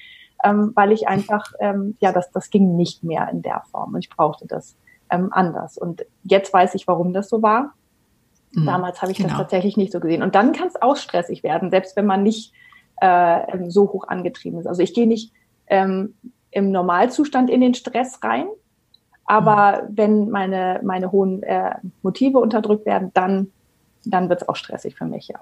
ähm, 0.43 0.71
weil 0.75 0.91
ich 0.91 1.07
einfach, 1.07 1.53
ähm, 1.59 1.97
ja, 1.99 2.11
das, 2.11 2.31
das 2.31 2.49
ging 2.49 2.75
nicht 2.75 3.03
mehr 3.03 3.29
in 3.31 3.43
der 3.43 3.63
Form. 3.71 3.93
Und 3.93 3.99
ich 3.99 4.09
brauchte 4.09 4.47
das 4.47 4.75
ähm, 5.11 5.29
anders. 5.31 5.77
Und 5.77 6.05
jetzt 6.23 6.51
weiß 6.51 6.73
ich, 6.75 6.87
warum 6.87 7.13
das 7.13 7.29
so 7.29 7.43
war. 7.43 7.73
Mhm. 8.53 8.65
Damals 8.65 9.01
habe 9.01 9.11
ich 9.11 9.17
genau. 9.19 9.29
das 9.29 9.37
tatsächlich 9.37 9.77
nicht 9.77 9.91
so 9.91 9.99
gesehen. 9.99 10.23
Und 10.23 10.33
dann 10.33 10.51
kann 10.51 10.67
es 10.67 10.81
auch 10.81 10.97
stressig 10.97 11.43
werden, 11.43 11.69
selbst 11.69 11.95
wenn 11.95 12.07
man 12.07 12.23
nicht 12.23 12.53
äh, 13.01 13.69
so 13.69 13.91
hoch 13.91 14.07
angetrieben 14.07 14.59
ist. 14.59 14.65
Also 14.65 14.81
ich 14.81 14.95
gehe 14.95 15.07
nicht 15.07 15.31
ähm, 15.67 16.15
im 16.51 16.71
Normalzustand 16.71 17.49
in 17.49 17.61
den 17.61 17.73
Stress 17.73 18.19
rein, 18.23 18.47
aber 19.25 19.83
mhm. 19.83 19.97
wenn 19.97 20.29
meine, 20.29 20.81
meine 20.83 21.11
hohen 21.11 21.43
äh, 21.43 21.75
Motive 22.01 22.39
unterdrückt 22.39 22.85
werden, 22.85 23.11
dann, 23.13 23.51
dann 24.05 24.29
wird 24.29 24.41
es 24.41 24.49
auch 24.49 24.55
stressig 24.55 24.95
für 24.95 25.05
mich, 25.05 25.27
ja. 25.27 25.39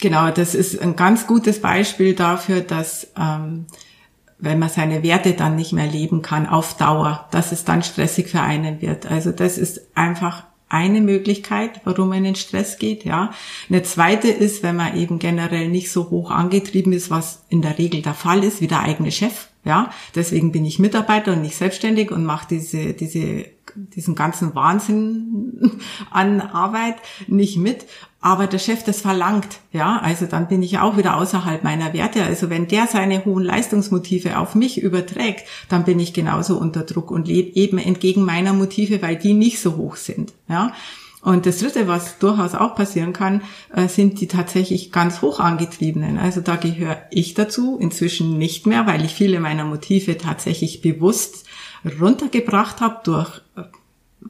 Genau, 0.00 0.30
das 0.30 0.54
ist 0.54 0.80
ein 0.82 0.96
ganz 0.96 1.26
gutes 1.26 1.60
Beispiel 1.60 2.14
dafür, 2.14 2.60
dass 2.60 3.12
ähm, 3.16 3.66
wenn 4.38 4.58
man 4.58 4.68
seine 4.68 5.02
Werte 5.02 5.32
dann 5.32 5.56
nicht 5.56 5.72
mehr 5.72 5.86
leben 5.86 6.20
kann 6.20 6.46
auf 6.46 6.76
Dauer, 6.76 7.28
dass 7.30 7.52
es 7.52 7.64
dann 7.64 7.82
stressig 7.82 8.28
für 8.28 8.40
einen 8.40 8.82
wird. 8.82 9.06
Also 9.06 9.30
das 9.30 9.56
ist 9.56 9.96
einfach 9.96 10.44
eine 10.68 11.00
Möglichkeit, 11.00 11.80
warum 11.84 12.08
man 12.08 12.18
in 12.18 12.24
den 12.24 12.34
Stress 12.34 12.78
geht, 12.78 13.04
ja. 13.04 13.30
Eine 13.68 13.82
zweite 13.84 14.28
ist, 14.28 14.62
wenn 14.62 14.76
man 14.76 14.96
eben 14.96 15.18
generell 15.18 15.68
nicht 15.68 15.92
so 15.92 16.10
hoch 16.10 16.30
angetrieben 16.30 16.92
ist, 16.92 17.10
was 17.10 17.44
in 17.48 17.62
der 17.62 17.78
Regel 17.78 18.02
der 18.02 18.14
Fall 18.14 18.42
ist, 18.42 18.60
wie 18.60 18.66
der 18.66 18.80
eigene 18.80 19.12
Chef, 19.12 19.48
ja. 19.64 19.90
Deswegen 20.14 20.52
bin 20.52 20.64
ich 20.64 20.78
Mitarbeiter 20.78 21.32
und 21.32 21.42
nicht 21.42 21.56
selbstständig 21.56 22.10
und 22.10 22.24
mache 22.24 22.46
diese, 22.50 22.94
diese, 22.94 23.46
diesen 23.74 24.14
ganzen 24.14 24.54
Wahnsinn 24.54 25.80
an 26.10 26.40
Arbeit 26.40 26.96
nicht 27.26 27.56
mit 27.56 27.86
aber 28.24 28.46
der 28.46 28.58
Chef 28.58 28.82
das 28.82 29.02
verlangt, 29.02 29.60
ja, 29.70 29.98
also 29.98 30.24
dann 30.24 30.48
bin 30.48 30.62
ich 30.62 30.78
auch 30.78 30.96
wieder 30.96 31.18
außerhalb 31.18 31.62
meiner 31.62 31.92
Werte. 31.92 32.22
Also 32.22 32.48
wenn 32.48 32.66
der 32.66 32.86
seine 32.86 33.22
hohen 33.26 33.44
Leistungsmotive 33.44 34.38
auf 34.38 34.54
mich 34.54 34.80
überträgt, 34.80 35.46
dann 35.68 35.84
bin 35.84 36.00
ich 36.00 36.14
genauso 36.14 36.56
unter 36.56 36.84
Druck 36.84 37.10
und 37.10 37.28
lebe 37.28 37.54
eben 37.54 37.76
entgegen 37.76 38.24
meiner 38.24 38.54
Motive, 38.54 39.02
weil 39.02 39.16
die 39.16 39.34
nicht 39.34 39.60
so 39.60 39.76
hoch 39.76 39.96
sind, 39.96 40.32
ja. 40.48 40.72
Und 41.24 41.46
das 41.46 41.58
Dritte, 41.58 41.88
was 41.88 42.18
durchaus 42.18 42.54
auch 42.54 42.74
passieren 42.74 43.14
kann, 43.14 43.40
äh, 43.74 43.88
sind 43.88 44.20
die 44.20 44.28
tatsächlich 44.28 44.92
ganz 44.92 45.22
hoch 45.22 45.40
angetriebenen. 45.40 46.18
Also 46.18 46.42
da 46.42 46.56
gehöre 46.56 46.98
ich 47.10 47.32
dazu, 47.32 47.78
inzwischen 47.80 48.36
nicht 48.36 48.66
mehr, 48.66 48.86
weil 48.86 49.04
ich 49.06 49.14
viele 49.14 49.40
meiner 49.40 49.64
Motive 49.64 50.18
tatsächlich 50.18 50.82
bewusst 50.82 51.46
runtergebracht 51.98 52.82
habe 52.82 53.00
durch 53.04 53.40
äh, 53.56 53.62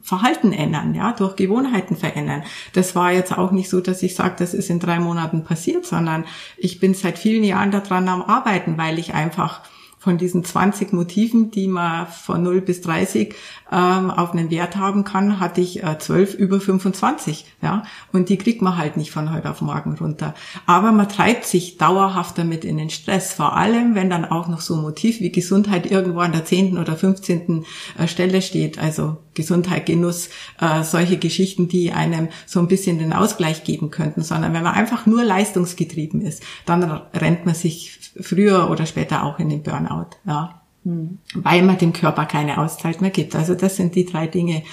Verhalten 0.01 0.53
ändern, 0.53 0.93
ja, 0.93 1.11
durch 1.11 1.35
Gewohnheiten 1.35 1.97
verändern. 1.97 2.43
Das 2.73 2.95
war 2.95 3.11
jetzt 3.11 3.37
auch 3.37 3.51
nicht 3.51 3.69
so, 3.69 3.81
dass 3.81 4.01
ich 4.01 4.15
sage, 4.15 4.35
das 4.39 4.53
ist 4.53 4.69
in 4.69 4.79
drei 4.79 4.99
Monaten 4.99 5.43
passiert, 5.43 5.85
sondern 5.85 6.23
ich 6.57 6.79
bin 6.79 6.93
seit 6.93 7.19
vielen 7.19 7.43
Jahren 7.43 7.71
daran 7.71 8.07
am 8.07 8.21
Arbeiten, 8.21 8.77
weil 8.77 8.99
ich 8.99 9.13
einfach 9.13 9.61
von 10.05 10.19
diesen 10.19 10.45
20 10.45 10.93
Motiven, 10.93 11.49
die 11.49 11.67
man 11.67 12.05
von 12.05 12.43
0 12.43 12.61
bis 12.61 12.81
30 12.81 13.33
ähm, 13.71 14.11
auf 14.11 14.33
einen 14.33 14.51
Wert 14.51 14.75
haben 14.75 15.03
kann, 15.03 15.39
hatte 15.39 15.61
ich 15.61 15.83
äh, 15.83 15.97
12 15.97 16.35
über 16.35 16.61
25. 16.61 17.43
Ja? 17.63 17.83
Und 18.13 18.29
die 18.29 18.37
kriegt 18.37 18.61
man 18.61 18.77
halt 18.77 18.97
nicht 18.97 19.09
von 19.09 19.33
heute 19.33 19.49
auf 19.49 19.61
morgen 19.61 19.97
runter. 19.97 20.35
Aber 20.67 20.91
man 20.91 21.09
treibt 21.09 21.45
sich 21.45 21.77
dauerhaft 21.77 22.37
damit 22.37 22.65
in 22.65 22.77
den 22.77 22.91
Stress. 22.91 23.33
Vor 23.33 23.57
allem, 23.57 23.95
wenn 23.95 24.11
dann 24.11 24.25
auch 24.25 24.47
noch 24.47 24.61
so 24.61 24.75
ein 24.75 24.83
Motiv 24.83 25.21
wie 25.21 25.31
Gesundheit 25.31 25.89
irgendwo 25.89 26.19
an 26.19 26.33
der 26.33 26.45
10. 26.45 26.77
oder 26.77 26.95
15. 26.95 27.65
Äh, 27.97 28.07
Stelle 28.07 28.43
steht. 28.43 28.77
Also 28.77 29.17
Gesundheit, 29.33 29.87
Genuss, 29.87 30.29
äh, 30.61 30.83
solche 30.83 31.17
Geschichten, 31.17 31.67
die 31.67 31.91
einem 31.93 32.27
so 32.45 32.59
ein 32.59 32.67
bisschen 32.67 32.99
den 32.99 33.11
Ausgleich 33.11 33.63
geben 33.63 33.89
könnten. 33.89 34.21
Sondern 34.21 34.53
wenn 34.53 34.63
man 34.63 34.75
einfach 34.75 35.07
nur 35.07 35.23
leistungsgetrieben 35.23 36.21
ist, 36.21 36.43
dann 36.67 36.83
rennt 37.15 37.47
man 37.47 37.55
sich 37.55 38.04
früher 38.19 38.69
oder 38.69 38.85
später 38.85 39.23
auch 39.23 39.39
in 39.39 39.49
den 39.49 39.63
Burnout, 39.63 40.17
ja. 40.25 40.61
Mhm. 40.83 41.17
Weil 41.33 41.63
man 41.63 41.77
dem 41.77 41.93
Körper 41.93 42.25
keine 42.25 42.59
Auszeit 42.59 43.01
mehr 43.01 43.09
gibt. 43.09 43.35
Also 43.35 43.55
das 43.55 43.75
sind 43.75 43.95
die 43.95 44.05
drei 44.05 44.27
Dinge, 44.27 44.63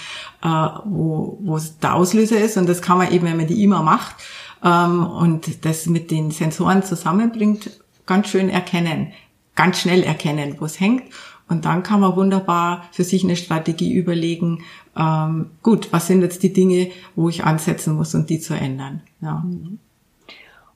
äh, 0.42 0.48
wo, 0.84 1.38
wo 1.40 1.58
der 1.82 1.94
Auslöser 1.94 2.38
ist. 2.38 2.56
Und 2.56 2.68
das 2.68 2.82
kann 2.82 2.98
man 2.98 3.10
eben, 3.10 3.26
wenn 3.26 3.38
man 3.38 3.46
die 3.46 3.62
immer 3.64 3.82
macht 3.82 4.16
ähm, 4.62 5.06
und 5.06 5.64
das 5.64 5.86
mit 5.86 6.10
den 6.10 6.30
Sensoren 6.30 6.82
zusammenbringt, 6.82 7.80
ganz 8.06 8.28
schön 8.28 8.50
erkennen, 8.50 9.12
ganz 9.54 9.80
schnell 9.80 10.02
erkennen, 10.02 10.56
wo 10.58 10.66
es 10.66 10.78
hängt 10.80 11.04
Und 11.48 11.64
dann 11.64 11.82
kann 11.82 12.00
man 12.00 12.16
wunderbar 12.16 12.84
für 12.92 13.04
sich 13.04 13.24
eine 13.24 13.36
Strategie 13.36 13.92
überlegen, 13.92 14.64
ähm, 14.96 15.50
gut, 15.62 15.92
was 15.92 16.06
sind 16.06 16.22
jetzt 16.22 16.42
die 16.42 16.52
Dinge, 16.52 16.90
wo 17.16 17.28
ich 17.28 17.44
ansetzen 17.44 17.94
muss 17.94 18.14
und 18.14 18.28
die 18.30 18.40
zu 18.40 18.54
ändern. 18.54 19.02
Ja. 19.20 19.44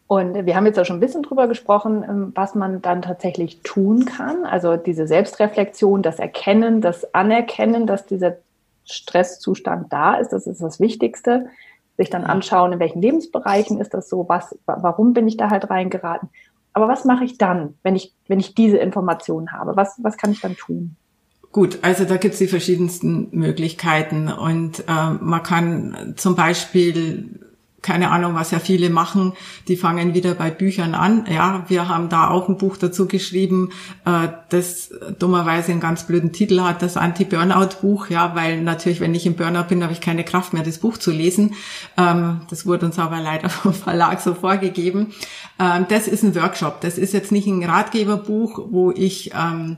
Und 0.08 0.46
wir 0.46 0.54
haben 0.54 0.66
jetzt 0.66 0.78
auch 0.78 0.84
schon 0.84 0.98
ein 0.98 1.00
bisschen 1.00 1.24
drüber 1.24 1.48
gesprochen, 1.48 2.04
ähm, 2.08 2.32
was 2.34 2.54
man 2.54 2.80
dann 2.80 3.02
tatsächlich 3.02 3.60
tun 3.62 4.04
kann. 4.04 4.44
Also 4.44 4.76
diese 4.76 5.06
Selbstreflexion, 5.06 6.02
das 6.02 6.18
Erkennen, 6.18 6.80
das 6.80 7.12
Anerkennen, 7.12 7.86
dass 7.86 8.06
dieser 8.06 8.36
Stresszustand 8.84 9.92
da 9.92 10.14
ist, 10.14 10.32
das 10.32 10.46
ist 10.46 10.62
das 10.62 10.78
Wichtigste. 10.78 11.46
Sich 11.96 12.10
dann 12.10 12.24
anschauen, 12.24 12.74
in 12.74 12.78
welchen 12.78 13.02
Lebensbereichen 13.02 13.80
ist 13.80 13.94
das 13.94 14.08
so, 14.08 14.28
was, 14.28 14.56
warum 14.66 15.12
bin 15.12 15.26
ich 15.26 15.38
da 15.38 15.50
halt 15.50 15.70
reingeraten. 15.70 16.28
Aber 16.72 16.88
was 16.88 17.04
mache 17.04 17.24
ich 17.24 17.38
dann, 17.38 17.74
wenn 17.82 17.96
ich, 17.96 18.12
wenn 18.28 18.38
ich 18.38 18.54
diese 18.54 18.76
Informationen 18.76 19.52
habe? 19.52 19.76
Was, 19.76 19.98
was 20.02 20.18
kann 20.18 20.30
ich 20.30 20.42
dann 20.42 20.56
tun? 20.56 20.94
Gut, 21.50 21.78
also 21.80 22.04
da 22.04 22.18
gibt's 22.18 22.36
die 22.36 22.48
verschiedensten 22.48 23.28
Möglichkeiten 23.30 24.28
und 24.28 24.80
äh, 24.80 25.10
man 25.20 25.42
kann 25.42 26.12
zum 26.16 26.36
Beispiel 26.36 27.45
keine 27.86 28.10
Ahnung, 28.10 28.34
was 28.34 28.50
ja 28.50 28.58
viele 28.58 28.90
machen, 28.90 29.32
die 29.68 29.76
fangen 29.76 30.12
wieder 30.12 30.34
bei 30.34 30.50
Büchern 30.50 30.94
an. 30.94 31.24
Ja, 31.32 31.64
wir 31.68 31.88
haben 31.88 32.08
da 32.08 32.28
auch 32.28 32.48
ein 32.48 32.58
Buch 32.58 32.76
dazu 32.76 33.06
geschrieben, 33.06 33.70
äh, 34.04 34.28
das 34.48 34.90
dummerweise 35.20 35.70
einen 35.70 35.80
ganz 35.80 36.04
blöden 36.04 36.32
Titel 36.32 36.60
hat, 36.60 36.82
das 36.82 36.96
Anti-Burnout-Buch, 36.96 38.10
ja, 38.10 38.34
weil 38.34 38.60
natürlich, 38.60 38.98
wenn 38.98 39.14
ich 39.14 39.24
im 39.24 39.36
Burnout 39.36 39.68
bin, 39.68 39.84
habe 39.84 39.92
ich 39.92 40.00
keine 40.00 40.24
Kraft 40.24 40.52
mehr, 40.52 40.64
das 40.64 40.78
Buch 40.78 40.98
zu 40.98 41.12
lesen. 41.12 41.54
Ähm, 41.96 42.40
das 42.50 42.66
wurde 42.66 42.86
uns 42.86 42.98
aber 42.98 43.20
leider 43.20 43.48
vom 43.50 43.72
Verlag 43.72 44.20
so 44.20 44.34
vorgegeben. 44.34 45.14
Ähm, 45.60 45.86
das 45.88 46.08
ist 46.08 46.24
ein 46.24 46.34
Workshop, 46.34 46.80
das 46.80 46.98
ist 46.98 47.14
jetzt 47.14 47.30
nicht 47.30 47.46
ein 47.46 47.62
Ratgeberbuch, 47.62 48.66
wo 48.70 48.90
ich 48.90 49.30
ähm, 49.32 49.76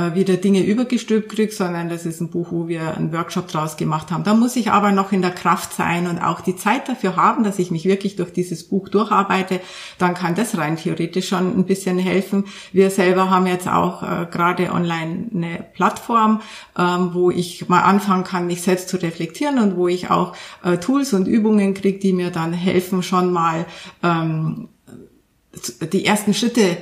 äh, 0.00 0.14
wieder 0.14 0.36
Dinge 0.36 0.64
übergestülpt 0.64 1.28
kriege, 1.28 1.52
sondern 1.52 1.88
das 1.88 2.06
ist 2.06 2.20
ein 2.20 2.30
Buch, 2.30 2.48
wo 2.50 2.68
wir 2.68 2.96
einen 2.96 3.12
Workshop 3.12 3.48
draus 3.48 3.76
gemacht 3.76 4.10
haben. 4.10 4.24
Da 4.24 4.34
muss 4.34 4.56
ich 4.56 4.70
aber 4.70 4.92
noch 4.92 5.12
in 5.12 5.22
der 5.22 5.30
Kraft 5.30 5.74
sein 5.74 6.06
und 6.06 6.18
auch 6.18 6.40
die 6.40 6.56
Zeit 6.56 6.88
dafür 6.88 7.16
haben, 7.16 7.44
dass 7.44 7.58
ich 7.58 7.70
mich 7.70 7.84
wirklich 7.84 8.16
durch 8.16 8.32
dieses 8.32 8.64
Buch 8.64 8.88
durcharbeite. 8.88 9.60
Dann 9.98 10.14
kann 10.14 10.34
das 10.34 10.56
rein 10.56 10.76
theoretisch 10.76 11.28
schon 11.28 11.58
ein 11.58 11.64
bisschen 11.64 11.98
helfen. 11.98 12.44
Wir 12.72 12.90
selber 12.90 13.30
haben 13.30 13.46
jetzt 13.46 13.68
auch 13.68 14.02
äh, 14.02 14.26
gerade 14.30 14.72
online 14.72 15.26
eine 15.34 15.64
Plattform, 15.74 16.40
ähm, 16.78 17.10
wo 17.12 17.30
ich 17.30 17.68
mal 17.68 17.82
anfangen 17.82 18.24
kann, 18.24 18.46
mich 18.46 18.62
selbst 18.62 18.88
zu 18.88 18.96
reflektieren 18.96 19.58
und 19.58 19.76
wo 19.76 19.88
ich 19.88 20.10
auch 20.10 20.34
äh, 20.64 20.78
Tools 20.78 21.12
und 21.12 21.26
Übungen 21.26 21.74
kriege, 21.74 21.98
die 21.98 22.12
mir 22.12 22.30
dann 22.30 22.52
helfen, 22.52 23.02
schon 23.02 23.32
mal 23.32 23.66
ähm, 24.02 24.68
die 25.92 26.06
ersten 26.06 26.32
Schritte 26.32 26.76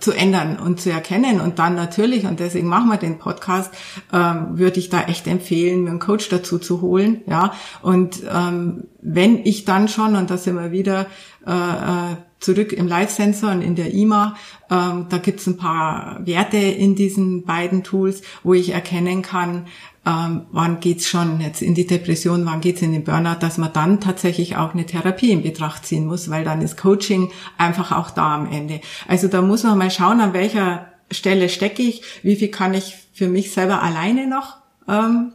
zu 0.00 0.12
ändern 0.12 0.58
und 0.58 0.80
zu 0.80 0.90
erkennen. 0.90 1.40
Und 1.40 1.58
dann 1.58 1.74
natürlich, 1.74 2.26
und 2.26 2.40
deswegen 2.40 2.68
machen 2.68 2.88
wir 2.88 2.96
den 2.96 3.18
Podcast, 3.18 3.72
ähm, 4.12 4.58
würde 4.58 4.80
ich 4.80 4.88
da 4.88 5.02
echt 5.02 5.26
empfehlen, 5.26 5.84
mir 5.84 5.90
einen 5.90 5.98
Coach 5.98 6.28
dazu 6.28 6.58
zu 6.58 6.80
holen. 6.80 7.22
Ja, 7.26 7.52
und 7.82 8.22
ähm, 8.32 8.84
wenn 9.00 9.44
ich 9.44 9.64
dann 9.64 9.88
schon, 9.88 10.16
und 10.16 10.30
da 10.30 10.36
sind 10.36 10.56
wir 10.56 10.72
wieder 10.72 11.06
äh, 11.46 11.50
äh 11.50 12.16
zurück 12.40 12.74
im 12.74 12.86
Live-Sensor 12.86 13.52
und 13.52 13.62
in 13.62 13.74
der 13.74 13.94
IMA, 13.94 14.36
ähm, 14.70 15.06
da 15.08 15.16
gibt's 15.16 15.46
ein 15.46 15.56
paar 15.56 16.20
Werte 16.26 16.58
in 16.58 16.94
diesen 16.94 17.44
beiden 17.46 17.82
Tools, 17.82 18.20
wo 18.42 18.52
ich 18.52 18.74
erkennen 18.74 19.22
kann, 19.22 19.66
ähm, 20.06 20.42
wann 20.52 20.80
geht's 20.80 21.08
schon 21.08 21.40
jetzt 21.40 21.62
in 21.62 21.74
die 21.74 21.86
Depression, 21.86 22.44
wann 22.44 22.60
geht's 22.60 22.82
in 22.82 22.92
den 22.92 23.04
Burnout, 23.04 23.40
dass 23.40 23.58
man 23.58 23.72
dann 23.72 24.00
tatsächlich 24.00 24.56
auch 24.56 24.74
eine 24.74 24.86
Therapie 24.86 25.30
in 25.30 25.42
Betracht 25.42 25.86
ziehen 25.86 26.06
muss, 26.06 26.30
weil 26.30 26.44
dann 26.44 26.60
ist 26.60 26.76
Coaching 26.76 27.30
einfach 27.56 27.92
auch 27.92 28.10
da 28.10 28.34
am 28.34 28.50
Ende. 28.50 28.80
Also 29.08 29.28
da 29.28 29.40
muss 29.40 29.62
man 29.62 29.78
mal 29.78 29.90
schauen, 29.90 30.20
an 30.20 30.34
welcher 30.34 30.86
Stelle 31.10 31.48
stecke 31.48 31.82
ich, 31.82 32.02
wie 32.22 32.36
viel 32.36 32.48
kann 32.48 32.74
ich 32.74 32.96
für 33.12 33.28
mich 33.28 33.52
selber 33.52 33.82
alleine 33.82 34.26
noch 34.26 34.58
ähm, 34.88 35.32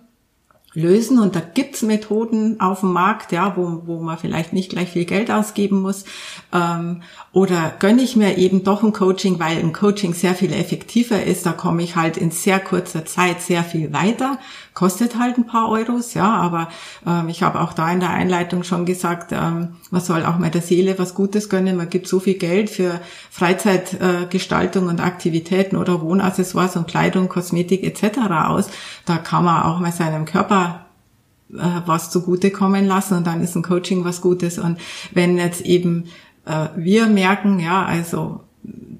lösen. 0.74 1.20
Und 1.20 1.36
da 1.36 1.40
gibt's 1.40 1.82
Methoden 1.82 2.60
auf 2.60 2.82
dem 2.82 2.94
Markt, 2.94 3.32
ja, 3.32 3.56
wo, 3.56 3.84
wo 3.86 4.00
man 4.00 4.18
vielleicht 4.18 4.54
nicht 4.54 4.70
gleich 4.70 4.90
viel 4.90 5.06
Geld 5.06 5.32
ausgeben 5.32 5.82
muss. 5.82 6.06
Ähm, 6.54 7.02
oder 7.32 7.74
gönne 7.80 8.02
ich 8.02 8.16
mir 8.16 8.38
eben 8.38 8.64
doch 8.64 8.84
ein 8.84 8.94
Coaching, 8.94 9.40
weil 9.40 9.58
ein 9.58 9.74
Coaching 9.74 10.14
sehr 10.14 10.36
viel 10.36 10.54
effektiver 10.54 11.24
ist. 11.24 11.46
Da 11.46 11.54
komme 11.54 11.84
ich 11.84 11.96
halt 11.96 12.18
in 12.18 12.32
sehr 12.32 12.60
kurzer 12.60 13.06
Zeit 13.06 13.42
sehr 13.42 13.64
viel 13.64 13.94
weiter. 13.94 14.40
Kostet 14.80 15.20
halt 15.20 15.38
ein 15.38 15.46
paar 15.46 15.68
Euros, 15.68 16.14
ja, 16.14 16.34
aber 16.38 16.70
ähm, 17.06 17.28
ich 17.28 17.44
habe 17.44 17.60
auch 17.60 17.74
da 17.74 17.92
in 17.92 18.00
der 18.00 18.12
Einleitung 18.12 18.64
schon 18.64 18.86
gesagt, 18.86 19.34
ähm, 19.34 19.76
man 19.92 20.00
soll 20.00 20.24
auch 20.24 20.38
mal 20.40 20.52
der 20.52 20.62
Seele 20.62 20.98
was 20.98 21.16
Gutes 21.16 21.50
gönnen. 21.50 21.76
Man 21.76 21.90
gibt 21.90 22.08
so 22.08 22.22
viel 22.22 22.36
Geld 22.36 22.70
für 22.70 23.02
Freizeitgestaltung 23.30 24.86
äh, 24.86 24.90
und 24.90 25.02
Aktivitäten 25.02 25.76
oder 25.76 26.02
Wohnaccessoires 26.02 26.78
und 26.78 26.88
Kleidung, 26.88 27.28
Kosmetik 27.28 27.84
etc. 27.84 28.20
aus. 28.48 28.70
Da 29.04 29.18
kann 29.18 29.44
man 29.44 29.64
auch 29.64 29.82
mal 29.82 29.92
seinem 29.92 30.24
Körper 30.24 30.86
äh, 31.52 31.58
was 31.86 32.10
zugutekommen 32.10 32.88
lassen 32.88 33.18
und 33.18 33.28
dann 33.28 33.42
ist 33.42 33.58
ein 33.58 33.64
Coaching 33.64 34.06
was 34.06 34.22
Gutes. 34.22 34.60
Und 34.60 34.80
wenn 35.12 35.38
jetzt 35.38 35.60
eben 35.60 36.06
äh, 36.46 36.70
wir 36.78 37.08
merken, 37.08 37.60
ja, 37.60 37.84
also 37.84 38.46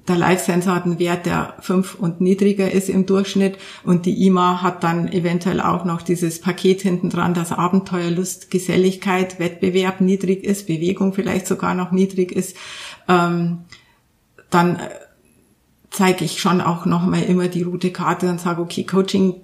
der 0.08 0.16
Live-Sensor 0.16 0.74
hat 0.74 0.84
einen 0.84 0.98
Wert, 0.98 1.26
der 1.26 1.54
fünf 1.60 1.94
und 1.94 2.20
niedriger 2.20 2.70
ist 2.70 2.88
im 2.88 3.06
Durchschnitt. 3.06 3.58
Und 3.84 4.06
die 4.06 4.26
IMA 4.26 4.62
hat 4.62 4.82
dann 4.82 5.12
eventuell 5.12 5.60
auch 5.60 5.84
noch 5.84 6.02
dieses 6.02 6.40
Paket 6.40 6.80
hinten 6.80 7.10
dran, 7.10 7.34
dass 7.34 7.52
Abenteuer, 7.52 8.10
Lust, 8.10 8.50
Geselligkeit, 8.50 9.38
Wettbewerb 9.38 10.00
niedrig 10.00 10.44
ist, 10.44 10.66
Bewegung 10.66 11.12
vielleicht 11.12 11.46
sogar 11.46 11.74
noch 11.74 11.92
niedrig 11.92 12.32
ist, 12.32 12.56
ähm, 13.08 13.58
dann 14.48 14.78
zeige 15.90 16.24
ich 16.24 16.40
schon 16.40 16.60
auch 16.60 16.86
nochmal 16.86 17.22
immer 17.24 17.48
die 17.48 17.62
rote 17.62 17.90
Karte 17.92 18.28
und 18.28 18.40
sage, 18.40 18.62
okay, 18.62 18.84
Coaching 18.84 19.34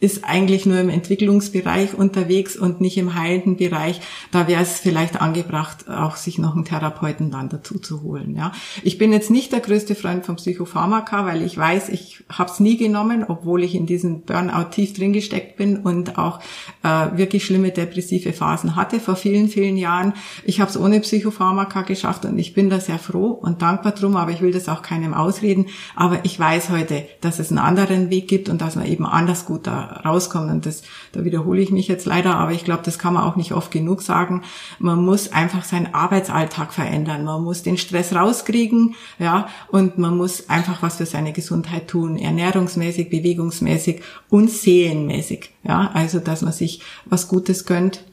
ist 0.00 0.24
eigentlich 0.24 0.64
nur 0.64 0.80
im 0.80 0.88
Entwicklungsbereich 0.88 1.94
unterwegs 1.94 2.56
und 2.56 2.80
nicht 2.80 2.96
im 2.96 3.14
heilenden 3.14 3.56
Bereich. 3.56 4.00
Da 4.30 4.48
wäre 4.48 4.62
es 4.62 4.80
vielleicht 4.80 5.20
angebracht, 5.20 5.88
auch 5.90 6.16
sich 6.16 6.38
noch 6.38 6.54
einen 6.54 6.64
Therapeuten 6.64 7.30
dann 7.30 7.50
dazu 7.50 7.78
zu 7.78 8.02
holen. 8.02 8.34
Ja, 8.34 8.52
ich 8.82 8.96
bin 8.96 9.12
jetzt 9.12 9.30
nicht 9.30 9.52
der 9.52 9.60
größte 9.60 9.94
Freund 9.94 10.24
von 10.24 10.36
Psychopharmaka, 10.36 11.26
weil 11.26 11.42
ich 11.42 11.56
weiß, 11.56 11.90
ich 11.90 12.24
habe 12.30 12.50
es 12.50 12.60
nie 12.60 12.78
genommen, 12.78 13.24
obwohl 13.28 13.62
ich 13.62 13.74
in 13.74 13.84
diesem 13.84 14.22
Burnout 14.22 14.70
tief 14.70 14.94
drin 14.94 15.12
gesteckt 15.12 15.56
bin 15.56 15.76
und 15.76 16.16
auch 16.16 16.40
äh, 16.82 17.18
wirklich 17.18 17.44
schlimme 17.44 17.70
depressive 17.70 18.32
Phasen 18.32 18.76
hatte 18.76 19.00
vor 19.00 19.16
vielen, 19.16 19.48
vielen 19.48 19.76
Jahren. 19.76 20.14
Ich 20.44 20.60
habe 20.60 20.70
es 20.70 20.78
ohne 20.78 21.00
Psychopharmaka 21.00 21.82
geschafft 21.82 22.24
und 22.24 22.38
ich 22.38 22.54
bin 22.54 22.70
da 22.70 22.80
sehr 22.80 22.98
froh 22.98 23.32
und 23.32 23.60
dankbar 23.60 23.92
drum, 23.92 24.16
aber 24.16 24.30
ich 24.30 24.40
will 24.40 24.52
das 24.52 24.70
auch 24.70 24.80
keinem 24.80 25.12
ausreden. 25.12 25.66
Aber 25.94 26.24
ich 26.24 26.40
weiß 26.40 26.70
heute, 26.70 27.06
dass 27.20 27.38
es 27.38 27.50
einen 27.50 27.58
anderen 27.58 28.08
Weg 28.08 28.28
gibt 28.28 28.48
und 28.48 28.62
dass 28.62 28.76
man 28.76 28.86
eben 28.86 29.04
anders 29.04 29.44
gut 29.44 29.66
da 29.66 29.89
rauskommt. 30.04 30.50
Und 30.50 30.66
das, 30.66 30.82
da 31.12 31.24
wiederhole 31.24 31.60
ich 31.60 31.70
mich 31.70 31.88
jetzt 31.88 32.06
leider, 32.06 32.36
aber 32.36 32.52
ich 32.52 32.64
glaube, 32.64 32.82
das 32.84 32.98
kann 32.98 33.14
man 33.14 33.24
auch 33.24 33.36
nicht 33.36 33.52
oft 33.52 33.70
genug 33.70 34.02
sagen. 34.02 34.42
Man 34.78 35.04
muss 35.04 35.32
einfach 35.32 35.64
seinen 35.64 35.94
Arbeitsalltag 35.94 36.72
verändern. 36.72 37.24
Man 37.24 37.42
muss 37.42 37.62
den 37.62 37.76
Stress 37.76 38.14
rauskriegen, 38.14 38.94
ja, 39.18 39.48
und 39.68 39.98
man 39.98 40.16
muss 40.16 40.48
einfach 40.48 40.82
was 40.82 40.96
für 40.96 41.06
seine 41.06 41.32
Gesundheit 41.32 41.88
tun. 41.88 42.16
Ernährungsmäßig, 42.16 43.10
bewegungsmäßig 43.10 44.02
und 44.28 44.50
seelenmäßig. 44.50 45.50
Ja, 45.64 45.90
also, 45.94 46.20
dass 46.20 46.42
man 46.42 46.52
sich 46.52 46.82
was 47.04 47.28
Gutes 47.28 47.66
gönnt. 47.66 48.04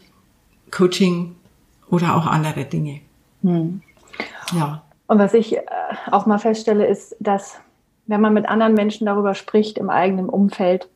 Coaching 0.71 1.36
oder 1.89 2.15
auch 2.15 2.28
andere 2.28 2.65
Dinge. 2.65 3.01
Hm. 3.41 3.82
Ja. 4.53 4.84
Und 5.07 5.19
was 5.19 5.34
ich 5.34 5.55
äh, 5.55 5.61
auch 6.11 6.25
mal 6.25 6.38
feststelle, 6.38 6.86
ist, 6.86 7.15
dass 7.19 7.59
wenn 8.07 8.21
man 8.21 8.34
mit 8.34 8.47
anderen 8.47 8.73
Menschen 8.73 9.05
darüber 9.05 9.34
spricht 9.36 9.78
im 9.78 9.89
eigenen 9.89 10.30
Umfeld, 10.30 10.89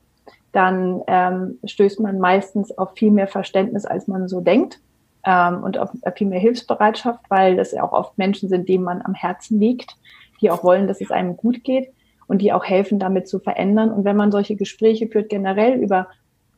dann 0.52 1.02
ähm, 1.08 1.60
stößt 1.66 2.00
man 2.00 2.20
meistens 2.20 2.78
auf 2.78 2.92
viel 2.96 3.12
mehr 3.12 3.28
Verständnis, 3.28 3.86
als 3.86 4.08
man 4.08 4.28
so 4.28 4.42
denkt 4.42 4.80
ähm, 5.26 5.64
und 5.64 5.78
auf 5.78 5.90
viel 6.16 6.28
mehr 6.28 6.40
Hilfsbereitschaft, 6.40 7.22
weil 7.30 7.56
das 7.56 7.72
ja 7.72 7.84
auch 7.84 7.94
oft 7.94 8.18
Menschen 8.18 8.50
sind, 8.50 8.68
denen 8.68 8.84
man 8.84 9.02
am 9.02 9.14
Herzen 9.14 9.60
liegt, 9.60 9.96
die 10.42 10.52
auch 10.52 10.64
wollen, 10.64 10.88
dass 10.88 11.02
es 11.02 11.12
einem 11.12 11.38
gut 11.38 11.64
geht 11.64 11.92
und 12.28 12.42
die 12.42 12.52
auch 12.52 12.66
helfen, 12.66 13.00
damit 13.00 13.28
zu 13.28 13.40
verändern. 13.40 13.92
Und 13.92 14.04
wenn 14.06 14.18
man 14.18 14.32
solche 14.32 14.56
Gespräche 14.56 15.08
führt, 15.08 15.30
generell 15.30 15.74
über 15.74 16.08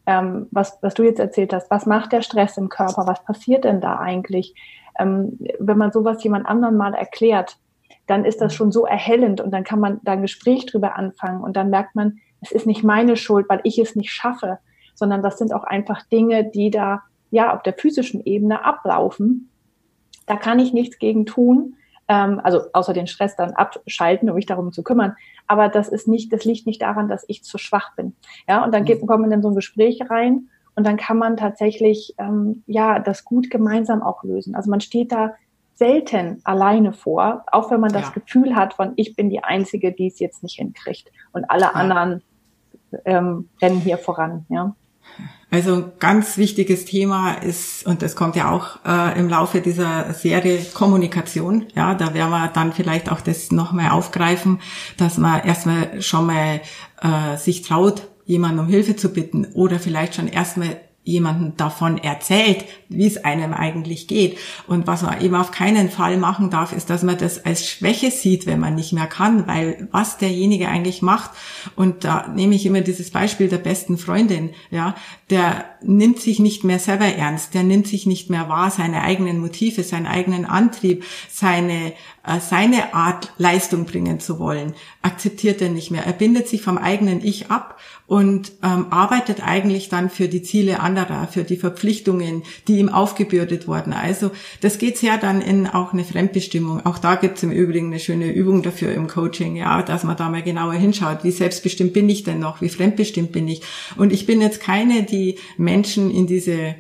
ähm, 0.06 0.48
was, 0.52 0.78
was 0.82 0.94
du 0.96 1.04
jetzt 1.04 1.20
erzählt 1.20 1.54
hast, 1.54 1.70
was 1.72 1.86
macht 1.86 2.12
der 2.12 2.22
Stress 2.22 2.58
im 2.58 2.70
Körper, 2.70 3.08
was 3.08 3.24
passiert 3.24 3.64
denn 3.64 3.80
da 3.80 4.00
eigentlich? 4.00 4.54
Ähm, 5.00 5.40
wenn 5.60 5.78
man 5.78 5.92
sowas 5.92 6.24
jemand 6.24 6.46
anderen 6.46 6.78
mal 6.78 6.94
erklärt, 6.94 7.58
dann 8.08 8.26
ist 8.26 8.42
das 8.42 8.54
schon 8.54 8.72
so 8.72 8.86
erhellend 8.86 9.40
und 9.40 9.52
dann 9.52 9.64
kann 9.64 9.80
man 9.80 10.02
da 10.04 10.14
ein 10.14 10.22
Gespräch 10.22 10.66
drüber 10.66 10.98
anfangen 10.98 11.42
und 11.42 11.56
dann 11.56 11.70
merkt 11.70 11.96
man, 11.96 12.20
es 12.44 12.52
ist 12.52 12.68
nicht 12.68 12.84
meine 12.84 13.16
Schuld, 13.16 13.48
weil 13.50 13.62
ich 13.64 13.80
es 13.80 13.96
nicht 13.96 14.12
schaffe, 14.12 14.60
sondern 14.96 15.22
das 15.22 15.38
sind 15.38 15.54
auch 15.54 15.64
einfach 15.64 16.04
Dinge, 16.08 16.46
die 16.46 16.70
da 16.70 17.04
ja 17.32 17.56
auf 17.56 17.64
der 17.64 17.74
physischen 17.74 18.24
Ebene 18.26 18.64
ablaufen. 18.64 19.50
Da 20.28 20.36
kann 20.36 20.60
ich 20.60 20.74
nichts 20.74 21.00
gegen 21.00 21.26
tun, 21.26 21.76
ähm, 22.08 22.40
also 22.44 22.62
außer 22.74 22.94
den 22.94 23.08
Stress 23.08 23.36
dann 23.36 23.52
abschalten, 23.52 24.30
um 24.30 24.36
mich 24.36 24.46
darum 24.46 24.72
zu 24.72 24.84
kümmern. 24.84 25.16
Aber 25.48 25.70
das 25.70 25.90
ist 25.90 26.08
nicht, 26.08 26.32
das 26.32 26.46
liegt 26.46 26.68
nicht 26.68 26.82
daran, 26.82 27.08
dass 27.10 27.26
ich 27.28 27.44
zu 27.44 27.58
schwach 27.58 27.96
bin. 27.96 28.16
Ja, 28.48 28.64
und 28.64 28.74
dann 28.74 28.86
geht, 28.86 29.02
mhm. 29.02 29.08
kommt 29.08 29.22
man 29.22 29.32
in 29.32 29.42
so 29.42 29.50
ein 29.50 29.56
Gespräch 29.56 30.00
rein 30.10 30.50
und 30.76 30.86
dann 30.86 30.98
kann 30.98 31.18
man 31.18 31.38
tatsächlich 31.38 32.16
ähm, 32.18 32.64
ja 32.68 33.00
das 33.00 33.26
gut 33.26 33.50
gemeinsam 33.50 34.02
auch 34.02 34.24
lösen. 34.24 34.56
Also 34.56 34.70
man 34.70 34.82
steht 34.82 35.12
da 35.12 35.34
selten 35.76 36.40
alleine 36.44 36.94
vor, 36.94 37.44
auch 37.52 37.72
wenn 37.72 37.80
man 37.80 37.92
das 37.92 38.08
ja. 38.08 38.12
Gefühl 38.12 38.56
hat 38.56 38.76
von, 38.76 38.94
ich 38.96 39.16
bin 39.16 39.30
die 39.30 39.44
Einzige, 39.44 39.92
die 39.92 40.08
es 40.08 40.20
jetzt 40.20 40.44
nicht 40.44 40.56
hinkriegt 40.56 41.12
und 41.32 41.50
alle 41.50 41.64
ja. 41.64 41.72
anderen 41.72 42.22
ähm, 43.06 43.50
rennen 43.62 43.80
hier 43.80 43.98
voran. 43.98 44.46
Ja. 44.50 44.76
Also 45.52 45.92
ganz 46.00 46.38
wichtiges 46.38 46.86
Thema 46.86 47.34
ist, 47.34 47.86
und 47.86 48.02
das 48.02 48.16
kommt 48.16 48.36
ja 48.36 48.50
auch 48.50 48.84
äh, 48.88 49.20
im 49.20 49.30
Laufe 49.30 49.62
dieser 49.62 50.12
Serie, 50.14 50.60
Kommunikation. 50.74 51.68
Ja, 51.76 51.94
da 51.94 52.16
werden 52.16 52.32
wir 52.32 52.48
dann 52.48 52.74
vielleicht 52.74 53.12
auch 53.12 53.22
das 53.22 53.52
nochmal 53.52 53.92
aufgreifen, 53.92 54.60
dass 54.98 55.20
man 55.20 55.44
erstmal 55.44 56.02
schon 56.02 56.26
mal 56.26 56.62
äh, 57.02 57.38
sich 57.38 57.62
traut, 57.62 58.08
jemanden 58.26 58.60
um 58.60 58.68
Hilfe 58.68 58.96
zu 58.96 59.14
bitten 59.14 59.46
oder 59.54 59.80
vielleicht 59.80 60.16
schon 60.16 60.28
erstmal 60.28 60.78
jemanden 61.04 61.58
davon 61.58 61.98
erzählt, 61.98 62.66
wie 62.88 63.08
es 63.08 63.24
einem 63.24 63.54
eigentlich 63.54 64.08
geht. 64.08 64.38
Und 64.68 64.88
was 64.88 65.02
man 65.02 65.22
eben 65.22 65.36
auf 65.36 65.52
keinen 65.52 65.90
Fall 65.90 66.18
machen 66.18 66.50
darf, 66.50 66.72
ist, 66.72 66.90
dass 66.90 67.04
man 67.04 67.18
das 67.18 67.46
als 67.46 67.70
Schwäche 67.70 68.10
sieht, 68.10 68.46
wenn 68.46 68.60
man 68.60 68.76
nicht 68.76 68.94
mehr 68.94 69.08
kann, 69.08 69.46
weil 69.46 69.88
was 69.92 70.18
derjenige 70.18 70.70
eigentlich 70.70 71.02
macht, 71.02 71.32
und 71.76 72.04
da 72.04 72.28
nehme 72.28 72.56
ich 72.56 72.66
immer 72.66 72.82
dieses 72.82 73.12
Beispiel 73.12 73.50
der 73.50 73.58
besten 73.58 73.98
Freundin, 73.98 74.52
ja, 74.72 74.96
der 75.30 75.66
nimmt 75.82 76.20
sich 76.20 76.40
nicht 76.40 76.64
mehr 76.64 76.80
selber 76.80 77.06
ernst, 77.06 77.54
der 77.54 77.64
nimmt 77.64 77.88
sich 77.88 78.06
nicht 78.06 78.30
mehr 78.30 78.48
wahr, 78.48 78.72
seine 78.72 79.02
eigenen 79.02 79.40
Motive, 79.40 79.84
seinen 79.84 80.08
eigenen 80.08 80.46
Antrieb, 80.46 81.04
seine, 81.30 81.94
äh, 82.26 82.40
seine 82.40 82.94
Art 82.94 83.34
Leistung 83.38 83.86
bringen 83.86 84.20
zu 84.20 84.40
wollen, 84.40 84.74
akzeptiert 85.02 85.62
er 85.62 85.70
nicht 85.70 85.92
mehr. 85.92 86.06
Er 86.06 86.14
bindet 86.14 86.48
sich 86.48 86.62
vom 86.62 86.78
eigenen 86.78 87.24
Ich 87.24 87.52
ab 87.52 87.78
und 88.08 88.52
ähm, 88.62 88.88
arbeitet 88.92 89.46
eigentlich 89.46 89.90
dann 89.90 90.10
für 90.10 90.28
die 90.28 90.44
Ziele 90.44 90.82
anderer, 90.98 91.28
für 91.28 91.44
die 91.44 91.58
Verpflichtungen, 91.58 92.44
die 92.68 92.78
ihm 92.78 92.90
aufgebürdet 92.90 93.68
wurden. 93.68 93.94
Also 93.94 94.32
das 94.62 94.78
geht 94.78 94.98
sehr 94.98 95.18
dann 95.18 95.42
in 95.42 95.68
auch 95.68 95.94
eine 95.94 96.04
Fremdbestimmung. 96.04 96.86
Auch 96.86 97.00
da 97.00 97.16
gibt 97.16 97.38
es 97.38 97.44
im 97.44 97.52
Übrigen 97.52 97.88
eine 97.88 98.00
schöne 98.00 98.32
Übung 98.32 98.62
dafür 98.62 98.94
im 98.94 99.08
Coaching, 99.08 99.56
ja, 99.56 99.82
dass 99.82 100.04
man 100.04 100.18
da 100.18 100.30
mal 100.30 100.44
genauer 100.44 100.74
hinschaut, 100.74 101.24
wie 101.24 101.32
selbstbestimmt 101.32 101.94
bin 101.94 102.08
ich 102.10 102.24
denn 102.24 102.40
noch, 102.40 102.62
wie 102.62 102.70
fremdbestimmt 102.70 103.32
bin 103.32 103.48
ich. 103.48 103.62
Und 103.98 104.14
ich 104.14 104.26
bin 104.26 104.42
jetzt 104.42 104.62
keine, 104.62 105.04
die 105.04 105.40
Menschen 105.58 106.12
in 106.12 106.28
diese 106.28 106.54
äh, 106.54 106.76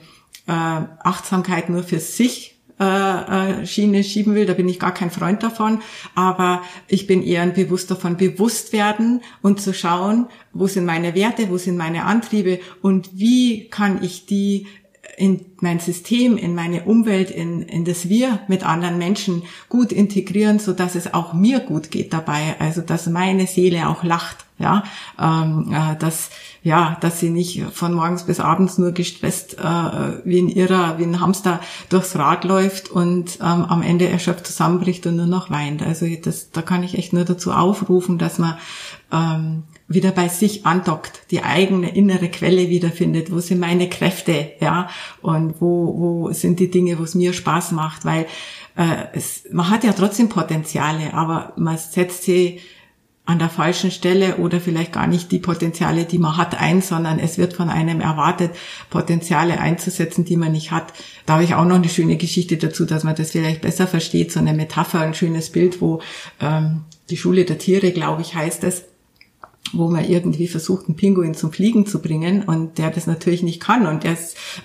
Achtsamkeit 0.47 1.69
nur 1.69 1.83
für 1.83 1.99
sich 1.99 2.52
äh, 2.83 3.61
äh, 3.61 3.65
Schiene 3.65 4.03
schieben 4.03 4.35
will, 4.35 4.45
da 4.45 4.53
bin 4.53 4.67
ich 4.67 4.79
gar 4.79 4.93
kein 4.93 5.11
Freund 5.11 5.41
davon, 5.43 5.81
aber 6.15 6.61
ich 6.87 7.07
bin 7.07 7.23
eher 7.23 7.41
ein 7.41 7.53
Bewusster 7.53 7.95
von 7.95 8.17
bewusst 8.17 8.73
werden 8.73 9.21
und 9.41 9.61
zu 9.61 9.73
schauen, 9.73 10.27
wo 10.51 10.67
sind 10.67 10.85
meine 10.85 11.15
Werte, 11.15 11.49
wo 11.49 11.57
sind 11.57 11.77
meine 11.77 12.05
Antriebe 12.05 12.59
und 12.81 13.11
wie 13.13 13.69
kann 13.69 14.03
ich 14.03 14.25
die 14.25 14.67
in 15.17 15.45
mein 15.59 15.79
System, 15.79 16.37
in 16.37 16.55
meine 16.55 16.83
Umwelt, 16.83 17.29
in, 17.29 17.61
in 17.61 17.85
das 17.85 18.09
Wir 18.09 18.39
mit 18.47 18.65
anderen 18.65 18.97
Menschen 18.97 19.43
gut 19.69 19.91
integrieren, 19.91 20.59
so 20.59 20.73
dass 20.73 20.95
es 20.95 21.13
auch 21.13 21.33
mir 21.33 21.59
gut 21.59 21.91
geht 21.91 22.13
dabei, 22.13 22.55
also 22.59 22.81
dass 22.81 23.07
meine 23.07 23.47
Seele 23.47 23.89
auch 23.89 24.03
lacht, 24.03 24.45
ja, 24.57 24.83
ähm, 25.19 25.71
äh, 25.71 25.95
dass 25.97 26.29
ja, 26.63 26.97
dass 27.01 27.19
sie 27.19 27.29
nicht 27.29 27.61
von 27.73 27.93
morgens 27.93 28.23
bis 28.23 28.39
abends 28.39 28.77
nur 28.77 28.93
gestresst 28.93 29.59
äh, 29.59 29.61
wie 30.23 30.39
ein 30.41 30.47
Irrer, 30.47 30.97
wie 30.97 31.03
ein 31.03 31.19
Hamster 31.19 31.59
durchs 31.89 32.15
Rad 32.15 32.45
läuft 32.45 32.89
und 32.89 33.37
ähm, 33.41 33.65
am 33.65 33.81
Ende 33.81 34.07
erschöpft 34.07 34.47
zusammenbricht 34.47 35.05
und 35.05 35.17
nur 35.17 35.27
noch 35.27 35.49
weint. 35.49 35.83
Also 35.83 36.07
das, 36.23 36.51
da 36.51 36.61
kann 36.61 36.83
ich 36.83 36.97
echt 36.97 37.11
nur 37.11 37.25
dazu 37.25 37.51
aufrufen, 37.51 38.17
dass 38.17 38.39
man 38.39 38.57
ähm, 39.11 39.63
wieder 39.87 40.11
bei 40.11 40.27
sich 40.27 40.65
andockt, 40.65 41.31
die 41.31 41.43
eigene 41.43 41.95
innere 41.95 42.29
Quelle 42.29 42.69
wiederfindet. 42.69 43.31
Wo 43.31 43.39
sind 43.39 43.59
meine 43.59 43.89
Kräfte, 43.89 44.51
ja? 44.59 44.89
Und 45.21 45.61
wo, 45.61 45.95
wo 45.97 46.31
sind 46.31 46.59
die 46.59 46.71
Dinge, 46.71 46.99
wo 46.99 47.03
es 47.03 47.15
mir 47.15 47.33
Spaß 47.33 47.71
macht? 47.71 48.05
Weil 48.05 48.25
äh, 48.75 49.05
es, 49.13 49.43
man 49.51 49.69
hat 49.69 49.83
ja 49.83 49.93
trotzdem 49.93 50.29
Potenziale, 50.29 51.13
aber 51.13 51.53
man 51.57 51.77
setzt 51.77 52.23
sie 52.23 52.59
an 53.25 53.39
der 53.39 53.49
falschen 53.49 53.89
Stelle 53.89 54.37
oder 54.37 54.59
vielleicht 54.59 54.91
gar 54.91 55.07
nicht 55.07 55.31
die 55.31 55.39
Potenziale, 55.39 56.03
die 56.03 56.17
man 56.17 56.35
hat, 56.35 56.59
ein, 56.59 56.81
sondern 56.81 57.19
es 57.19 57.37
wird 57.37 57.53
von 57.53 57.69
einem 57.69 58.01
erwartet, 58.01 58.51
Potenziale 58.89 59.61
einzusetzen, 59.61 60.25
die 60.25 60.35
man 60.35 60.51
nicht 60.51 60.71
hat. 60.71 60.93
Da 61.25 61.35
habe 61.35 61.45
ich 61.45 61.55
auch 61.55 61.63
noch 61.63 61.77
eine 61.77 61.87
schöne 61.87 62.17
Geschichte 62.17 62.57
dazu, 62.57 62.85
dass 62.85 63.05
man 63.05 63.15
das 63.15 63.31
vielleicht 63.31 63.61
besser 63.61 63.87
versteht, 63.87 64.33
so 64.33 64.39
eine 64.39 64.53
Metapher, 64.53 64.99
ein 64.99 65.13
schönes 65.13 65.51
Bild, 65.51 65.79
wo 65.79 66.01
ähm, 66.41 66.81
die 67.09 67.15
Schule 67.15 67.45
der 67.45 67.59
Tiere, 67.59 67.91
glaube 67.91 68.21
ich, 68.21 68.35
heißt 68.35 68.65
es, 68.65 68.83
wo 69.71 69.89
man 69.89 70.05
irgendwie 70.05 70.47
versucht, 70.47 70.87
einen 70.87 70.95
Pinguin 70.95 71.33
zum 71.33 71.51
Fliegen 71.51 71.85
zu 71.85 72.01
bringen 72.01 72.43
und 72.43 72.77
der 72.77 72.91
das 72.91 73.07
natürlich 73.07 73.43
nicht 73.43 73.61
kann 73.61 73.87
und 73.87 74.03
der 74.03 74.17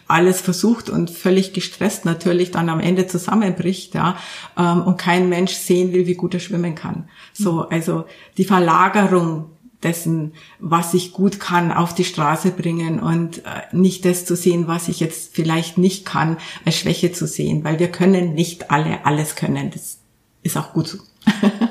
alles 0.07 0.41
versucht 0.41 0.91
und 0.91 1.11
völlig 1.11 1.53
gestresst 1.53 2.05
natürlich 2.05 2.51
dann 2.51 2.69
am 2.69 2.81
Ende 2.81 3.07
zusammenbricht, 3.07 3.95
ja, 3.95 4.19
ähm, 4.59 4.83
und 4.83 4.99
kein 4.99 5.29
Mensch 5.29 5.53
sehen 5.53 5.93
will, 5.93 6.07
wie 6.07 6.15
gut 6.15 6.35
er 6.35 6.41
schwimmen 6.41 6.75
kann. 6.75 7.09
So, 7.33 7.69
also 7.69 8.05
die 8.37 8.45
Verlagerung 8.45 9.47
dessen, 9.83 10.33
was 10.59 10.93
ich 10.95 11.13
gut 11.13 11.39
kann, 11.39 11.73
auf 11.73 11.95
die 11.95 12.05
Straße 12.05 12.51
bringen 12.51 12.99
und 12.99 13.39
äh, 13.39 13.43
nicht 13.73 14.05
das 14.05 14.25
zu 14.25 14.35
sehen, 14.35 14.67
was 14.67 14.89
ich 14.89 15.01
jetzt 15.01 15.35
vielleicht 15.35 15.79
nicht 15.79 16.05
kann, 16.05 16.37
als 16.65 16.77
Schwäche 16.77 17.13
zu 17.13 17.27
sehen, 17.27 17.65
weil 17.65 17.79
wir 17.79 17.89
können 17.89 18.35
nicht 18.35 18.71
alle 18.71 19.07
alles 19.07 19.37
können. 19.37 19.71
Das 19.71 19.99
ist 20.43 20.57
auch 20.57 20.73
gut 20.73 20.89
so. 20.89 20.99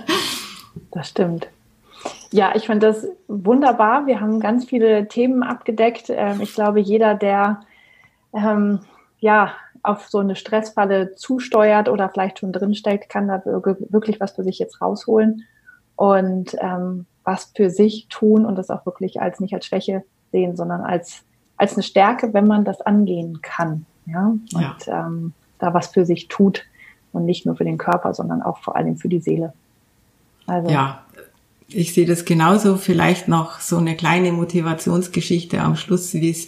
das 0.92 1.10
stimmt. 1.10 1.50
Ja, 2.32 2.52
ich 2.56 2.66
finde 2.66 2.88
das 2.88 3.08
wunderbar. 3.28 4.06
Wir 4.06 4.20
haben 4.20 4.40
ganz 4.40 4.66
viele 4.66 5.08
Themen 5.08 5.44
abgedeckt. 5.44 6.06
Ähm, 6.10 6.42
ich 6.42 6.54
glaube, 6.54 6.80
jeder, 6.80 7.16
der 7.16 7.62
ähm, 8.34 8.80
ja 9.20 9.54
auf 9.84 10.08
so 10.10 10.20
eine 10.20 10.36
Stressfalle 10.36 11.16
zusteuert 11.16 11.88
oder 11.88 12.10
vielleicht 12.10 12.40
schon 12.40 12.52
drinsteckt, 12.52 13.10
kann 13.10 13.28
da 13.28 13.42
wirklich 13.46 14.20
was 14.20 14.32
für 14.32 14.44
sich 14.44 14.60
jetzt 14.60 14.82
rausholen 14.82 15.44
und 15.96 16.56
ähm, 16.60 17.06
was 17.24 17.52
für 17.56 17.70
sich 17.70 18.08
tun 18.10 18.46
und 18.46 18.56
das 18.58 18.70
auch 18.70 18.86
wirklich 18.86 19.22
als 19.22 19.40
nicht 19.40 19.54
als 19.54 19.66
Schwäche 19.66 20.04
sehen, 20.32 20.56
sondern 20.58 20.82
als 20.82 21.24
als 21.58 21.74
eine 21.74 21.84
Stärke, 21.84 22.34
wenn 22.34 22.48
man 22.48 22.66
das 22.66 22.82
angehen 22.82 23.42
kann. 23.42 23.86
Ja, 24.06 24.28
und 24.28 24.52
ja. 24.52 24.78
Ähm, 24.88 25.34
da 25.60 25.74
was 25.74 25.88
für 25.88 26.06
sich 26.06 26.28
tut 26.28 26.64
und 27.14 27.26
nicht 27.26 27.46
nur 27.46 27.56
für 27.56 27.66
den 27.66 27.78
Körper, 27.78 28.14
sondern 28.14 28.42
auch 28.42 28.60
vor 28.60 28.76
allem 28.76 28.98
für 28.98 29.10
die 29.10 29.20
Seele. 29.20 29.54
Also, 30.46 30.70
ja, 30.70 31.04
ich 31.70 31.94
sehe 31.94 32.06
das 32.06 32.26
genauso. 32.26 32.78
Vielleicht 32.78 33.28
noch 33.28 33.60
so 33.60 33.78
eine 33.78 33.96
kleine 33.96 34.32
Motivationsgeschichte 34.32 35.62
am 35.62 35.76
Schluss, 35.76 36.14
wie 36.14 36.30
es 36.30 36.48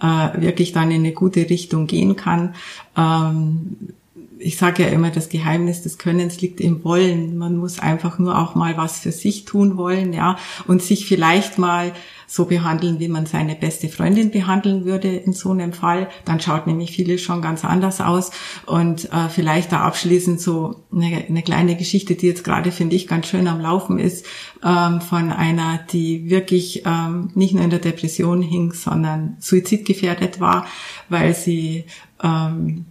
äh, 0.00 0.40
wirklich 0.40 0.72
dann 0.72 0.90
in 0.90 1.04
eine 1.04 1.12
gute 1.12 1.48
Richtung 1.48 1.86
gehen 1.86 2.16
kann. 2.16 2.54
Ähm, 2.96 3.94
ich 4.38 4.56
sage 4.56 4.84
ja 4.84 4.88
immer, 4.88 5.10
das 5.10 5.28
Geheimnis 5.28 5.82
des 5.82 5.98
Könnens 5.98 6.40
liegt 6.40 6.60
im 6.60 6.84
Wollen. 6.84 7.36
Man 7.36 7.56
muss 7.56 7.78
einfach 7.78 8.18
nur 8.18 8.38
auch 8.38 8.54
mal 8.54 8.76
was 8.76 9.00
für 9.00 9.12
sich 9.12 9.44
tun 9.44 9.76
wollen, 9.76 10.12
ja, 10.12 10.36
und 10.66 10.82
sich 10.82 11.06
vielleicht 11.06 11.58
mal 11.58 11.92
so 12.30 12.44
behandeln, 12.44 13.00
wie 13.00 13.08
man 13.08 13.24
seine 13.24 13.54
beste 13.54 13.88
Freundin 13.88 14.30
behandeln 14.30 14.84
würde 14.84 15.08
in 15.08 15.32
so 15.32 15.50
einem 15.50 15.72
Fall. 15.72 16.08
Dann 16.26 16.40
schaut 16.40 16.66
nämlich 16.66 16.92
vieles 16.92 17.22
schon 17.22 17.40
ganz 17.40 17.64
anders 17.64 18.02
aus. 18.02 18.30
Und 18.66 19.10
äh, 19.12 19.30
vielleicht 19.30 19.72
da 19.72 19.80
abschließend 19.80 20.38
so 20.38 20.84
eine, 20.92 21.24
eine 21.26 21.42
kleine 21.42 21.74
Geschichte, 21.74 22.16
die 22.16 22.26
jetzt 22.26 22.44
gerade, 22.44 22.70
finde 22.70 22.96
ich, 22.96 23.08
ganz 23.08 23.28
schön 23.28 23.48
am 23.48 23.60
Laufen 23.60 23.98
ist, 23.98 24.26
ähm, 24.62 25.00
von 25.00 25.32
einer, 25.32 25.80
die 25.90 26.28
wirklich 26.28 26.82
ähm, 26.84 27.30
nicht 27.34 27.54
nur 27.54 27.64
in 27.64 27.70
der 27.70 27.78
Depression 27.78 28.42
hing, 28.42 28.74
sondern 28.74 29.38
suizidgefährdet 29.40 30.38
war, 30.38 30.66
weil 31.08 31.34
sie 31.34 31.84
ähm, 32.22 32.84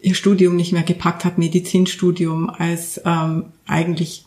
ihr 0.00 0.14
Studium 0.14 0.56
nicht 0.56 0.72
mehr 0.72 0.82
gepackt 0.82 1.24
hat, 1.24 1.38
Medizinstudium, 1.38 2.50
als 2.50 3.00
ähm, 3.04 3.46
eigentlich 3.66 4.24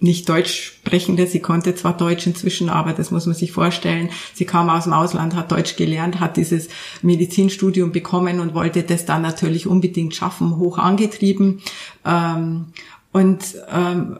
nicht 0.00 0.28
Deutsch 0.28 0.74
sprechende. 0.78 1.26
Sie 1.26 1.40
konnte 1.40 1.74
zwar 1.74 1.96
Deutsch 1.96 2.26
inzwischen, 2.26 2.68
aber 2.68 2.92
das 2.92 3.10
muss 3.10 3.26
man 3.26 3.34
sich 3.34 3.50
vorstellen. 3.50 4.10
Sie 4.32 4.44
kam 4.44 4.70
aus 4.70 4.84
dem 4.84 4.92
Ausland, 4.92 5.34
hat 5.34 5.50
Deutsch 5.50 5.76
gelernt, 5.76 6.20
hat 6.20 6.36
dieses 6.36 6.68
Medizinstudium 7.02 7.90
bekommen 7.90 8.40
und 8.40 8.54
wollte 8.54 8.84
das 8.84 9.06
dann 9.06 9.22
natürlich 9.22 9.66
unbedingt 9.66 10.14
schaffen, 10.14 10.56
hoch 10.56 10.78
angetrieben. 10.78 11.60
Ähm, 12.04 12.66
und 13.10 13.56
ähm, 13.72 14.18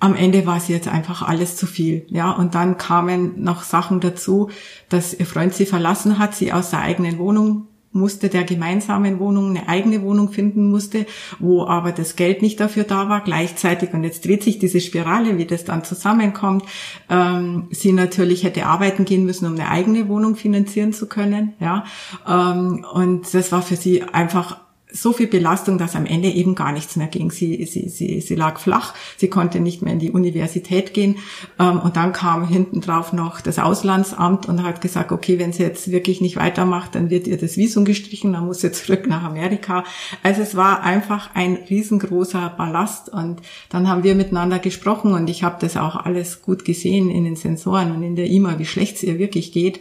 am 0.00 0.14
Ende 0.14 0.46
war 0.46 0.60
sie 0.60 0.72
jetzt 0.72 0.88
einfach 0.88 1.22
alles 1.22 1.56
zu 1.56 1.66
viel. 1.66 2.06
Ja, 2.08 2.30
und 2.30 2.54
dann 2.54 2.78
kamen 2.78 3.42
noch 3.42 3.64
Sachen 3.64 4.00
dazu, 4.00 4.48
dass 4.88 5.12
ihr 5.12 5.26
Freund 5.26 5.52
sie 5.52 5.66
verlassen 5.66 6.18
hat, 6.18 6.34
sie 6.36 6.52
aus 6.52 6.70
der 6.70 6.80
eigenen 6.80 7.18
Wohnung 7.18 7.66
musste, 7.92 8.28
der 8.28 8.44
gemeinsamen 8.44 9.18
Wohnung 9.18 9.50
eine 9.50 9.68
eigene 9.68 10.02
Wohnung 10.02 10.30
finden 10.30 10.70
musste, 10.70 11.06
wo 11.38 11.64
aber 11.64 11.92
das 11.92 12.16
Geld 12.16 12.42
nicht 12.42 12.60
dafür 12.60 12.84
da 12.84 13.08
war, 13.08 13.22
gleichzeitig, 13.22 13.92
und 13.92 14.04
jetzt 14.04 14.24
dreht 14.24 14.42
sich 14.42 14.58
diese 14.58 14.80
Spirale, 14.80 15.38
wie 15.38 15.46
das 15.46 15.64
dann 15.64 15.84
zusammenkommt, 15.84 16.64
ähm, 17.08 17.68
sie 17.70 17.92
natürlich 17.92 18.44
hätte 18.44 18.66
arbeiten 18.66 19.04
gehen 19.04 19.24
müssen, 19.24 19.46
um 19.46 19.54
eine 19.54 19.68
eigene 19.68 20.08
Wohnung 20.08 20.36
finanzieren 20.36 20.92
zu 20.92 21.08
können, 21.08 21.54
ja, 21.60 21.84
ähm, 22.26 22.84
und 22.92 23.32
das 23.32 23.52
war 23.52 23.62
für 23.62 23.76
sie 23.76 24.02
einfach 24.02 24.67
so 24.90 25.12
viel 25.12 25.26
Belastung, 25.26 25.76
dass 25.76 25.96
am 25.96 26.06
Ende 26.06 26.28
eben 26.28 26.54
gar 26.54 26.72
nichts 26.72 26.96
mehr 26.96 27.08
ging. 27.08 27.30
Sie, 27.30 27.64
sie, 27.66 27.88
sie, 27.88 28.20
sie 28.20 28.34
lag 28.34 28.58
flach, 28.58 28.94
sie 29.16 29.28
konnte 29.28 29.60
nicht 29.60 29.82
mehr 29.82 29.92
in 29.92 29.98
die 29.98 30.10
Universität 30.10 30.94
gehen. 30.94 31.16
Ähm, 31.58 31.78
und 31.80 31.96
dann 31.96 32.12
kam 32.12 32.48
hinten 32.48 32.80
drauf 32.80 33.12
noch 33.12 33.40
das 33.40 33.58
Auslandsamt 33.58 34.46
und 34.46 34.62
hat 34.62 34.80
gesagt, 34.80 35.12
okay, 35.12 35.38
wenn 35.38 35.52
sie 35.52 35.62
jetzt 35.62 35.90
wirklich 35.90 36.20
nicht 36.20 36.36
weitermacht, 36.36 36.94
dann 36.94 37.10
wird 37.10 37.26
ihr 37.26 37.36
das 37.36 37.56
Visum 37.56 37.84
gestrichen, 37.84 38.32
dann 38.32 38.46
muss 38.46 38.60
sie 38.60 38.72
zurück 38.72 39.06
nach 39.06 39.24
Amerika. 39.24 39.84
Also 40.22 40.42
es 40.42 40.56
war 40.56 40.82
einfach 40.82 41.30
ein 41.34 41.58
riesengroßer 41.68 42.54
Ballast. 42.56 43.10
Und 43.10 43.42
dann 43.68 43.88
haben 43.88 44.04
wir 44.04 44.14
miteinander 44.14 44.58
gesprochen 44.58 45.12
und 45.12 45.28
ich 45.28 45.42
habe 45.42 45.56
das 45.60 45.76
auch 45.76 45.96
alles 45.96 46.40
gut 46.42 46.64
gesehen 46.64 47.10
in 47.10 47.24
den 47.24 47.36
Sensoren 47.36 47.92
und 47.92 48.02
in 48.02 48.16
der 48.16 48.26
IMA, 48.26 48.58
wie 48.58 48.66
schlecht 48.66 48.96
es 48.96 49.02
ihr 49.02 49.18
wirklich 49.18 49.52
geht 49.52 49.80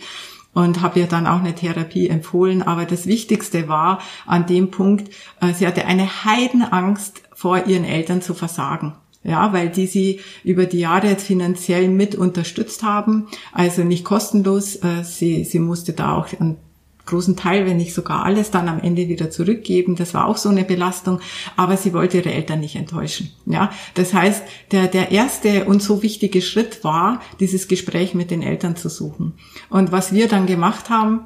und 0.53 0.81
habe 0.81 0.99
ihr 0.99 1.07
dann 1.07 1.27
auch 1.27 1.39
eine 1.39 1.55
Therapie 1.55 2.09
empfohlen. 2.09 2.63
Aber 2.63 2.85
das 2.85 3.05
Wichtigste 3.05 3.67
war 3.67 3.99
an 4.25 4.45
dem 4.45 4.71
Punkt, 4.71 5.13
äh, 5.41 5.53
sie 5.53 5.67
hatte 5.67 5.85
eine 5.85 6.25
Heidenangst 6.25 7.23
vor 7.33 7.65
ihren 7.65 7.83
Eltern 7.85 8.21
zu 8.21 8.33
versagen. 8.33 8.95
Ja, 9.23 9.51
weil 9.51 9.69
die 9.69 9.87
sie 9.87 10.21
über 10.43 10.65
die 10.65 10.79
Jahre 10.79 11.07
jetzt 11.07 11.25
finanziell 11.27 11.89
mit 11.89 12.15
unterstützt 12.15 12.83
haben, 12.83 13.27
also 13.51 13.83
nicht 13.83 14.05
kostenlos. 14.05 14.77
Äh, 14.77 15.03
sie, 15.03 15.43
sie 15.43 15.59
musste 15.59 15.93
da 15.93 16.15
auch 16.15 16.27
einen 16.39 16.57
großen 17.07 17.35
Teil, 17.35 17.65
wenn 17.65 17.77
nicht 17.77 17.93
sogar 17.93 18.23
alles, 18.23 18.51
dann 18.51 18.69
am 18.69 18.79
Ende 18.79 19.07
wieder 19.07 19.31
zurückgeben. 19.31 19.95
Das 19.95 20.13
war 20.13 20.27
auch 20.27 20.37
so 20.37 20.49
eine 20.49 20.63
Belastung. 20.63 21.19
Aber 21.55 21.77
sie 21.77 21.93
wollte 21.93 22.17
ihre 22.17 22.31
Eltern 22.31 22.59
nicht 22.59 22.75
enttäuschen. 22.75 23.31
Ja, 23.45 23.71
das 23.95 24.13
heißt, 24.13 24.43
der, 24.71 24.87
der 24.87 25.11
erste 25.11 25.65
und 25.65 25.81
so 25.81 26.03
wichtige 26.03 26.41
Schritt 26.41 26.83
war, 26.83 27.21
dieses 27.39 27.67
Gespräch 27.67 28.13
mit 28.13 28.29
den 28.29 28.43
Eltern 28.43 28.75
zu 28.75 28.89
suchen. 28.89 29.33
Und 29.69 29.91
was 29.91 30.13
wir 30.13 30.27
dann 30.27 30.45
gemacht 30.45 30.89
haben, 30.89 31.21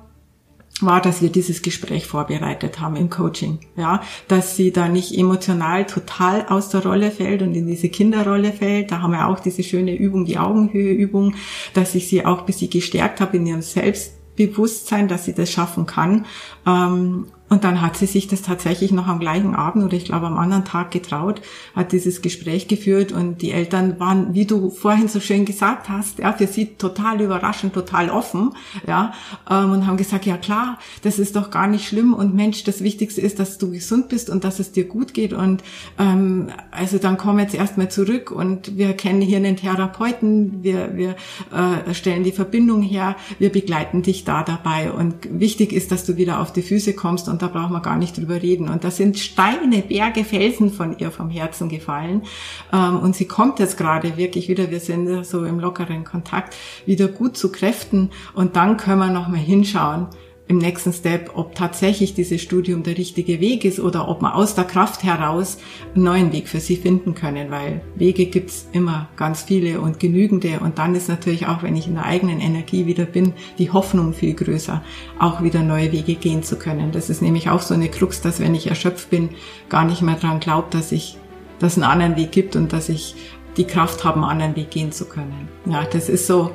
war, 0.80 1.02
dass 1.02 1.22
wir 1.22 1.30
dieses 1.30 1.62
Gespräch 1.62 2.08
vorbereitet 2.08 2.80
haben 2.80 2.96
im 2.96 3.10
Coaching, 3.10 3.60
ja, 3.76 4.02
dass 4.28 4.56
sie 4.56 4.72
da 4.72 4.88
nicht 4.88 5.16
emotional 5.18 5.86
total 5.86 6.48
aus 6.48 6.70
der 6.70 6.84
Rolle 6.84 7.12
fällt 7.12 7.42
und 7.42 7.54
in 7.54 7.68
diese 7.68 7.90
Kinderrolle 7.90 8.52
fällt. 8.52 8.92
Da 8.92 9.02
haben 9.02 9.12
wir 9.12 9.28
auch 9.28 9.40
diese 9.40 9.64
schöne 9.64 9.96
Übung, 9.96 10.26
die 10.26 10.38
Augenhöheübung, 10.38 11.36
dass 11.74 11.96
ich 11.96 12.08
sie 12.08 12.26
auch 12.26 12.44
bis 12.44 12.60
sie 12.60 12.70
gestärkt 12.70 13.22
habe 13.22 13.38
in 13.38 13.46
ihrem 13.46 13.62
Selbst 13.62 14.21
Bewusstsein, 14.36 15.08
dass 15.08 15.26
sie 15.26 15.34
das 15.34 15.52
schaffen 15.52 15.86
kann. 15.86 16.26
Ähm, 16.66 17.28
und 17.52 17.66
dann 17.66 17.82
hat 17.82 17.98
sie 17.98 18.06
sich 18.06 18.30
das 18.30 18.44
tatsächlich 18.44 18.94
noch 18.94 19.08
am 19.08 19.20
gleichen 19.20 19.56
Abend 19.56 19.84
oder 19.84 19.98
ich 19.98 20.06
glaube 20.06 20.26
am 20.26 20.38
anderen 20.38 20.64
Tag 20.64 20.90
getraut, 20.90 21.42
hat 21.76 21.92
dieses 21.92 22.22
Gespräch 22.22 22.70
geführt 22.70 23.12
und 23.12 23.42
die 23.42 23.52
Eltern 23.52 24.00
waren, 24.00 24.34
wie 24.34 24.46
du 24.46 24.70
vorhin 24.70 25.10
so 25.10 25.20
schön 25.20 25.44
gesagt 25.44 25.90
hast, 25.90 26.20
ja, 26.20 26.32
für 26.32 26.48
sie 26.48 26.78
total 26.78 27.20
überraschend, 27.20 27.74
total 27.74 28.10
offen, 28.10 28.54
ja, 28.88 29.14
ähm, 29.50 29.74
und 29.74 29.86
haben 29.86 29.98
gesagt, 29.98 30.26
ja 30.26 30.38
klar, 30.38 30.80
das 31.02 31.20
ist 31.20 31.36
doch 31.36 31.52
gar 31.52 31.68
nicht 31.68 31.86
schlimm 31.86 32.14
und 32.14 32.34
Mensch, 32.34 32.64
das 32.64 32.82
Wichtigste 32.86 33.20
ist, 33.20 33.38
dass 33.38 33.58
du 33.58 33.70
gesund 33.70 34.08
bist 34.08 34.30
und 34.30 34.46
dass 34.46 34.60
es 34.60 34.72
dir 34.72 34.86
gut 34.86 35.14
geht 35.14 35.34
und 35.34 35.62
ähm, 36.00 36.48
also 36.72 37.00
dann 37.00 37.18
komm 37.18 37.38
jetzt 37.38 37.54
erstmal 37.54 37.92
zurück 37.92 38.32
und 38.32 38.78
wir 38.78 38.94
kennen 38.94 39.20
hier 39.20 39.38
einen 39.38 39.58
Therapeuten, 39.58 40.64
wir, 40.64 40.96
wir 40.96 41.18
äh, 41.52 41.94
stellen 41.94 42.24
die 42.24 42.32
Verbindung 42.32 42.82
her, 42.82 43.18
wir 43.40 43.52
begleiten 43.52 44.04
dich 44.04 44.24
da 44.24 44.42
dabei 44.44 44.94
und 44.94 45.16
wichtig 45.30 45.74
ist, 45.74 45.92
dass 45.92 46.06
du 46.06 46.16
wieder 46.16 46.40
auf 46.40 46.54
die 46.54 46.62
Füße 46.62 46.94
kommst 46.94 47.28
und 47.28 47.41
da 47.42 47.48
brauchen 47.48 47.74
wir 47.74 47.82
gar 47.82 47.98
nicht 47.98 48.18
drüber 48.18 48.42
reden. 48.42 48.70
Und 48.70 48.84
da 48.84 48.92
sind 48.92 49.18
Steine, 49.20 49.82
Berge, 49.82 50.24
Felsen 50.24 50.72
von 50.72 50.98
ihr 50.98 51.12
vom 51.12 51.30
Herzen 51.30 51.70
gefallen. 51.70 52.24
Ähm, 52.72 53.00
und 53.00 53.16
sie 53.16 53.26
kommt 53.26 53.60
jetzt 53.60 53.78
gerade 53.78 54.18
wirklich 54.18 54.48
wieder, 54.48 54.70
wir 54.72 54.80
sind 54.80 55.26
so 55.26 55.46
im 55.46 55.60
lockeren 55.60 56.04
Kontakt, 56.04 56.56
wieder 56.86 57.08
gut 57.08 57.38
zu 57.38 57.52
Kräften. 57.52 58.12
Und 58.34 58.56
dann 58.56 58.78
können 58.78 59.00
wir 59.00 59.10
nochmal 59.10 59.40
hinschauen, 59.40 60.08
im 60.48 60.58
nächsten 60.58 60.92
Step, 60.92 61.32
ob 61.36 61.56
tatsächlich 61.56 62.14
dieses 62.14 62.42
Studium 62.42 62.84
der 62.84 62.98
richtige 62.98 63.40
Weg 63.40 63.64
ist 63.64 63.80
oder 63.80 64.10
ob 64.10 64.22
man 64.22 64.34
aus 64.34 64.54
der 64.54 64.66
Kraft 64.66 65.02
heraus 65.04 65.58
einen 65.96 66.04
neuen 66.04 66.34
Weg 66.34 66.50
für 66.50 66.60
sie 66.60 66.76
finden 66.76 67.16
können, 67.16 67.52
weil 67.52 67.82
Wege 67.96 68.26
gibt's 68.26 68.68
immer 68.74 69.08
ganz 69.16 69.44
viele 69.44 69.80
und 69.80 70.00
genügende 70.00 70.60
und 70.60 70.78
dann 70.78 70.94
ist 70.94 71.08
natürlich 71.08 71.48
auch, 71.48 71.64
wenn 71.64 71.78
ich 71.78 71.88
in 71.88 71.96
der 71.96 72.06
eigenen 72.06 72.42
Energie 72.42 72.86
wieder 72.86 73.06
bin, 73.06 73.34
die 73.60 73.72
Hoffnung 73.72 74.14
viel 74.14 74.34
größer, 74.34 74.84
auch 75.20 75.42
wieder 75.42 75.64
neue 75.64 75.92
Wege 75.94 76.16
gehen 76.16 76.44
zu 76.44 76.58
können. 76.58 76.92
Das 76.92 77.10
ist 77.10 77.22
nämlich 77.22 77.50
auch 77.50 77.62
so 77.62 77.74
eine 77.74 77.88
Krux, 77.88 78.20
dass 78.20 78.42
wenn 78.42 78.54
ich 78.54 78.68
erschöpft 78.68 79.10
bin, 79.10 79.30
gar 79.70 79.86
nicht 79.86 80.02
mehr 80.02 80.16
dran 80.16 80.42
glaubt, 80.42 80.74
dass 80.74 80.92
ich, 80.92 81.18
dass 81.60 81.78
es 81.78 81.82
einen 81.82 81.92
anderen 81.92 82.18
Weg 82.18 82.34
gibt 82.34 82.58
und 82.58 82.74
dass 82.74 82.90
ich 82.90 83.16
die 83.58 83.66
Kraft 83.66 84.04
habe, 84.04 84.16
einen 84.16 84.26
anderen 84.26 84.56
Weg 84.56 84.72
gehen 84.72 84.92
zu 84.92 85.06
können. 85.06 85.48
Ja, 85.66 85.86
das 85.86 86.10
ist 86.10 86.28
so, 86.28 86.52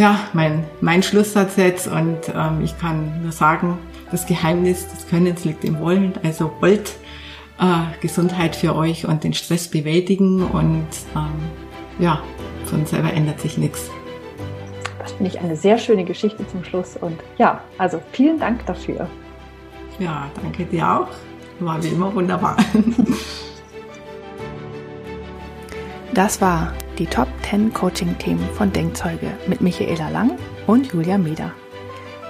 ja, 0.00 0.18
mein, 0.32 0.64
mein 0.80 1.02
Schlusssatz 1.02 1.56
jetzt 1.56 1.86
und 1.86 2.20
ähm, 2.34 2.62
ich 2.64 2.78
kann 2.78 3.22
nur 3.22 3.32
sagen, 3.32 3.78
das 4.10 4.24
Geheimnis 4.24 4.88
des 4.88 5.06
Könnens 5.06 5.44
liegt 5.44 5.62
im 5.62 5.78
Wollen. 5.78 6.14
Also 6.22 6.50
wollt 6.60 6.92
äh, 7.60 8.00
Gesundheit 8.00 8.56
für 8.56 8.74
euch 8.74 9.06
und 9.06 9.24
den 9.24 9.34
Stress 9.34 9.68
bewältigen 9.68 10.42
und 10.42 10.88
ähm, 11.14 11.34
ja, 11.98 12.22
von 12.64 12.86
selber 12.86 13.12
ändert 13.12 13.40
sich 13.40 13.58
nichts. 13.58 13.90
Das 14.98 15.12
finde 15.12 15.32
ich 15.32 15.38
eine 15.38 15.54
sehr 15.54 15.76
schöne 15.76 16.04
Geschichte 16.04 16.48
zum 16.48 16.64
Schluss 16.64 16.96
und 16.96 17.20
ja, 17.36 17.60
also 17.76 18.00
vielen 18.12 18.38
Dank 18.38 18.64
dafür. 18.64 19.06
Ja, 19.98 20.30
danke 20.42 20.64
dir 20.64 20.90
auch. 20.90 21.08
War 21.58 21.82
wie 21.84 21.88
immer 21.88 22.14
wunderbar. 22.14 22.56
Das 26.12 26.40
war 26.40 26.72
die 27.00 27.06
Top 27.06 27.28
10 27.48 27.72
Coaching-Themen 27.72 28.46
von 28.52 28.70
Denkzeuge 28.72 29.32
mit 29.46 29.62
Michaela 29.62 30.10
Lang 30.10 30.36
und 30.66 30.92
Julia 30.92 31.16
Meder. 31.16 31.52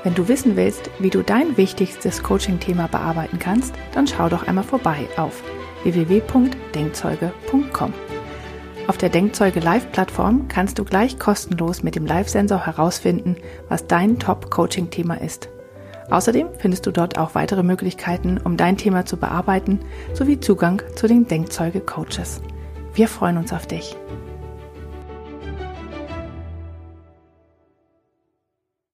Wenn 0.05 0.15
du 0.15 0.29
wissen 0.29 0.55
willst, 0.55 0.91
wie 1.01 1.11
du 1.11 1.25
dein 1.25 1.57
wichtigstes 1.57 2.23
Coaching-Thema 2.23 2.87
bearbeiten 2.87 3.41
kannst, 3.41 3.75
dann 3.93 4.07
schau 4.07 4.29
doch 4.29 4.47
einmal 4.47 4.63
vorbei 4.63 5.09
auf 5.17 5.43
www.denkzeuge.com. 5.83 7.93
Auf 8.87 8.97
der 8.97 9.09
Denkzeuge 9.09 9.59
Live-Plattform 9.59 10.47
kannst 10.47 10.79
du 10.79 10.85
gleich 10.85 11.19
kostenlos 11.19 11.83
mit 11.83 11.97
dem 11.97 12.07
Live-Sensor 12.07 12.65
herausfinden, 12.65 13.39
was 13.69 13.89
dein 13.89 14.21
Top-Coaching-Thema 14.21 15.21
ist. 15.21 15.49
Außerdem 16.11 16.47
findest 16.59 16.87
du 16.87 16.93
dort 16.93 17.19
auch 17.19 17.35
weitere 17.35 17.65
Möglichkeiten, 17.65 18.39
um 18.39 18.57
dein 18.57 18.77
Thema 18.77 19.05
zu 19.05 19.17
bearbeiten, 19.17 19.81
sowie 20.13 20.39
Zugang 20.39 20.81
zu 20.95 21.09
den 21.09 21.27
Denkzeuge-Coaches. 21.27 22.41
Wir 22.95 23.09
freuen 23.09 23.37
uns 23.37 23.53
auf 23.53 23.67
dich. 23.67 23.97